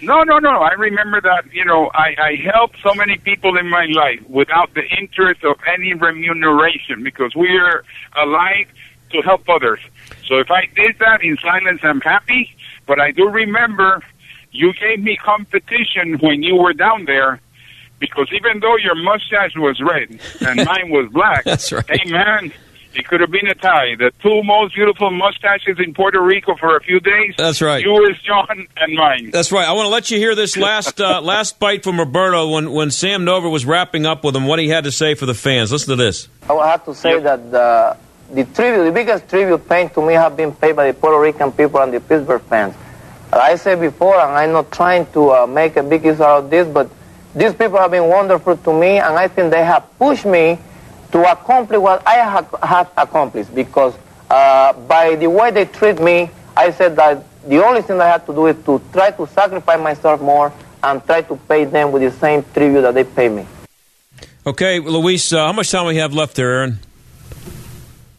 No, 0.00 0.22
no, 0.22 0.38
no. 0.38 0.60
I 0.60 0.72
remember 0.74 1.20
that, 1.20 1.52
you 1.52 1.64
know, 1.64 1.90
I, 1.92 2.14
I 2.18 2.36
helped 2.36 2.76
so 2.82 2.94
many 2.94 3.18
people 3.18 3.56
in 3.56 3.68
my 3.68 3.86
life 3.86 4.20
without 4.28 4.72
the 4.74 4.84
interest 4.96 5.42
of 5.44 5.56
any 5.66 5.94
remuneration 5.94 7.02
because 7.02 7.34
we're 7.34 7.84
alive 8.16 8.68
to 9.10 9.22
help 9.22 9.48
others. 9.48 9.80
So 10.26 10.38
if 10.38 10.50
I 10.50 10.66
did 10.76 10.98
that 11.00 11.22
in 11.22 11.36
silence, 11.38 11.80
I'm 11.82 12.00
happy. 12.00 12.54
But 12.86 13.00
I 13.00 13.10
do 13.10 13.28
remember 13.28 14.02
you 14.52 14.72
gave 14.72 15.00
me 15.00 15.16
competition 15.16 16.18
when 16.20 16.42
you 16.42 16.56
were 16.56 16.72
down 16.72 17.04
there 17.06 17.40
because 17.98 18.28
even 18.32 18.60
though 18.60 18.76
your 18.76 18.94
mustache 18.94 19.56
was 19.56 19.80
red 19.80 20.20
and 20.46 20.64
mine 20.64 20.90
was 20.90 21.10
black, 21.12 21.44
That's 21.44 21.72
right. 21.72 21.84
hey 21.88 22.10
man, 22.10 22.52
it 22.98 23.06
could 23.06 23.20
have 23.20 23.30
been 23.30 23.46
a 23.46 23.54
tie. 23.54 23.94
The 23.96 24.12
two 24.20 24.42
most 24.42 24.74
beautiful 24.74 25.10
mustaches 25.10 25.78
in 25.78 25.94
Puerto 25.94 26.20
Rico 26.20 26.56
for 26.56 26.76
a 26.76 26.80
few 26.80 26.98
days. 26.98 27.34
That's 27.38 27.62
right. 27.62 27.82
Yours, 27.84 28.20
John, 28.22 28.66
and 28.76 28.94
mine. 28.94 29.30
That's 29.30 29.52
right. 29.52 29.66
I 29.66 29.72
want 29.72 29.86
to 29.86 29.90
let 29.90 30.10
you 30.10 30.18
hear 30.18 30.34
this 30.34 30.56
last 30.56 31.00
uh, 31.00 31.20
last 31.22 31.60
bite 31.60 31.84
from 31.84 31.98
Roberto 32.00 32.50
when, 32.50 32.72
when 32.72 32.90
Sam 32.90 33.24
Nover 33.24 33.50
was 33.50 33.64
wrapping 33.64 34.04
up 34.04 34.24
with 34.24 34.34
him, 34.34 34.46
what 34.46 34.58
he 34.58 34.68
had 34.68 34.84
to 34.84 34.92
say 34.92 35.14
for 35.14 35.26
the 35.26 35.34
fans. 35.34 35.70
Listen 35.70 35.96
to 35.96 35.96
this. 35.96 36.28
I 36.48 36.52
will 36.52 36.62
have 36.62 36.84
to 36.86 36.94
say 36.94 37.20
that 37.20 37.50
the, 37.52 37.96
the 38.32 38.44
tribute, 38.46 38.84
the 38.84 38.92
biggest 38.92 39.28
tribute 39.28 39.68
paid 39.68 39.94
to 39.94 40.04
me 40.04 40.14
have 40.14 40.36
been 40.36 40.52
paid 40.52 40.74
by 40.74 40.90
the 40.90 40.98
Puerto 40.98 41.20
Rican 41.20 41.52
people 41.52 41.80
and 41.80 41.92
the 41.92 42.00
Pittsburgh 42.00 42.42
fans. 42.42 42.74
I 43.32 43.56
said 43.56 43.78
before, 43.80 44.18
and 44.18 44.32
I'm 44.32 44.52
not 44.52 44.72
trying 44.72 45.06
to 45.12 45.30
uh, 45.30 45.46
make 45.46 45.76
a 45.76 45.82
big 45.82 46.04
issue 46.04 46.22
out 46.22 46.44
of 46.44 46.50
this, 46.50 46.66
but 46.66 46.90
these 47.34 47.52
people 47.52 47.78
have 47.78 47.90
been 47.90 48.08
wonderful 48.08 48.56
to 48.56 48.72
me, 48.72 48.98
and 48.98 49.18
I 49.18 49.28
think 49.28 49.52
they 49.52 49.64
have 49.64 49.86
pushed 49.98 50.24
me 50.24 50.58
to 51.12 51.30
accomplish 51.30 51.78
what 51.78 52.06
I 52.06 52.14
have, 52.16 52.54
have 52.62 52.90
accomplished 52.96 53.54
because 53.54 53.94
uh, 54.30 54.72
by 54.72 55.16
the 55.16 55.28
way 55.28 55.50
they 55.50 55.64
treat 55.64 56.00
me, 56.00 56.30
I 56.56 56.70
said 56.70 56.96
that 56.96 57.24
the 57.48 57.64
only 57.64 57.82
thing 57.82 58.00
I 58.00 58.06
had 58.06 58.26
to 58.26 58.32
do 58.34 58.46
is 58.46 58.56
to 58.64 58.82
try 58.92 59.10
to 59.12 59.26
sacrifice 59.28 59.80
myself 59.80 60.20
more 60.20 60.52
and 60.82 61.04
try 61.04 61.22
to 61.22 61.36
pay 61.48 61.64
them 61.64 61.92
with 61.92 62.02
the 62.02 62.12
same 62.18 62.44
tribute 62.52 62.82
that 62.82 62.94
they 62.94 63.04
pay 63.04 63.28
me. 63.28 63.46
Okay, 64.46 64.80
Luis, 64.80 65.32
uh, 65.32 65.46
how 65.46 65.52
much 65.52 65.70
time 65.70 65.86
we 65.86 65.96
have 65.96 66.12
left 66.12 66.36
there, 66.36 66.50
Aaron? 66.50 66.78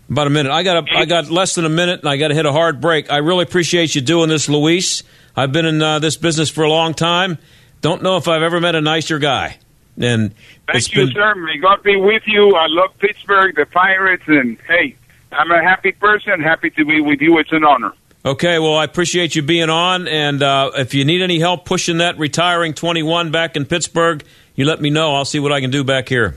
About 0.10 0.28
a 0.28 0.30
minute. 0.30 0.52
I 0.52 0.64
got 0.64 0.84
a, 0.84 0.98
I 0.98 1.06
got 1.06 1.30
less 1.30 1.56
than 1.56 1.66
a 1.66 1.70
minute, 1.70 2.00
and 2.00 2.10
I 2.10 2.18
got 2.18 2.30
to 2.30 2.36
hit 2.36 2.46
a 2.46 2.52
hard 2.52 2.82
break. 2.82 3.12
I 3.12 3.18
really 3.18 3.44
appreciate 3.44 3.94
you 3.94 4.02
doing 4.02 4.30
this, 4.30 4.50
Luis. 4.50 5.04
I've 5.36 5.52
been 5.52 5.66
in 5.66 5.82
uh, 5.82 6.00
this 6.00 6.18
business 6.18 6.50
for 6.50 6.64
a 6.64 6.70
long 6.70 6.94
time. 6.94 7.38
Don't 7.82 8.02
know 8.02 8.18
if 8.18 8.28
I've 8.28 8.42
ever 8.42 8.60
met 8.60 8.76
a 8.76 8.82
nicer 8.82 9.20
guy. 9.20 9.58
And 10.00 10.34
Thank 10.72 10.94
you, 10.94 11.06
been, 11.06 11.14
sir. 11.14 11.36
May 11.36 11.58
God 11.58 11.84
be 11.84 11.96
with 11.96 12.24
you. 12.26 12.56
I 12.56 12.68
love 12.68 12.98
Pittsburgh, 13.00 13.56
the 13.56 13.66
Pirates, 13.66 14.24
and 14.28 14.58
hey, 14.68 14.96
I'm 15.32 15.52
a 15.52 15.62
happy 15.62 15.92
person. 15.92 16.42
Happy 16.42 16.70
to 16.72 16.86
be 16.86 17.02
with 17.02 17.22
you. 17.22 17.38
It's 17.38 17.52
an 17.52 17.64
honor. 17.64 17.94
Okay, 18.26 18.60
well, 18.60 18.76
I 18.76 18.84
appreciate 18.84 19.36
you 19.36 19.42
being 19.42 19.70
on. 19.70 20.08
And 20.08 20.44
uh, 20.44 20.72
if 20.76 20.94
you 20.94 21.06
need 21.06 21.22
any 21.22 21.40
help 21.40 21.66
pushing 21.66 21.98
that 22.00 22.18
retiring 22.18 22.74
21 22.74 23.32
back 23.32 23.56
in 23.56 23.66
Pittsburgh, 23.66 24.24
you 24.56 24.66
let 24.66 24.82
me 24.82 24.90
know. 24.90 25.16
I'll 25.16 25.26
see 25.26 25.40
what 25.40 25.52
I 25.52 25.62
can 25.62 25.72
do 25.72 25.84
back 25.84 26.10
here. 26.10 26.36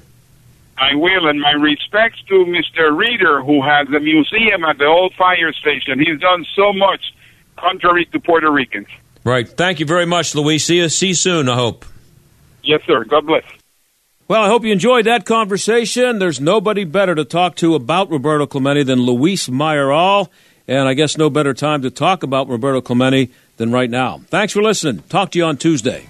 I 0.78 0.94
will, 0.94 1.28
and 1.28 1.40
my 1.40 1.52
respects 1.52 2.20
to 2.28 2.34
Mr. 2.46 2.90
Rieder, 2.90 3.44
who 3.44 3.62
has 3.62 3.88
the 3.88 4.00
museum 4.00 4.64
at 4.64 4.78
the 4.78 4.86
old 4.86 5.12
fire 5.14 5.52
station. 5.52 5.98
He's 5.98 6.18
done 6.18 6.44
so 6.56 6.72
much 6.72 7.14
contrary 7.56 8.06
to 8.06 8.20
Puerto 8.20 8.50
Ricans. 8.50 8.88
Right. 9.24 9.48
Thank 9.48 9.80
you 9.80 9.86
very 9.86 10.06
much, 10.06 10.34
Luis. 10.34 10.64
See 10.64 10.78
you, 10.78 10.88
see 10.88 11.08
you 11.08 11.14
soon, 11.14 11.48
I 11.48 11.54
hope. 11.54 11.84
Yes, 12.62 12.80
sir. 12.86 13.04
God 13.04 13.26
bless. 13.26 13.44
Well, 14.28 14.44
I 14.44 14.48
hope 14.48 14.64
you 14.64 14.72
enjoyed 14.72 15.06
that 15.06 15.26
conversation. 15.26 16.18
There's 16.18 16.40
nobody 16.40 16.84
better 16.84 17.14
to 17.14 17.24
talk 17.24 17.56
to 17.56 17.74
about 17.74 18.10
Roberto 18.10 18.46
Clemente 18.46 18.82
than 18.82 19.00
Luis 19.00 19.48
Mayoral. 19.48 20.32
And 20.68 20.88
I 20.88 20.94
guess 20.94 21.18
no 21.18 21.28
better 21.28 21.54
time 21.54 21.82
to 21.82 21.90
talk 21.90 22.22
about 22.22 22.48
Roberto 22.48 22.80
Clemente 22.80 23.30
than 23.56 23.72
right 23.72 23.90
now. 23.90 24.22
Thanks 24.28 24.52
for 24.52 24.62
listening. 24.62 25.02
Talk 25.08 25.32
to 25.32 25.38
you 25.38 25.44
on 25.44 25.56
Tuesday. 25.56 26.06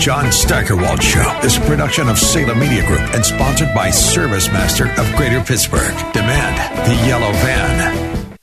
John 0.00 0.32
Steigerwald 0.32 1.02
Show 1.02 1.40
is 1.44 1.58
a 1.58 1.60
production 1.60 2.08
of 2.08 2.18
Salem 2.18 2.58
Media 2.58 2.86
Group 2.86 3.02
and 3.12 3.22
sponsored 3.22 3.74
by 3.74 3.90
Service 3.90 4.48
Master 4.48 4.86
of 4.98 5.14
Greater 5.14 5.42
Pittsburgh. 5.42 5.94
Demand 6.14 6.88
the 6.88 7.06
yellow 7.06 7.30
van. 7.32 8.38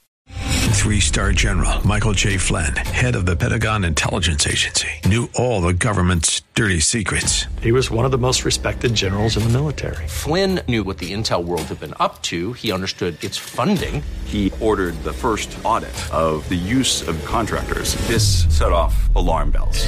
Three 0.76 1.00
star 1.00 1.32
general 1.32 1.86
Michael 1.86 2.14
J. 2.14 2.38
Flynn, 2.38 2.76
head 2.76 3.16
of 3.16 3.26
the 3.26 3.36
Pentagon 3.36 3.86
Intelligence 3.86 4.46
Agency, 4.46 4.88
knew 5.06 5.30
all 5.34 5.60
the 5.62 5.74
government's 5.74 6.44
dirty 6.54 6.80
secrets. 6.80 7.48
He 7.60 7.72
was 7.72 7.90
one 7.90 8.06
of 8.06 8.12
the 8.12 8.20
most 8.20 8.46
respected 8.46 8.94
generals 8.94 9.36
in 9.36 9.42
the 9.42 9.50
military. 9.50 10.08
Flynn 10.08 10.60
knew 10.68 10.84
what 10.84 11.00
the 11.00 11.12
intel 11.12 11.44
world 11.44 11.64
had 11.64 11.80
been 11.80 11.96
up 12.00 12.22
to. 12.24 12.54
He 12.54 12.72
understood 12.72 13.22
its 13.24 13.36
funding. 13.36 14.04
He 14.26 14.54
ordered 14.62 14.94
the 15.04 15.12
first 15.12 15.58
audit 15.64 16.14
of 16.14 16.48
the 16.50 16.56
use 16.56 17.06
of 17.08 17.20
contractors. 17.26 17.96
This 18.08 18.46
set 18.56 18.72
off 18.72 19.14
alarm 19.16 19.50
bells. 19.50 19.88